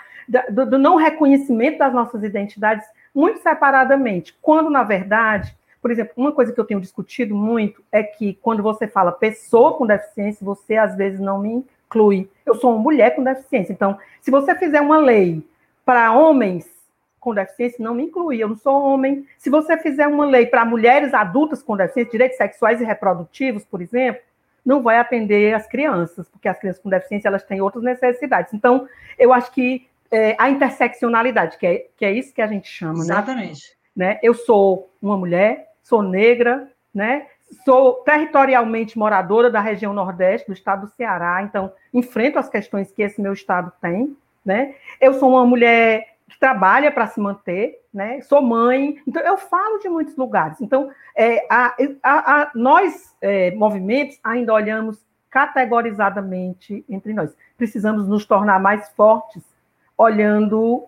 do, 0.51 0.67
do 0.67 0.79
não 0.79 0.97
reconhecimento 0.97 1.79
das 1.79 1.93
nossas 1.93 2.25
identidades, 2.25 2.85
muito 3.15 3.41
separadamente, 3.41 4.37
quando, 4.43 4.69
na 4.69 4.83
verdade, 4.83 5.57
por 5.87 5.93
exemplo, 5.93 6.15
uma 6.17 6.33
coisa 6.33 6.53
que 6.53 6.59
eu 6.59 6.65
tenho 6.65 6.81
discutido 6.81 7.33
muito 7.33 7.81
é 7.93 8.03
que 8.03 8.35
quando 8.43 8.61
você 8.61 8.89
fala 8.89 9.13
pessoa 9.13 9.75
com 9.75 9.87
deficiência, 9.87 10.45
você 10.45 10.75
às 10.75 10.97
vezes 10.97 11.21
não 11.21 11.39
me 11.39 11.65
inclui. 11.87 12.29
Eu 12.45 12.57
sou 12.57 12.73
uma 12.73 12.83
mulher 12.83 13.15
com 13.15 13.23
deficiência. 13.23 13.73
Então, 13.73 13.97
se 14.21 14.29
você 14.29 14.53
fizer 14.57 14.81
uma 14.81 14.99
lei 14.99 15.47
para 15.85 16.13
homens 16.13 16.69
com 17.21 17.33
deficiência, 17.33 17.85
não 17.85 17.95
me 17.95 18.03
inclui. 18.03 18.43
Eu 18.43 18.49
não 18.49 18.57
sou 18.57 18.83
homem. 18.83 19.29
Se 19.39 19.49
você 19.49 19.77
fizer 19.77 20.09
uma 20.09 20.27
lei 20.27 20.47
para 20.47 20.65
mulheres 20.65 21.15
adultas 21.15 21.63
com 21.63 21.77
deficiência, 21.77 22.11
direitos 22.11 22.37
sexuais 22.37 22.81
e 22.81 22.85
reprodutivos, 22.85 23.65
por 23.65 23.81
exemplo, 23.81 24.21
não 24.65 24.83
vai 24.83 24.99
atender 24.99 25.55
as 25.55 25.69
crianças, 25.69 26.29
porque 26.29 26.49
as 26.49 26.59
crianças 26.59 26.83
com 26.83 26.91
deficiência 26.91 27.29
elas 27.29 27.45
têm 27.45 27.61
outras 27.61 27.85
necessidades. 27.85 28.53
Então, 28.53 28.89
eu 29.17 29.33
acho 29.33 29.53
que 29.53 29.87
é, 30.11 30.35
a 30.37 30.51
interseccionalidade, 30.51 31.57
que 31.59 31.67
é, 31.69 31.87
que 31.97 32.05
é 32.05 32.11
isso 32.11 32.35
que 32.35 32.43
a 32.43 32.49
gente 32.49 32.67
chama, 32.67 33.05
Exatamente. 33.05 33.77
Né? 33.95 34.15
né? 34.15 34.21
Eu 34.21 34.35
sou 34.35 34.91
uma 35.01 35.17
mulher, 35.17 35.76
sou 35.87 36.03
negra, 36.03 36.69
né? 36.93 37.27
Sou 37.65 37.95
territorialmente 38.05 38.99
moradora 38.99 39.49
da 39.49 39.61
região 39.61 39.93
Nordeste 39.93 40.49
do 40.49 40.53
estado 40.53 40.87
do 40.87 40.93
Ceará, 40.93 41.43
então 41.43 41.73
enfrento 41.95 42.41
as 42.41 42.49
questões 42.49 42.91
que 42.91 43.03
esse 43.03 43.21
meu 43.21 43.33
estado 43.33 43.73
tem, 43.81 44.17
né? 44.45 44.75
Eu 45.01 45.15
sou 45.15 45.31
uma 45.31 45.47
mulher 45.47 46.17
que 46.29 46.39
trabalha 46.41 46.91
para 46.91 47.07
se 47.07 47.21
manter, 47.21 47.81
né? 47.95 48.21
Sou 48.23 48.43
mãe, 48.43 49.01
então 49.07 49.23
eu 49.23 49.37
falo 49.37 49.79
de 49.79 49.89
muitos 49.89 50.17
lugares. 50.17 50.61
Então, 50.61 50.91
é, 51.15 51.47
a, 51.49 51.77
a, 52.03 52.43
a, 52.43 52.51
nós, 52.53 53.15
é, 53.21 53.53
movimentos, 53.53 54.19
ainda 54.25 54.53
olhamos 54.53 54.99
categorizadamente 55.31 56.85
entre 56.89 57.13
nós. 57.13 57.33
Precisamos 57.57 58.09
nos 58.09 58.27
tornar 58.27 58.59
mais 58.59 58.89
fortes, 58.91 59.45
olhando 59.97 60.85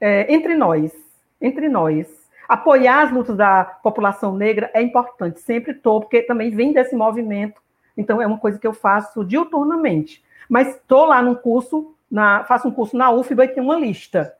é, 0.00 0.32
entre 0.34 0.56
nós, 0.56 0.92
entre 1.40 1.68
nós. 1.68 2.23
Apoiar 2.48 3.02
as 3.02 3.12
lutas 3.12 3.36
da 3.36 3.64
população 3.64 4.36
negra 4.36 4.70
é 4.74 4.82
importante, 4.82 5.40
sempre 5.40 5.72
estou, 5.72 6.00
porque 6.00 6.22
também 6.22 6.50
vem 6.50 6.72
desse 6.72 6.94
movimento, 6.94 7.60
então 7.96 8.20
é 8.20 8.26
uma 8.26 8.38
coisa 8.38 8.58
que 8.58 8.66
eu 8.66 8.72
faço 8.72 9.24
diuturnamente. 9.24 10.22
Mas 10.48 10.68
estou 10.68 11.06
lá 11.06 11.22
num 11.22 11.34
curso, 11.34 11.94
na, 12.10 12.44
faço 12.44 12.68
um 12.68 12.72
curso 12.72 12.96
na 12.96 13.10
UFBA 13.10 13.44
e 13.44 13.48
tem 13.48 13.62
uma 13.62 13.76
lista 13.76 14.34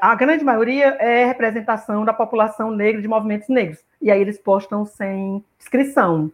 a, 0.00 0.14
grande 0.14 0.44
maioria 0.44 0.96
é 1.00 1.24
representação 1.24 2.04
da 2.04 2.12
população 2.12 2.70
negra 2.70 3.02
de 3.02 3.08
movimentos 3.08 3.48
negros. 3.48 3.84
E 4.00 4.10
aí 4.10 4.20
eles 4.20 4.38
postam 4.38 4.84
sem 4.84 5.44
inscrição. 5.58 6.30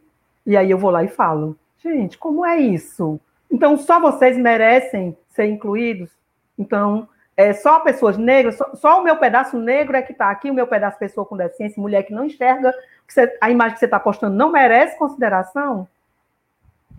E 0.46 0.56
aí 0.56 0.70
eu 0.70 0.78
vou 0.78 0.90
lá 0.90 1.02
e 1.02 1.08
falo, 1.08 1.56
gente, 1.78 2.18
como 2.18 2.44
é 2.44 2.58
isso? 2.58 3.18
Então 3.50 3.76
só 3.78 3.98
vocês 3.98 4.36
merecem 4.36 5.16
ser 5.30 5.46
incluídos? 5.46 6.10
Então, 6.58 7.08
é 7.48 7.52
só 7.52 7.80
pessoas 7.80 8.16
negras, 8.16 8.56
só, 8.56 8.74
só 8.74 9.00
o 9.00 9.04
meu 9.04 9.16
pedaço 9.16 9.58
negro 9.58 9.96
é 9.96 10.02
que 10.02 10.12
está 10.12 10.30
aqui, 10.30 10.50
o 10.50 10.54
meu 10.54 10.66
pedaço 10.66 10.98
pessoa 10.98 11.26
com 11.26 11.36
deficiência, 11.36 11.80
mulher 11.80 12.02
que 12.02 12.12
não 12.12 12.24
enxerga, 12.24 12.72
que 13.06 13.12
você, 13.12 13.36
a 13.40 13.50
imagem 13.50 13.74
que 13.74 13.80
você 13.80 13.84
está 13.86 13.98
postando 13.98 14.36
não 14.36 14.52
merece 14.52 14.98
consideração? 14.98 15.86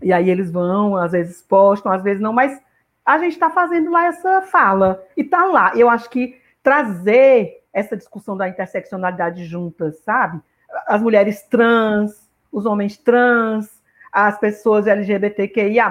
E 0.02 0.12
aí 0.12 0.30
eles 0.30 0.52
vão, 0.52 0.96
às 0.96 1.12
vezes 1.12 1.42
postam, 1.42 1.92
às 1.92 2.02
vezes 2.02 2.22
não, 2.22 2.34
mas 2.34 2.60
a 3.06 3.18
gente 3.18 3.34
está 3.34 3.50
fazendo 3.50 3.92
lá 3.92 4.06
essa 4.06 4.42
fala. 4.44 5.04
E 5.16 5.22
está 5.22 5.46
lá. 5.46 5.74
Eu 5.76 5.90
acho 5.90 6.10
que 6.10 6.40
trazer 6.64 7.64
essa 7.74 7.96
discussão 7.96 8.36
da 8.36 8.50
interseccionalidade 8.50 9.46
juntas, 9.46 10.00
sabe? 10.00 10.40
As 10.88 11.02
mulheres 11.02 11.44
trans, 11.44 12.30
os 12.52 12.66
homens 12.66 12.98
trans, 12.98 13.82
as 14.12 14.38
pessoas 14.40 14.88
LGBTQIA, 14.88 15.90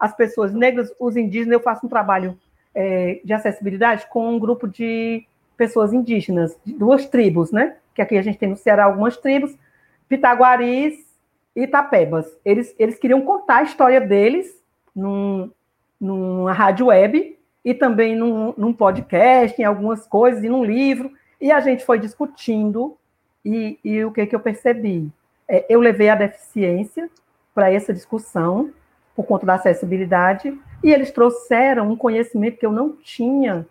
as 0.00 0.14
pessoas 0.16 0.52
negras, 0.52 0.92
os 0.98 1.16
indígenas. 1.16 1.52
Eu 1.52 1.60
faço 1.60 1.86
um 1.86 1.88
trabalho 1.88 2.38
é, 2.74 3.20
de 3.24 3.32
acessibilidade 3.32 4.06
com 4.08 4.34
um 4.34 4.38
grupo 4.38 4.66
de 4.66 5.24
pessoas 5.56 5.92
indígenas, 5.92 6.56
de 6.64 6.72
duas 6.72 7.06
tribos, 7.06 7.52
né? 7.52 7.76
Que 7.94 8.02
aqui 8.02 8.18
a 8.18 8.22
gente 8.22 8.38
tem 8.38 8.48
no 8.48 8.56
Ceará 8.56 8.84
algumas 8.84 9.16
tribos, 9.16 9.56
Pitaguaris 10.08 10.94
e 11.54 11.62
Itapebas. 11.62 12.26
Eles, 12.44 12.74
eles 12.78 12.98
queriam 12.98 13.22
contar 13.22 13.58
a 13.58 13.62
história 13.62 14.00
deles 14.00 14.60
num, 14.94 15.50
numa 16.00 16.52
rádio 16.52 16.86
web 16.86 17.38
e 17.64 17.72
também 17.72 18.14
num, 18.14 18.52
num 18.56 18.72
podcast, 18.72 19.60
em 19.60 19.64
algumas 19.64 20.06
coisas, 20.06 20.44
e 20.44 20.48
num 20.48 20.64
livro, 20.64 21.10
e 21.40 21.50
a 21.50 21.60
gente 21.60 21.84
foi 21.84 21.98
discutindo, 21.98 22.96
e, 23.44 23.78
e 23.82 24.04
o 24.04 24.12
que, 24.12 24.26
que 24.26 24.34
eu 24.34 24.40
percebi? 24.40 25.10
É, 25.48 25.64
eu 25.68 25.80
levei 25.80 26.08
a 26.08 26.14
deficiência 26.14 27.08
para 27.54 27.72
essa 27.72 27.92
discussão, 27.92 28.70
por 29.14 29.24
conta 29.24 29.46
da 29.46 29.54
acessibilidade, 29.54 30.58
e 30.82 30.92
eles 30.92 31.10
trouxeram 31.10 31.90
um 31.90 31.96
conhecimento 31.96 32.58
que 32.58 32.66
eu 32.66 32.72
não 32.72 32.92
tinha 32.96 33.66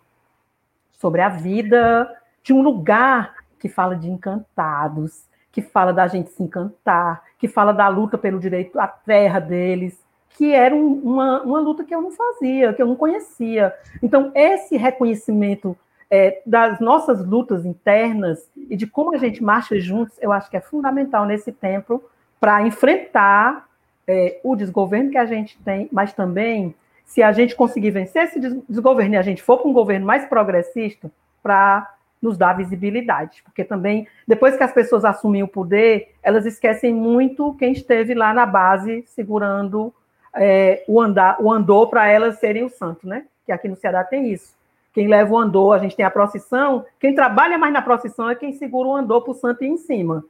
sobre 0.92 1.20
a 1.20 1.28
vida, 1.28 2.10
de 2.42 2.52
um 2.52 2.62
lugar 2.62 3.34
que 3.58 3.68
fala 3.68 3.94
de 3.94 4.10
encantados, 4.10 5.24
que 5.52 5.62
fala 5.62 5.92
da 5.92 6.06
gente 6.06 6.30
se 6.30 6.42
encantar, 6.42 7.22
que 7.38 7.46
fala 7.46 7.72
da 7.72 7.88
luta 7.88 8.18
pelo 8.18 8.40
direito 8.40 8.78
à 8.78 8.86
terra 8.86 9.38
deles, 9.38 10.02
que 10.30 10.52
era 10.52 10.74
um, 10.74 10.94
uma, 10.94 11.42
uma 11.42 11.60
luta 11.60 11.84
que 11.84 11.94
eu 11.94 12.02
não 12.02 12.10
fazia, 12.10 12.72
que 12.72 12.82
eu 12.82 12.86
não 12.86 12.96
conhecia. 12.96 13.72
Então, 14.02 14.32
esse 14.34 14.76
reconhecimento 14.76 15.76
é, 16.10 16.42
das 16.44 16.80
nossas 16.80 17.24
lutas 17.24 17.64
internas 17.64 18.48
e 18.56 18.76
de 18.76 18.86
como 18.86 19.14
a 19.14 19.18
gente 19.18 19.42
marcha 19.42 19.78
juntos, 19.78 20.16
eu 20.20 20.32
acho 20.32 20.50
que 20.50 20.56
é 20.56 20.60
fundamental 20.60 21.24
nesse 21.24 21.52
tempo 21.52 22.02
para 22.40 22.66
enfrentar 22.66 23.68
é, 24.06 24.40
o 24.42 24.56
desgoverno 24.56 25.10
que 25.10 25.18
a 25.18 25.26
gente 25.26 25.58
tem, 25.64 25.88
mas 25.92 26.12
também, 26.12 26.74
se 27.04 27.22
a 27.22 27.32
gente 27.32 27.54
conseguir 27.54 27.90
vencer 27.90 28.24
esse 28.24 28.40
desgoverno 28.68 29.14
e 29.14 29.18
a 29.18 29.22
gente 29.22 29.42
for 29.42 29.58
para 29.58 29.68
um 29.68 29.72
governo 29.72 30.06
mais 30.06 30.24
progressista, 30.26 31.10
para 31.42 31.90
nos 32.20 32.38
dar 32.38 32.54
visibilidade, 32.54 33.42
porque 33.44 33.62
também, 33.62 34.08
depois 34.26 34.56
que 34.56 34.62
as 34.62 34.72
pessoas 34.72 35.04
assumem 35.04 35.42
o 35.42 35.48
poder, 35.48 36.14
elas 36.22 36.46
esquecem 36.46 36.94
muito 36.94 37.54
quem 37.54 37.72
esteve 37.72 38.14
lá 38.14 38.32
na 38.32 38.46
base 38.46 39.04
segurando 39.08 39.92
é, 40.34 40.82
o, 40.88 41.00
andar, 41.00 41.36
o 41.38 41.52
andor 41.52 41.90
para 41.90 42.08
elas 42.08 42.38
serem 42.38 42.64
o 42.64 42.70
santo, 42.70 43.06
né? 43.06 43.26
Que 43.44 43.52
aqui 43.52 43.68
no 43.68 43.76
Ceará 43.76 44.02
tem 44.02 44.32
isso. 44.32 44.56
Quem 44.94 45.06
leva 45.06 45.34
o 45.34 45.38
andor, 45.38 45.74
a 45.74 45.78
gente 45.78 45.96
tem 45.96 46.04
a 46.04 46.10
procissão, 46.10 46.86
quem 46.98 47.14
trabalha 47.14 47.58
mais 47.58 47.72
na 47.72 47.82
procissão 47.82 48.30
é 48.30 48.34
quem 48.34 48.52
segura 48.52 48.88
o 48.88 48.96
andor 48.96 49.22
para 49.22 49.32
o 49.32 49.34
santo 49.34 49.62
ir 49.62 49.68
em 49.68 49.76
cima. 49.76 50.24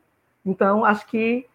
Então, 0.44 0.84
acho 0.84 1.06
que 1.06 1.46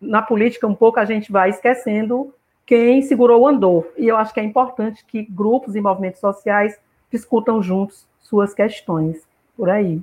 na 0.00 0.22
política 0.22 0.66
um 0.66 0.74
pouco 0.74 1.00
a 1.00 1.04
gente 1.04 1.32
vai 1.32 1.50
esquecendo 1.50 2.34
quem 2.64 3.00
segurou 3.02 3.42
o 3.42 3.48
andor. 3.48 3.92
E 3.96 4.08
eu 4.08 4.16
acho 4.16 4.34
que 4.34 4.40
é 4.40 4.44
importante 4.44 5.04
que 5.06 5.22
grupos 5.22 5.76
e 5.76 5.80
movimentos 5.80 6.20
sociais 6.20 6.78
discutam 7.10 7.62
juntos 7.62 8.06
suas 8.20 8.52
questões 8.52 9.22
por 9.56 9.70
aí. 9.70 10.00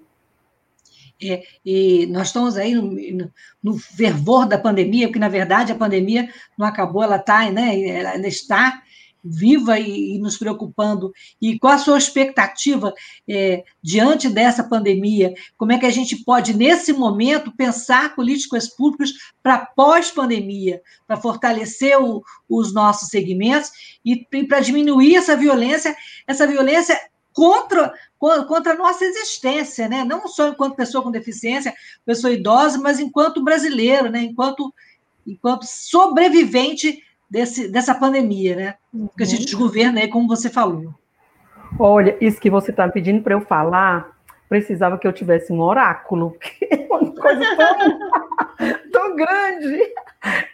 É, 1.22 1.44
e 1.66 2.06
nós 2.08 2.28
estamos 2.28 2.58
aí 2.58 2.74
no, 2.74 2.92
no, 2.92 3.32
no, 3.62 3.78
fervor 3.78 4.46
da 4.46 4.58
pandemia, 4.58 5.08
porque, 5.08 5.20
na 5.20 5.30
verdade, 5.30 5.72
a 5.72 5.76
pandemia 5.76 6.30
não 6.58 6.66
acabou, 6.66 7.04
ela 7.04 7.16
está, 7.16 7.50
né, 7.50 7.80
ela 7.88 8.28
está 8.28 8.82
viva 9.24 9.80
e, 9.80 10.16
e, 10.16 10.20
nos 10.20 10.38
preocupando. 10.38 11.14
E 11.42 11.58
qual 11.58 11.74
a 11.74 11.78
sua 11.78 11.98
expectativa 11.98 12.94
é, 13.28 13.64
diante 13.82 14.30
dessa 14.30 14.64
pandemia? 14.64 15.34
Como 15.58 15.72
é 15.72 15.78
que 15.78 15.86
a 15.86 15.92
gente 15.92 16.18
pode, 16.18 16.56
nesse 16.56 16.92
momento, 16.92 17.56
pensar 17.56 18.16
políticas 18.16 18.68
públicas 18.68 19.14
para 19.42 19.66
pós-pandemia, 19.66 20.82
para 21.08 21.18
fortalecer 21.18 22.02
o, 22.02 22.24
os 22.50 22.74
nossos 22.74 23.10
segmentos 23.10 23.72
e, 24.04 24.26
e 24.32 24.44
para 24.46 24.60
diminuir 24.60 25.16
essa 25.16 25.38
violência, 25.38 25.96
essa 26.28 26.46
violência 26.46 27.00
contra 27.32 27.94
contra 28.48 28.72
a 28.72 28.78
nossa 28.78 29.04
existência, 29.04 29.90
né? 29.90 30.06
não 30.06 30.30
só 30.30 30.48
enquanto 30.48 30.78
pessoa 30.78 31.04
com 31.04 31.12
deficiência, 31.12 31.74
pessoa 32.06 32.32
idosa, 32.32 32.78
mas 32.78 32.98
enquanto 32.98 33.44
brasileiro, 33.44 34.10
né? 34.10 34.22
enquanto, 34.22 34.74
enquanto 35.28 35.66
sobrevivente 35.66 37.04
desse, 37.34 37.68
dessa 37.68 37.96
pandemia, 37.96 38.56
né? 38.56 38.76
que 39.18 39.24
a 39.24 39.26
gente 39.26 39.46
desgoverna 39.46 40.00
aí, 40.00 40.08
como 40.08 40.28
você 40.28 40.52
falou. 40.52 40.94
Olha, 41.80 42.16
isso 42.22 42.40
que 42.40 42.52
você 42.52 42.70
está 42.70 42.88
pedindo 42.88 43.24
para 43.24 43.34
eu 43.34 43.42
falar, 43.42 44.16
precisava 44.48 45.00
que 45.00 45.08
eu 45.08 45.12
tivesse 45.12 45.52
um 45.52 45.60
oráculo, 45.60 46.38
que 46.40 46.66
é 46.70 46.86
uma 46.88 47.12
coisa 47.12 47.44
tão, 47.58 48.80
tão 48.94 49.16
grande 49.16 49.94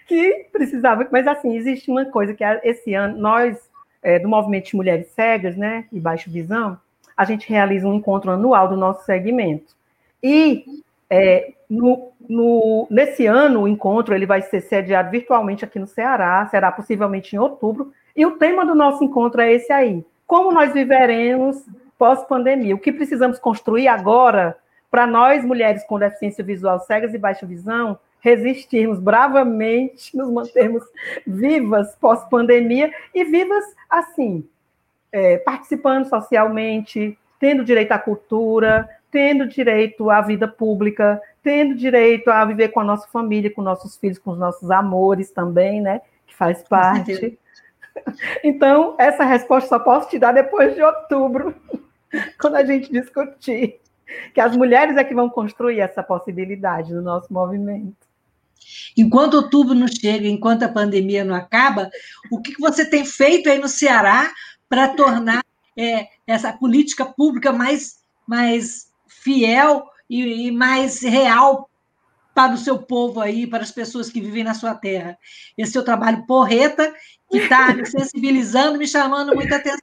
que 0.07 0.47
precisava. 0.53 1.05
Mas 1.11 1.27
assim, 1.27 1.57
existe 1.57 1.91
uma 1.91 2.05
coisa 2.05 2.33
que 2.33 2.45
esse 2.63 2.93
ano 2.93 3.17
nós 3.17 3.57
é, 4.01 4.17
do 4.17 4.29
movimento 4.29 4.67
de 4.67 4.77
mulheres 4.77 5.07
cegas, 5.09 5.57
né, 5.57 5.83
e 5.91 5.99
baixo 5.99 6.31
visão, 6.31 6.79
a 7.17 7.25
gente 7.25 7.49
realiza 7.49 7.85
um 7.85 7.95
encontro 7.95 8.31
anual 8.31 8.69
do 8.69 8.77
nosso 8.77 9.03
segmento. 9.03 9.75
E 10.23 10.63
é, 11.09 11.53
no, 11.69 12.11
no, 12.27 12.87
nesse 12.89 13.25
ano, 13.25 13.61
o 13.61 13.67
encontro 13.67 14.13
ele 14.13 14.25
vai 14.25 14.41
ser 14.41 14.61
sediado 14.61 15.09
virtualmente 15.09 15.65
aqui 15.65 15.79
no 15.79 15.87
Ceará, 15.87 16.45
será 16.47 16.71
possivelmente 16.71 17.35
em 17.35 17.39
outubro, 17.39 17.91
e 18.15 18.25
o 18.25 18.37
tema 18.37 18.65
do 18.65 18.75
nosso 18.75 19.03
encontro 19.03 19.41
é 19.41 19.51
esse 19.51 19.71
aí: 19.71 20.05
como 20.27 20.51
nós 20.51 20.73
viveremos 20.73 21.63
pós-pandemia? 21.97 22.75
O 22.75 22.79
que 22.79 22.91
precisamos 22.91 23.39
construir 23.39 23.87
agora 23.87 24.55
para 24.91 25.05
nós, 25.05 25.43
mulheres 25.45 25.83
com 25.83 25.99
deficiência 25.99 26.43
visual 26.43 26.79
cegas 26.79 27.13
e 27.13 27.17
baixa 27.17 27.45
visão, 27.45 27.97
resistirmos 28.19 28.99
bravamente, 28.99 30.15
nos 30.15 30.31
mantermos 30.31 30.83
vivas 31.25 31.95
pós-pandemia 31.95 32.91
e 33.13 33.23
vivas 33.23 33.63
assim, 33.89 34.47
é, 35.11 35.37
participando 35.37 36.05
socialmente, 36.07 37.17
tendo 37.39 37.63
direito 37.63 37.91
à 37.91 37.99
cultura, 37.99 38.89
tendo 39.11 39.47
direito 39.47 40.09
à 40.09 40.21
vida 40.21 40.47
pública, 40.47 41.21
tendo 41.43 41.75
direito 41.75 42.29
a 42.29 42.45
viver 42.45 42.69
com 42.69 42.79
a 42.79 42.83
nossa 42.83 43.07
família, 43.07 43.51
com 43.51 43.61
nossos 43.61 43.97
filhos, 43.97 44.19
com 44.19 44.31
os 44.31 44.37
nossos 44.37 44.69
amores 44.69 45.31
também, 45.31 45.81
né? 45.81 46.01
Que 46.27 46.35
faz 46.35 46.63
parte. 46.63 47.37
Então, 48.41 48.95
essa 48.97 49.25
resposta 49.25 49.67
só 49.67 49.79
posso 49.79 50.09
te 50.09 50.17
dar 50.17 50.31
depois 50.31 50.73
de 50.73 50.81
outubro, 50.81 51.53
quando 52.39 52.55
a 52.55 52.63
gente 52.63 52.89
discutir. 52.89 53.81
Que 54.33 54.39
as 54.39 54.55
mulheres 54.55 54.95
é 54.95 55.03
que 55.03 55.13
vão 55.13 55.29
construir 55.29 55.81
essa 55.81 56.01
possibilidade 56.01 56.93
no 56.93 57.01
nosso 57.01 57.33
movimento. 57.33 57.97
Enquanto 58.95 59.33
outubro 59.33 59.75
não 59.75 59.87
chega, 59.87 60.27
enquanto 60.27 60.63
a 60.63 60.69
pandemia 60.69 61.23
não 61.23 61.35
acaba, 61.35 61.89
o 62.31 62.41
que 62.41 62.53
você 62.59 62.85
tem 62.85 63.05
feito 63.05 63.49
aí 63.49 63.59
no 63.59 63.67
Ceará 63.67 64.31
para 64.69 64.87
tornar 64.89 65.43
é, 65.77 66.07
essa 66.27 66.51
política 66.53 67.05
pública 67.05 67.51
mais, 67.51 67.99
mais 68.27 68.88
fiel 69.09 69.85
e, 70.09 70.47
e 70.47 70.51
mais 70.51 71.01
real 71.01 71.69
para 72.33 72.53
o 72.53 72.57
seu 72.57 72.77
povo 72.79 73.19
aí, 73.19 73.45
para 73.45 73.63
as 73.63 73.71
pessoas 73.71 74.09
que 74.09 74.21
vivem 74.21 74.43
na 74.43 74.53
sua 74.53 74.73
terra? 74.73 75.17
Esse 75.57 75.73
seu 75.73 75.83
trabalho 75.83 76.25
porreta, 76.25 76.93
que 77.29 77.39
está 77.39 77.73
me 77.75 77.85
sensibilizando, 77.85 78.77
me 78.77 78.87
chamando 78.87 79.35
muita 79.35 79.57
atenção. 79.57 79.79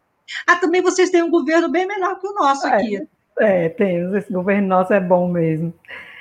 Ah, 0.46 0.56
também 0.56 0.82
vocês 0.82 1.10
têm 1.10 1.22
um 1.22 1.30
governo 1.30 1.68
bem 1.68 1.86
melhor 1.86 2.18
que 2.18 2.26
o 2.26 2.34
nosso 2.34 2.66
é, 2.66 2.74
aqui. 2.74 3.08
É, 3.38 3.68
temos. 3.68 4.14
Esse 4.14 4.32
governo 4.32 4.66
nosso 4.66 4.92
é 4.92 5.00
bom 5.00 5.28
mesmo. 5.28 5.72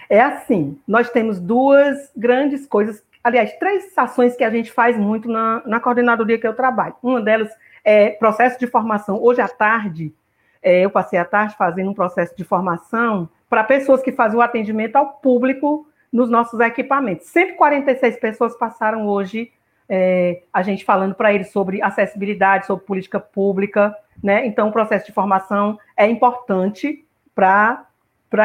É 0.10 0.22
assim, 0.22 0.78
nós 0.88 1.10
temos 1.10 1.40
duas 1.40 2.12
grandes 2.16 2.68
coisas, 2.68 3.04
aliás, 3.24 3.58
três 3.58 3.98
ações 3.98 4.36
que 4.36 4.44
a 4.44 4.52
gente 4.52 4.72
faz 4.72 4.98
muito 4.98 5.28
na, 5.28 5.64
na 5.66 5.80
coordenadoria 5.80 6.38
que 6.38 6.46
eu 6.46 6.54
trabalho. 6.54 6.96
Uma 7.02 7.22
delas 7.22 7.50
é 7.84 8.12
processo 8.12 8.60
de 8.60 8.68
formação. 8.68 9.22
Hoje 9.22 9.42
à 9.42 9.48
tarde, 9.48 10.14
é, 10.14 10.25
eu 10.72 10.90
passei 10.90 11.20
a 11.20 11.26
tarde 11.26 11.56
fazendo 11.56 11.92
um 11.92 11.94
processo 11.94 12.36
de 12.36 12.44
formação 12.44 13.30
para 13.50 13.64
pessoas 13.64 14.02
que 14.02 14.12
fazem 14.12 14.38
o 14.38 14.42
atendimento 14.42 14.96
ao 14.96 15.14
público 15.14 15.88
nos 16.12 16.30
nossos 16.30 16.60
equipamentos. 16.60 17.28
146 17.28 18.20
pessoas 18.20 18.58
passaram 18.58 19.08
hoje 19.08 19.52
é, 19.88 20.42
a 20.52 20.64
gente 20.64 20.84
falando 20.84 21.14
para 21.14 21.34
eles 21.34 21.52
sobre 21.52 21.82
acessibilidade, 21.82 22.66
sobre 22.66 22.86
política 22.86 23.20
pública, 23.20 23.96
né? 24.24 24.46
Então, 24.46 24.70
o 24.70 24.72
processo 24.72 25.06
de 25.06 25.12
formação 25.12 25.78
é 25.96 26.08
importante 26.08 27.06
para 27.36 27.86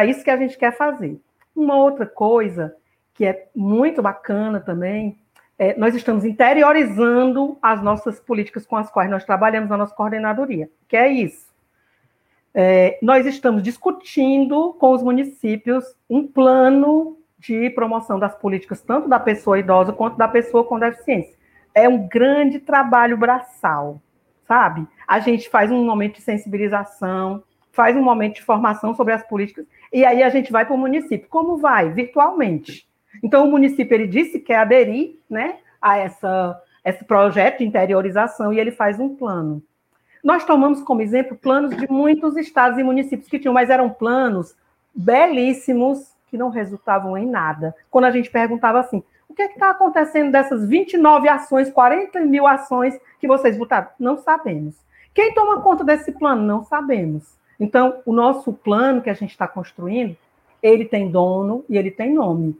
isso 0.06 0.22
que 0.22 0.30
a 0.30 0.36
gente 0.36 0.58
quer 0.58 0.76
fazer. 0.76 1.18
Uma 1.54 1.76
outra 1.76 2.06
coisa 2.06 2.74
que 3.14 3.24
é 3.24 3.48
muito 3.54 4.02
bacana 4.02 4.60
também, 4.60 5.18
é, 5.58 5.76
nós 5.76 5.94
estamos 5.94 6.24
interiorizando 6.24 7.58
as 7.60 7.82
nossas 7.82 8.18
políticas 8.18 8.66
com 8.66 8.76
as 8.76 8.90
quais 8.90 9.10
nós 9.10 9.24
trabalhamos 9.24 9.68
na 9.68 9.76
nossa 9.76 9.94
coordenadoria, 9.94 10.70
que 10.88 10.96
é 10.96 11.08
isso. 11.08 11.49
É, 12.54 12.98
nós 13.00 13.26
estamos 13.26 13.62
discutindo 13.62 14.74
com 14.74 14.92
os 14.92 15.02
municípios 15.02 15.84
um 16.08 16.26
plano 16.26 17.16
de 17.38 17.70
promoção 17.70 18.18
das 18.18 18.34
políticas, 18.36 18.82
tanto 18.82 19.08
da 19.08 19.18
pessoa 19.18 19.58
idosa 19.58 19.92
quanto 19.92 20.16
da 20.16 20.28
pessoa 20.28 20.64
com 20.64 20.78
deficiência. 20.78 21.34
É 21.74 21.88
um 21.88 22.06
grande 22.06 22.58
trabalho 22.58 23.16
braçal, 23.16 24.00
sabe? 24.46 24.86
A 25.06 25.20
gente 25.20 25.48
faz 25.48 25.70
um 25.70 25.84
momento 25.84 26.16
de 26.16 26.22
sensibilização, 26.22 27.42
faz 27.72 27.96
um 27.96 28.02
momento 28.02 28.34
de 28.34 28.42
formação 28.42 28.94
sobre 28.94 29.14
as 29.14 29.22
políticas, 29.22 29.64
e 29.92 30.04
aí 30.04 30.22
a 30.22 30.28
gente 30.28 30.52
vai 30.52 30.66
para 30.66 30.74
o 30.74 30.78
município. 30.78 31.28
Como 31.28 31.56
vai? 31.56 31.90
Virtualmente. 31.90 32.86
Então, 33.22 33.46
o 33.46 33.50
município 33.50 33.94
ele 33.94 34.06
disse 34.06 34.38
que 34.38 34.46
quer 34.46 34.56
aderir 34.56 35.18
né, 35.28 35.58
a 35.80 35.96
essa, 35.96 36.60
esse 36.84 37.04
projeto 37.04 37.58
de 37.58 37.64
interiorização 37.64 38.52
e 38.52 38.60
ele 38.60 38.70
faz 38.70 39.00
um 39.00 39.14
plano. 39.16 39.62
Nós 40.22 40.44
tomamos 40.44 40.82
como 40.82 41.00
exemplo 41.00 41.36
planos 41.36 41.76
de 41.76 41.90
muitos 41.90 42.36
estados 42.36 42.78
e 42.78 42.82
municípios 42.82 43.28
que 43.28 43.38
tinham, 43.38 43.54
mas 43.54 43.70
eram 43.70 43.90
planos 43.90 44.54
belíssimos 44.94 46.12
que 46.28 46.36
não 46.36 46.50
resultavam 46.50 47.16
em 47.16 47.26
nada. 47.26 47.74
Quando 47.90 48.04
a 48.04 48.10
gente 48.10 48.30
perguntava 48.30 48.80
assim, 48.80 49.02
o 49.28 49.34
que 49.34 49.42
é 49.42 49.46
está 49.46 49.70
acontecendo 49.70 50.32
dessas 50.32 50.68
29 50.68 51.28
ações, 51.28 51.70
40 51.70 52.20
mil 52.20 52.46
ações 52.46 52.98
que 53.20 53.28
vocês 53.28 53.56
botaram? 53.56 53.88
Não 53.98 54.18
sabemos. 54.18 54.74
Quem 55.14 55.32
toma 55.34 55.60
conta 55.60 55.84
desse 55.84 56.12
plano? 56.12 56.42
Não 56.42 56.64
sabemos. 56.64 57.38
Então, 57.58 58.00
o 58.04 58.12
nosso 58.12 58.52
plano 58.52 59.02
que 59.02 59.10
a 59.10 59.14
gente 59.14 59.30
está 59.30 59.46
construindo, 59.46 60.16
ele 60.62 60.84
tem 60.84 61.10
dono 61.10 61.64
e 61.68 61.76
ele 61.76 61.90
tem 61.90 62.12
nome. 62.12 62.58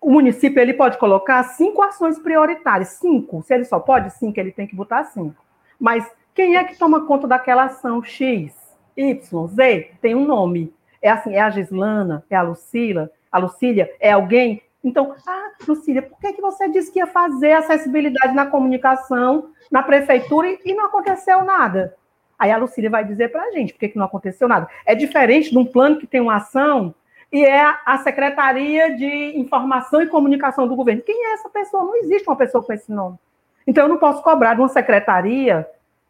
O 0.00 0.10
município 0.10 0.60
ele 0.60 0.74
pode 0.74 0.96
colocar 0.98 1.42
cinco 1.42 1.82
ações 1.82 2.18
prioritárias, 2.18 2.90
cinco. 2.90 3.42
Se 3.42 3.54
ele 3.54 3.64
só 3.64 3.80
pode 3.80 4.10
cinco, 4.10 4.38
ele 4.38 4.52
tem 4.52 4.66
que 4.66 4.76
botar 4.76 5.04
cinco. 5.04 5.44
Mas 5.78 6.08
quem 6.38 6.56
é 6.56 6.62
que 6.62 6.78
toma 6.78 7.04
conta 7.04 7.26
daquela 7.26 7.64
ação 7.64 8.00
X, 8.00 8.54
Y, 8.96 9.48
Z? 9.48 9.90
Tem 10.00 10.14
um 10.14 10.24
nome. 10.24 10.72
É 11.02 11.10
assim, 11.10 11.34
é 11.34 11.40
a 11.40 11.50
Gislana, 11.50 12.24
é 12.30 12.36
a 12.36 12.42
Lucila, 12.42 13.10
a 13.32 13.38
Lucília, 13.38 13.92
é 13.98 14.12
alguém. 14.12 14.62
Então, 14.84 15.16
ah, 15.26 15.50
Lucília, 15.66 16.00
por 16.00 16.16
que, 16.20 16.34
que 16.34 16.40
você 16.40 16.68
disse 16.68 16.92
que 16.92 17.00
ia 17.00 17.08
fazer 17.08 17.54
acessibilidade 17.54 18.36
na 18.36 18.46
comunicação 18.46 19.50
na 19.68 19.82
prefeitura 19.82 20.46
e, 20.46 20.60
e 20.64 20.74
não 20.74 20.86
aconteceu 20.86 21.42
nada? 21.42 21.96
Aí 22.38 22.52
a 22.52 22.56
Lucília 22.56 22.88
vai 22.88 23.04
dizer 23.04 23.32
para 23.32 23.42
a 23.42 23.50
gente 23.50 23.72
por 23.72 23.80
que, 23.80 23.88
que 23.88 23.98
não 23.98 24.06
aconteceu 24.06 24.46
nada. 24.46 24.68
É 24.86 24.94
diferente 24.94 25.50
de 25.50 25.58
um 25.58 25.66
plano 25.66 25.98
que 25.98 26.06
tem 26.06 26.20
uma 26.20 26.36
ação 26.36 26.94
e 27.32 27.44
é 27.44 27.64
a 27.84 27.98
Secretaria 27.98 28.94
de 28.94 29.36
Informação 29.36 30.00
e 30.02 30.06
Comunicação 30.06 30.68
do 30.68 30.76
governo. 30.76 31.02
Quem 31.02 31.26
é 31.26 31.32
essa 31.32 31.48
pessoa? 31.48 31.82
Não 31.82 31.96
existe 31.96 32.28
uma 32.28 32.36
pessoa 32.36 32.62
com 32.62 32.72
esse 32.72 32.92
nome. 32.92 33.18
Então, 33.66 33.82
eu 33.86 33.88
não 33.88 33.98
posso 33.98 34.22
cobrar 34.22 34.54
de 34.54 34.60
uma 34.60 34.68
secretaria 34.68 35.66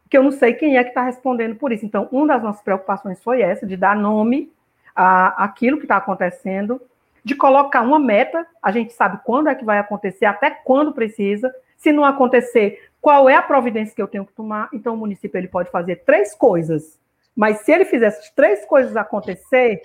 que 0.09 0.17
eu 0.17 0.23
não 0.23 0.31
sei 0.31 0.55
quem 0.55 0.77
é 0.77 0.83
que 0.83 0.91
está 0.91 1.03
respondendo 1.03 1.57
por 1.57 1.73
isso. 1.73 1.85
Então, 1.85 2.09
uma 2.11 2.27
das 2.27 2.43
nossas 2.43 2.63
preocupações 2.63 3.23
foi 3.23 3.43
essa, 3.43 3.67
de 3.67 3.77
dar 3.77 3.97
nome 3.97 4.51
a 4.95 5.45
aquilo 5.45 5.79
que 5.79 5.85
está 5.85 5.97
acontecendo, 5.97 6.81
de 7.25 7.35
colocar 7.35 7.83
uma 7.83 7.99
meta, 7.99 8.47
a 8.63 8.71
gente 8.71 8.93
sabe 8.93 9.21
quando 9.25 9.49
é 9.49 9.55
que 9.55 9.65
vai 9.65 9.79
acontecer, 9.79 10.25
até 10.25 10.51
quando 10.51 10.93
precisa. 10.93 11.55
Se 11.77 11.93
não 11.93 12.05
acontecer, 12.05 12.91
qual 13.01 13.29
é 13.29 13.35
a 13.35 13.43
providência 13.43 13.95
que 13.95 14.03
eu 14.03 14.09
tenho 14.09 14.25
que 14.25 14.33
tomar? 14.33 14.69
Então, 14.73 14.95
o 14.95 14.97
município 14.97 15.39
ele 15.39 15.47
pode 15.47 15.71
fazer 15.71 15.97
três 16.05 16.35
coisas, 16.35 16.99
mas 17.37 17.59
se 17.59 17.71
ele 17.71 17.85
fizer 17.85 18.07
essas 18.07 18.31
três 18.31 18.65
coisas 18.65 18.97
acontecer, 18.97 19.83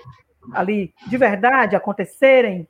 ali, 0.53 0.93
de 1.07 1.17
verdade, 1.17 1.76
acontecerem, 1.76 2.67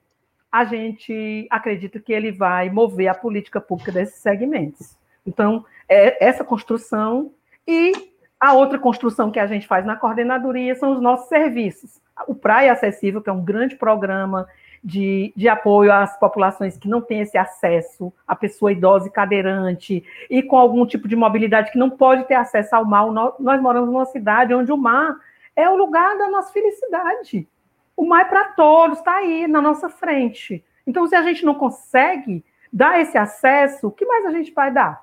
a 0.51 0.65
gente 0.65 1.47
acredita 1.49 1.99
que 1.99 2.11
ele 2.11 2.31
vai 2.31 2.69
mover 2.69 3.07
a 3.07 3.15
política 3.15 3.61
pública 3.61 3.91
desses 3.91 4.19
segmentos. 4.21 4.97
Então, 5.25 5.65
é 5.87 6.23
essa 6.23 6.43
construção 6.43 7.31
e 7.67 7.91
a 8.39 8.53
outra 8.53 8.77
construção 8.77 9.31
que 9.31 9.39
a 9.39 9.47
gente 9.47 9.67
faz 9.67 9.85
na 9.85 9.95
coordenadoria 9.95 10.75
são 10.75 10.91
os 10.91 11.01
nossos 11.01 11.29
serviços. 11.29 12.01
O 12.27 12.35
Praia 12.35 12.73
Acessível, 12.73 13.21
que 13.21 13.29
é 13.29 13.33
um 13.33 13.43
grande 13.43 13.75
programa 13.75 14.47
de, 14.83 15.31
de 15.35 15.47
apoio 15.47 15.93
às 15.93 16.17
populações 16.19 16.77
que 16.77 16.89
não 16.89 16.99
têm 16.99 17.21
esse 17.21 17.37
acesso, 17.37 18.11
a 18.27 18.35
pessoa 18.35 18.71
idosa 18.71 19.07
e 19.07 19.11
cadeirante, 19.11 20.03
e 20.29 20.43
com 20.43 20.57
algum 20.57 20.85
tipo 20.85 21.07
de 21.07 21.15
mobilidade 21.15 21.71
que 21.71 21.77
não 21.77 21.89
pode 21.89 22.25
ter 22.25 22.35
acesso 22.35 22.75
ao 22.75 22.85
mar. 22.85 23.09
Nós, 23.11 23.33
nós 23.39 23.61
moramos 23.61 23.89
numa 23.89 24.05
cidade 24.05 24.53
onde 24.53 24.71
o 24.71 24.77
mar 24.77 25.15
é 25.55 25.69
o 25.69 25.77
lugar 25.77 26.17
da 26.17 26.27
nossa 26.29 26.51
felicidade. 26.51 27.47
O 27.95 28.05
mar 28.05 28.23
é 28.23 28.25
para 28.25 28.45
todos, 28.49 28.97
está 28.97 29.15
aí 29.15 29.47
na 29.47 29.61
nossa 29.61 29.87
frente. 29.87 30.63
Então, 30.85 31.07
se 31.07 31.15
a 31.15 31.21
gente 31.21 31.45
não 31.45 31.55
consegue 31.55 32.43
dar 32.71 32.99
esse 32.99 33.17
acesso, 33.17 33.87
o 33.87 33.91
que 33.91 34.05
mais 34.05 34.25
a 34.25 34.31
gente 34.31 34.51
vai 34.51 34.71
dar? 34.71 35.01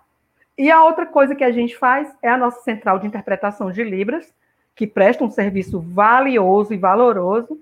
E 0.60 0.70
a 0.70 0.84
outra 0.84 1.06
coisa 1.06 1.34
que 1.34 1.42
a 1.42 1.50
gente 1.50 1.74
faz 1.74 2.14
é 2.20 2.28
a 2.28 2.36
nossa 2.36 2.60
central 2.60 2.98
de 2.98 3.06
interpretação 3.06 3.72
de 3.72 3.82
Libras, 3.82 4.30
que 4.76 4.86
presta 4.86 5.24
um 5.24 5.30
serviço 5.30 5.80
valioso 5.80 6.74
e 6.74 6.76
valoroso. 6.76 7.58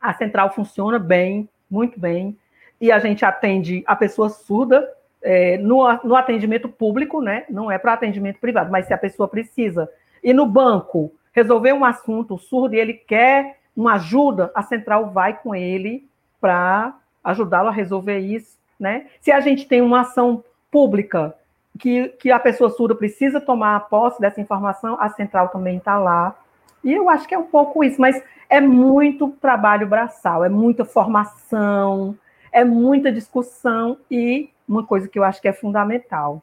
A 0.00 0.14
central 0.14 0.54
funciona 0.54 0.98
bem, 0.98 1.46
muito 1.70 2.00
bem, 2.00 2.34
e 2.80 2.90
a 2.90 2.98
gente 2.98 3.26
atende 3.26 3.84
a 3.86 3.94
pessoa 3.94 4.30
surda 4.30 4.90
é, 5.20 5.58
no, 5.58 5.86
no 6.02 6.16
atendimento 6.16 6.66
público, 6.66 7.20
né? 7.20 7.44
Não 7.50 7.70
é 7.70 7.76
para 7.76 7.92
atendimento 7.92 8.40
privado, 8.40 8.72
mas 8.72 8.86
se 8.86 8.94
a 8.94 8.98
pessoa 8.98 9.28
precisa 9.28 9.86
ir 10.24 10.32
no 10.32 10.46
banco 10.46 11.12
resolver 11.34 11.74
um 11.74 11.84
assunto 11.84 12.38
surdo 12.38 12.74
e 12.74 12.80
ele 12.80 12.94
quer 12.94 13.58
uma 13.76 13.96
ajuda, 13.96 14.50
a 14.54 14.62
central 14.62 15.10
vai 15.10 15.38
com 15.38 15.54
ele 15.54 16.08
para 16.40 16.96
ajudá-lo 17.22 17.68
a 17.68 17.72
resolver 17.72 18.18
isso, 18.18 18.56
né? 18.80 19.08
Se 19.20 19.30
a 19.30 19.40
gente 19.40 19.68
tem 19.68 19.82
uma 19.82 20.00
ação 20.00 20.42
pública 20.70 21.34
que, 21.78 22.08
que 22.20 22.30
a 22.30 22.38
pessoa 22.38 22.70
surda 22.70 22.94
precisa 22.94 23.40
tomar 23.40 23.88
posse 23.88 24.20
dessa 24.20 24.40
informação, 24.40 24.96
a 25.00 25.08
central 25.10 25.48
também 25.48 25.78
está 25.78 25.98
lá. 25.98 26.36
E 26.82 26.92
eu 26.92 27.08
acho 27.08 27.26
que 27.26 27.34
é 27.34 27.38
um 27.38 27.46
pouco 27.46 27.82
isso, 27.82 28.00
mas 28.00 28.22
é 28.48 28.60
muito 28.60 29.30
trabalho 29.40 29.86
braçal, 29.86 30.44
é 30.44 30.48
muita 30.48 30.84
formação, 30.84 32.16
é 32.52 32.64
muita 32.64 33.12
discussão 33.12 33.98
e 34.10 34.50
uma 34.68 34.84
coisa 34.84 35.08
que 35.08 35.18
eu 35.18 35.24
acho 35.24 35.40
que 35.40 35.48
é 35.48 35.52
fundamental. 35.52 36.42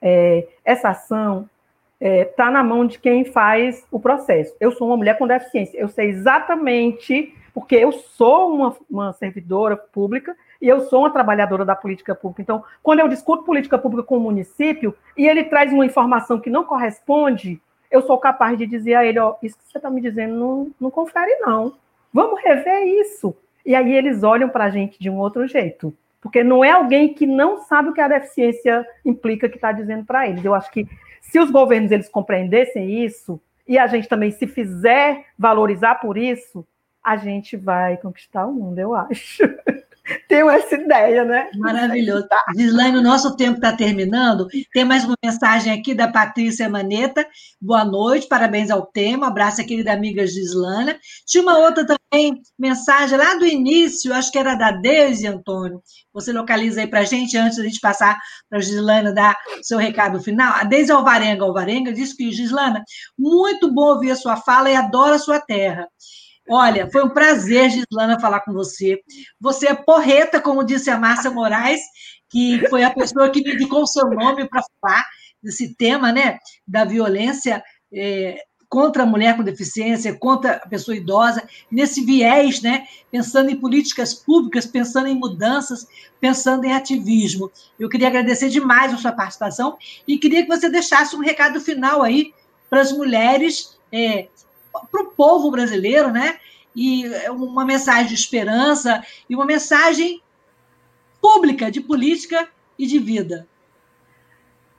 É, 0.00 0.46
essa 0.64 0.90
ação 0.90 1.48
está 2.00 2.08
é, 2.08 2.24
tá 2.24 2.50
na 2.50 2.62
mão 2.62 2.86
de 2.86 2.98
quem 2.98 3.24
faz 3.24 3.86
o 3.90 3.98
processo. 3.98 4.54
Eu 4.60 4.72
sou 4.72 4.88
uma 4.88 4.96
mulher 4.96 5.18
com 5.18 5.26
deficiência, 5.26 5.78
eu 5.78 5.88
sei 5.88 6.08
exatamente, 6.08 7.34
porque 7.54 7.74
eu 7.74 7.92
sou 7.92 8.54
uma, 8.54 8.76
uma 8.90 9.12
servidora 9.14 9.76
pública, 9.76 10.36
e 10.60 10.68
eu 10.68 10.80
sou 10.80 11.00
uma 11.00 11.10
trabalhadora 11.10 11.64
da 11.64 11.76
política 11.76 12.14
pública. 12.14 12.42
Então, 12.42 12.64
quando 12.82 13.00
eu 13.00 13.08
discuto 13.08 13.44
política 13.44 13.78
pública 13.78 14.02
com 14.04 14.16
o 14.16 14.20
município 14.20 14.94
e 15.16 15.26
ele 15.26 15.44
traz 15.44 15.72
uma 15.72 15.86
informação 15.86 16.40
que 16.40 16.50
não 16.50 16.64
corresponde, 16.64 17.60
eu 17.90 18.02
sou 18.02 18.18
capaz 18.18 18.58
de 18.58 18.66
dizer 18.66 18.94
a 18.94 19.04
ele: 19.04 19.18
ó, 19.18 19.36
isso 19.42 19.56
que 19.56 19.64
você 19.64 19.78
está 19.78 19.90
me 19.90 20.00
dizendo 20.00 20.34
não, 20.34 20.70
não 20.80 20.90
confere, 20.90 21.36
não. 21.40 21.74
Vamos 22.12 22.40
rever 22.42 22.84
isso. 23.00 23.36
E 23.64 23.74
aí 23.74 23.92
eles 23.92 24.22
olham 24.22 24.48
para 24.48 24.64
a 24.64 24.70
gente 24.70 24.98
de 24.98 25.10
um 25.10 25.18
outro 25.18 25.46
jeito. 25.46 25.92
Porque 26.20 26.42
não 26.42 26.64
é 26.64 26.70
alguém 26.70 27.12
que 27.12 27.26
não 27.26 27.58
sabe 27.58 27.90
o 27.90 27.92
que 27.92 28.00
a 28.00 28.08
deficiência 28.08 28.86
implica 29.04 29.48
que 29.48 29.56
está 29.56 29.70
dizendo 29.70 30.04
para 30.04 30.28
eles. 30.28 30.44
Eu 30.44 30.54
acho 30.54 30.70
que 30.70 30.88
se 31.20 31.38
os 31.38 31.50
governos 31.50 31.90
eles 31.90 32.08
compreendessem 32.08 33.04
isso, 33.04 33.40
e 33.66 33.78
a 33.78 33.86
gente 33.86 34.08
também 34.08 34.30
se 34.30 34.46
fizer 34.46 35.26
valorizar 35.38 35.96
por 35.96 36.16
isso, 36.16 36.66
a 37.02 37.16
gente 37.16 37.56
vai 37.56 37.96
conquistar 37.96 38.46
o 38.46 38.52
mundo, 38.52 38.78
eu 38.78 38.94
acho. 38.94 39.42
Tenho 40.28 40.48
essa 40.48 40.74
ideia, 40.74 41.24
né? 41.24 41.48
Maravilhoso. 41.56 42.26
Gislaine, 42.56 42.98
o 42.98 43.02
nosso 43.02 43.36
tempo 43.36 43.56
está 43.56 43.72
terminando. 43.72 44.46
Tem 44.72 44.84
mais 44.84 45.04
uma 45.04 45.16
mensagem 45.22 45.72
aqui 45.72 45.94
da 45.94 46.08
Patrícia 46.08 46.68
Maneta. 46.68 47.26
Boa 47.60 47.84
noite, 47.84 48.28
parabéns 48.28 48.70
ao 48.70 48.86
tema. 48.86 49.26
Abraço 49.26 49.60
a 49.60 49.64
querida 49.64 49.92
amiga 49.92 50.26
Gislana. 50.26 50.96
Tinha 51.26 51.42
uma 51.42 51.58
outra 51.58 51.84
também, 51.84 52.40
mensagem 52.58 53.18
lá 53.18 53.34
do 53.34 53.44
início, 53.44 54.14
acho 54.14 54.30
que 54.30 54.38
era 54.38 54.54
da 54.54 54.70
Deise, 54.70 55.26
Antônio. 55.26 55.82
Você 56.12 56.32
localiza 56.32 56.80
aí 56.80 56.86
para 56.86 57.00
a 57.00 57.04
gente, 57.04 57.36
antes 57.36 57.58
da 57.58 57.64
gente 57.64 57.80
passar 57.80 58.16
para 58.48 58.58
a 58.58 58.62
Gislana 58.62 59.12
dar 59.12 59.36
seu 59.62 59.78
recado 59.78 60.20
final. 60.20 60.54
A 60.54 60.64
Deise 60.64 60.92
Alvarenga 60.92 61.44
Alvarenga 61.44 61.92
disse 61.92 62.16
que, 62.16 62.30
Gislana, 62.30 62.82
muito 63.18 63.72
bom 63.72 63.94
ouvir 63.94 64.12
a 64.12 64.16
sua 64.16 64.36
fala 64.36 64.70
e 64.70 64.76
adoro 64.76 65.14
a 65.14 65.18
sua 65.18 65.40
terra. 65.40 65.88
Olha, 66.48 66.88
foi 66.90 67.04
um 67.04 67.08
prazer, 67.08 67.70
Gislana, 67.70 68.20
falar 68.20 68.40
com 68.40 68.52
você. 68.52 69.00
Você 69.40 69.68
é 69.68 69.74
porreta, 69.74 70.40
como 70.40 70.64
disse 70.64 70.88
a 70.90 70.98
Márcia 70.98 71.30
Moraes, 71.30 71.80
que 72.28 72.66
foi 72.68 72.84
a 72.84 72.94
pessoa 72.94 73.30
que 73.30 73.42
me 73.42 73.54
indicou 73.54 73.82
o 73.82 73.86
seu 73.86 74.08
nome 74.10 74.48
para 74.48 74.62
falar 74.80 75.04
desse 75.42 75.74
tema, 75.74 76.12
né, 76.12 76.38
da 76.66 76.84
violência 76.84 77.62
é, 77.92 78.38
contra 78.68 79.04
a 79.04 79.06
mulher 79.06 79.36
com 79.36 79.42
deficiência, 79.42 80.16
contra 80.18 80.52
a 80.56 80.68
pessoa 80.68 80.96
idosa, 80.96 81.46
nesse 81.70 82.04
viés, 82.04 82.60
né, 82.62 82.86
pensando 83.10 83.50
em 83.50 83.56
políticas 83.56 84.14
públicas, 84.14 84.66
pensando 84.66 85.08
em 85.08 85.14
mudanças, 85.14 85.86
pensando 86.20 86.64
em 86.64 86.72
ativismo. 86.72 87.50
Eu 87.78 87.88
queria 87.88 88.08
agradecer 88.08 88.48
demais 88.48 88.92
a 88.92 88.98
sua 88.98 89.12
participação 89.12 89.76
e 90.06 90.18
queria 90.18 90.42
que 90.42 90.48
você 90.48 90.68
deixasse 90.68 91.14
um 91.14 91.20
recado 91.20 91.60
final 91.60 92.02
aí 92.02 92.32
para 92.68 92.80
as 92.80 92.92
mulheres 92.92 93.76
é, 93.92 94.28
para 94.90 95.02
o 95.02 95.10
povo 95.12 95.50
brasileiro, 95.50 96.10
né? 96.10 96.38
E 96.74 97.04
uma 97.30 97.64
mensagem 97.64 98.08
de 98.08 98.14
esperança 98.14 99.02
e 99.28 99.34
uma 99.34 99.46
mensagem 99.46 100.20
pública 101.20 101.70
de 101.70 101.80
política 101.80 102.48
e 102.78 102.86
de 102.86 102.98
vida. 102.98 103.46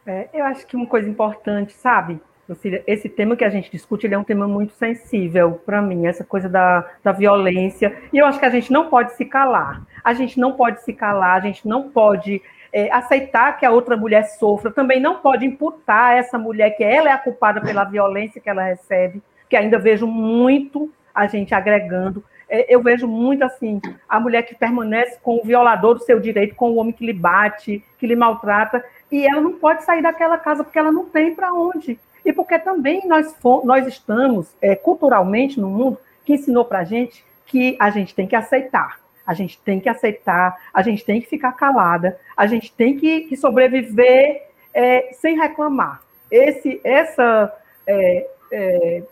É, 0.06 0.30
eu 0.34 0.46
acho 0.46 0.66
que 0.66 0.76
uma 0.76 0.86
coisa 0.86 1.10
importante, 1.10 1.74
sabe, 1.74 2.22
Lucília, 2.48 2.82
esse 2.88 3.10
tema 3.10 3.36
que 3.36 3.44
a 3.44 3.50
gente 3.50 3.70
discute 3.70 4.08
ele 4.08 4.16
é 4.16 4.18
um 4.18 4.24
tema 4.24 4.48
muito 4.48 4.72
sensível 4.74 5.62
para 5.66 5.82
mim, 5.82 6.08
essa 6.08 6.24
coisa 6.24 6.48
da, 6.48 6.90
da 7.04 7.12
violência. 7.12 7.94
E 8.14 8.18
eu 8.18 8.26
acho 8.26 8.40
que 8.40 8.46
a 8.46 8.50
gente 8.50 8.72
não 8.72 8.90
pode 8.90 9.14
se 9.18 9.26
calar. 9.26 9.86
A 10.02 10.14
gente 10.14 10.40
não 10.40 10.54
pode 10.54 10.82
se 10.84 10.94
calar, 10.94 11.36
a 11.36 11.40
gente 11.42 11.68
não 11.68 11.90
pode 11.90 12.42
é, 12.72 12.90
aceitar 12.90 13.58
que 13.58 13.66
a 13.66 13.72
outra 13.72 13.98
mulher 13.98 14.24
sofra, 14.24 14.72
também 14.72 15.00
não 15.02 15.18
pode 15.18 15.46
imputar 15.46 16.16
essa 16.16 16.38
mulher 16.38 16.72
que 16.72 16.84
ela 16.84 17.10
é 17.10 17.12
a 17.12 17.18
culpada 17.18 17.60
pela 17.60 17.84
violência 17.84 18.40
que 18.40 18.50
ela 18.50 18.64
recebe 18.64 19.22
que 19.50 19.56
ainda 19.56 19.80
vejo 19.80 20.08
muito 20.08 20.92
a 21.14 21.26
gente 21.28 21.54
agregando. 21.54 22.24
É, 22.50 22.74
eu 22.74 22.82
vejo 22.82 23.08
muito 23.08 23.44
assim, 23.44 23.82
a 24.08 24.20
mulher 24.20 24.44
que 24.44 24.56
permanece 24.56 25.18
com 25.22 25.38
o 25.38 25.44
violador 25.44 25.96
do 25.96 26.04
seu 26.04 26.20
direito, 26.20 26.56
com 26.56 26.72
o 26.72 26.76
homem 26.76 26.94
que 26.94 27.06
lhe 27.06 27.14
bate, 27.14 27.84
que 27.98 28.08
lhe 28.08 28.16
maltrata, 28.16 28.84
e 29.12 29.26
ela 29.26 29.42
não 29.42 29.54
pode 29.54 29.84
sair 29.84 30.02
daquela 30.02 30.38
casa 30.38 30.64
porque 30.64 30.80
ela 30.80 30.92
não 30.92 31.06
tem 31.06 31.36
para 31.36 31.54
onde. 31.54 32.00
E 32.24 32.32
porque 32.32 32.60
também 32.60 33.08
nós, 33.08 33.36
nós 33.64 33.88
estamos 33.88 34.54
é, 34.62 34.76
culturalmente 34.76 35.60
no 35.60 35.70
mundo 35.70 35.98
que 36.26 36.34
ensinou 36.34 36.66
para 36.66 36.80
a 36.80 36.84
gente 36.84 37.26
que 37.46 37.78
a 37.80 37.90
gente 37.90 38.14
tem 38.14 38.28
que 38.28 38.36
aceitar. 38.36 39.00
A 39.26 39.34
gente 39.34 39.60
tem 39.60 39.80
que 39.80 39.90
aceitar, 39.90 40.58
a 40.74 40.82
gente 40.82 41.04
tem 41.04 41.20
que 41.20 41.28
ficar 41.28 41.52
calada, 41.54 42.18
a 42.36 42.48
gente 42.48 42.72
tem 42.72 42.98
que, 42.98 43.22
que 43.22 43.36
sobreviver 43.36 44.48
é, 44.74 45.10
sem 45.14 45.38
reclamar. 45.38 46.02
Esse, 46.32 46.80
essa 46.84 47.54
é, 47.86 48.28
é 48.52 49.04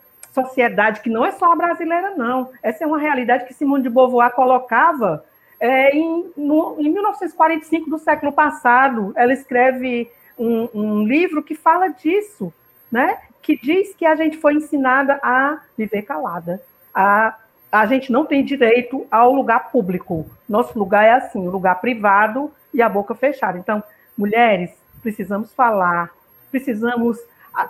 sociedade 0.44 1.00
que 1.00 1.10
não 1.10 1.24
é 1.24 1.32
só 1.32 1.52
a 1.52 1.56
brasileira, 1.56 2.14
não. 2.16 2.50
Essa 2.62 2.84
é 2.84 2.86
uma 2.86 2.98
realidade 2.98 3.46
que 3.46 3.54
Simone 3.54 3.82
de 3.82 3.88
Beauvoir 3.88 4.30
colocava 4.32 5.24
é, 5.58 5.96
em, 5.96 6.30
no, 6.36 6.76
em 6.78 6.90
1945 6.90 7.88
do 7.88 7.98
século 7.98 8.32
passado. 8.32 9.12
Ela 9.16 9.32
escreve 9.32 10.10
um, 10.38 10.68
um 10.74 11.04
livro 11.04 11.42
que 11.42 11.54
fala 11.54 11.88
disso, 11.88 12.52
né? 12.92 13.18
que 13.42 13.56
diz 13.56 13.94
que 13.94 14.04
a 14.04 14.16
gente 14.16 14.36
foi 14.38 14.54
ensinada 14.54 15.20
a 15.22 15.60
viver 15.78 16.02
calada, 16.02 16.60
a 16.92 17.36
a 17.70 17.84
gente 17.84 18.10
não 18.10 18.24
tem 18.24 18.44
direito 18.44 19.06
ao 19.10 19.32
lugar 19.32 19.70
público. 19.70 20.26
Nosso 20.48 20.78
lugar 20.78 21.04
é 21.04 21.10
assim, 21.10 21.46
o 21.46 21.50
lugar 21.50 21.78
privado 21.80 22.50
e 22.72 22.80
a 22.80 22.88
boca 22.88 23.14
fechada. 23.14 23.58
Então, 23.58 23.82
mulheres, 24.16 24.70
precisamos 25.02 25.52
falar, 25.52 26.10
precisamos 26.50 27.18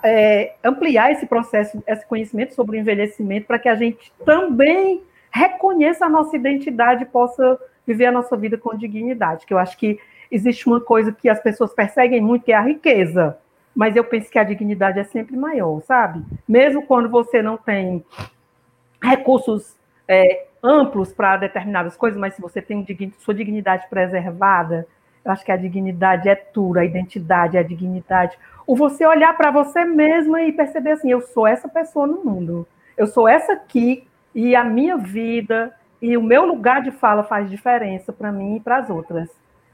é, 0.03 0.55
ampliar 0.64 1.12
esse 1.12 1.26
processo, 1.26 1.82
esse 1.87 2.07
conhecimento 2.07 2.55
sobre 2.55 2.76
o 2.76 2.80
envelhecimento, 2.80 3.47
para 3.47 3.59
que 3.59 3.68
a 3.68 3.74
gente 3.74 4.12
também 4.24 5.03
reconheça 5.30 6.07
a 6.07 6.09
nossa 6.09 6.37
identidade 6.37 7.03
e 7.03 7.07
possa 7.07 7.59
viver 7.87 8.07
a 8.07 8.12
nossa 8.12 8.37
vida 8.37 8.59
com 8.59 8.76
dignidade. 8.76 9.47
Que 9.47 9.55
eu 9.55 9.59
acho 9.59 9.76
que 9.76 9.99
existe 10.30 10.66
uma 10.66 10.80
coisa 10.80 11.12
que 11.12 11.28
as 11.28 11.41
pessoas 11.41 11.72
perseguem 11.72 12.20
muito, 12.20 12.45
que 12.45 12.53
é 12.53 12.57
a 12.57 12.62
riqueza. 12.62 13.39
Mas 13.74 13.95
eu 13.95 14.05
penso 14.05 14.30
que 14.30 14.39
a 14.39 14.45
dignidade 14.45 14.99
é 14.99 15.05
sempre 15.05 15.37
maior, 15.37 15.80
sabe? 15.82 16.24
Mesmo 16.49 16.82
quando 16.82 17.11
você 17.11 17.43
não 17.43 17.57
tem 17.57 18.05
recursos 19.03 19.76
é, 20.09 20.47
amplos 20.62 21.12
para 21.12 21.37
determinadas 21.37 21.97
coisas, 21.97 22.18
mas 22.18 22.34
se 22.34 22.41
você 22.41 22.62
tem 22.62 22.84
sua 23.18 23.34
dignidade 23.34 23.87
preservada, 23.89 24.87
eu 25.27 25.33
acho 25.33 25.45
que 25.45 25.51
a 25.51 25.57
dignidade 25.57 26.29
é 26.29 26.37
tudo, 26.37 26.79
a 26.79 26.85
identidade, 26.85 27.59
a 27.59 27.62
dignidade, 27.62 28.39
o 28.64 28.77
você 28.77 29.05
olhar 29.05 29.37
para 29.37 29.51
você 29.51 29.85
mesma 29.85 30.41
e 30.43 30.53
perceber 30.53 30.93
assim, 30.93 31.11
eu 31.11 31.20
sou 31.20 31.49
essa 31.49 31.68
pessoa 31.68 32.07
no 32.07 32.24
mundo, 32.24 32.66
eu 32.97 33.09
sou 33.09 33.29
essa 33.29 33.55
aqui 33.55 34.07
e 34.33 34.55
a 34.55 34.62
minha 34.62 34.97
vida 34.97 35.74
e 36.01 36.16
o 36.16 36.22
meu 36.22 36.47
lugar 36.47 36.81
de 36.81 36.93
fala 36.93 37.24
faz 37.24 37.51
diferença 37.51 38.12
para 38.12 38.31
mim 38.31 38.57
e 38.57 38.61
para 38.61 38.79
as 38.79 38.89
outras. 38.89 39.29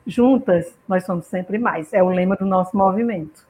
Juntas, 0.06 0.74
nós 0.88 1.04
somos 1.04 1.26
sempre 1.26 1.58
mais. 1.58 1.92
É 1.92 2.02
o 2.02 2.08
lema 2.08 2.34
do 2.34 2.46
nosso 2.46 2.74
movimento. 2.74 3.46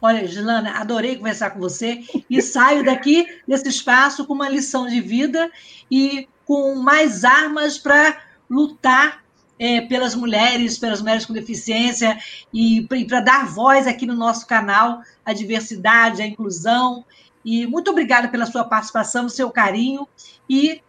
Olha, 0.00 0.26
Gilana, 0.26 0.80
adorei 0.80 1.16
conversar 1.16 1.50
com 1.50 1.60
você 1.60 2.00
e 2.30 2.40
saio 2.40 2.82
daqui 2.82 3.26
desse 3.46 3.68
espaço 3.68 4.26
com 4.26 4.32
uma 4.32 4.48
lição 4.48 4.86
de 4.86 5.00
vida 5.02 5.50
e 5.90 6.26
com 6.46 6.76
mais 6.76 7.24
armas 7.24 7.76
para 7.76 8.16
lutar 8.48 9.22
é, 9.60 9.82
pelas 9.82 10.14
mulheres, 10.14 10.78
pelas 10.78 11.02
mulheres 11.02 11.26
com 11.26 11.34
deficiência, 11.34 12.16
e, 12.50 12.78
e 12.90 13.04
para 13.04 13.20
dar 13.20 13.46
voz 13.46 13.86
aqui 13.86 14.06
no 14.06 14.14
nosso 14.14 14.46
canal 14.46 15.02
à 15.24 15.34
diversidade, 15.34 16.22
à 16.22 16.26
inclusão. 16.26 17.04
E 17.44 17.66
muito 17.66 17.90
obrigada 17.90 18.28
pela 18.28 18.46
sua 18.46 18.64
participação, 18.64 19.28
seu 19.28 19.50
carinho. 19.50 20.08
E 20.48 20.80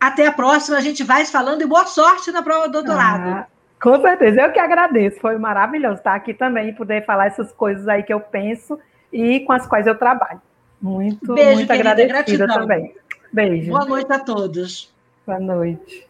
até 0.00 0.26
a 0.26 0.32
próxima, 0.32 0.76
a 0.76 0.80
gente 0.80 1.04
vai 1.04 1.24
falando 1.24 1.62
e 1.62 1.66
boa 1.66 1.86
sorte 1.86 2.32
na 2.32 2.42
prova 2.42 2.66
do 2.66 2.72
doutorado. 2.72 3.28
Ah, 3.28 3.46
com 3.80 4.00
certeza, 4.00 4.40
eu 4.42 4.52
que 4.52 4.58
agradeço. 4.58 5.20
Foi 5.20 5.38
maravilhoso 5.38 5.98
estar 5.98 6.14
aqui 6.16 6.34
também 6.34 6.70
e 6.70 6.72
poder 6.72 7.04
falar 7.04 7.28
essas 7.28 7.52
coisas 7.52 7.86
aí 7.86 8.02
que 8.02 8.12
eu 8.12 8.20
penso 8.20 8.76
e 9.12 9.40
com 9.40 9.52
as 9.52 9.68
quais 9.68 9.86
eu 9.86 9.96
trabalho. 9.96 10.42
Muito, 10.82 11.34
Beijo, 11.34 11.58
muito 11.58 11.68
querida, 11.68 11.90
agradecida 11.90 12.46
gratidão. 12.46 12.60
também. 12.60 12.94
Beijo. 13.32 13.70
Boa 13.70 13.84
noite 13.84 14.12
a 14.12 14.18
todos. 14.18 14.92
Boa 15.24 15.38
noite. 15.38 16.09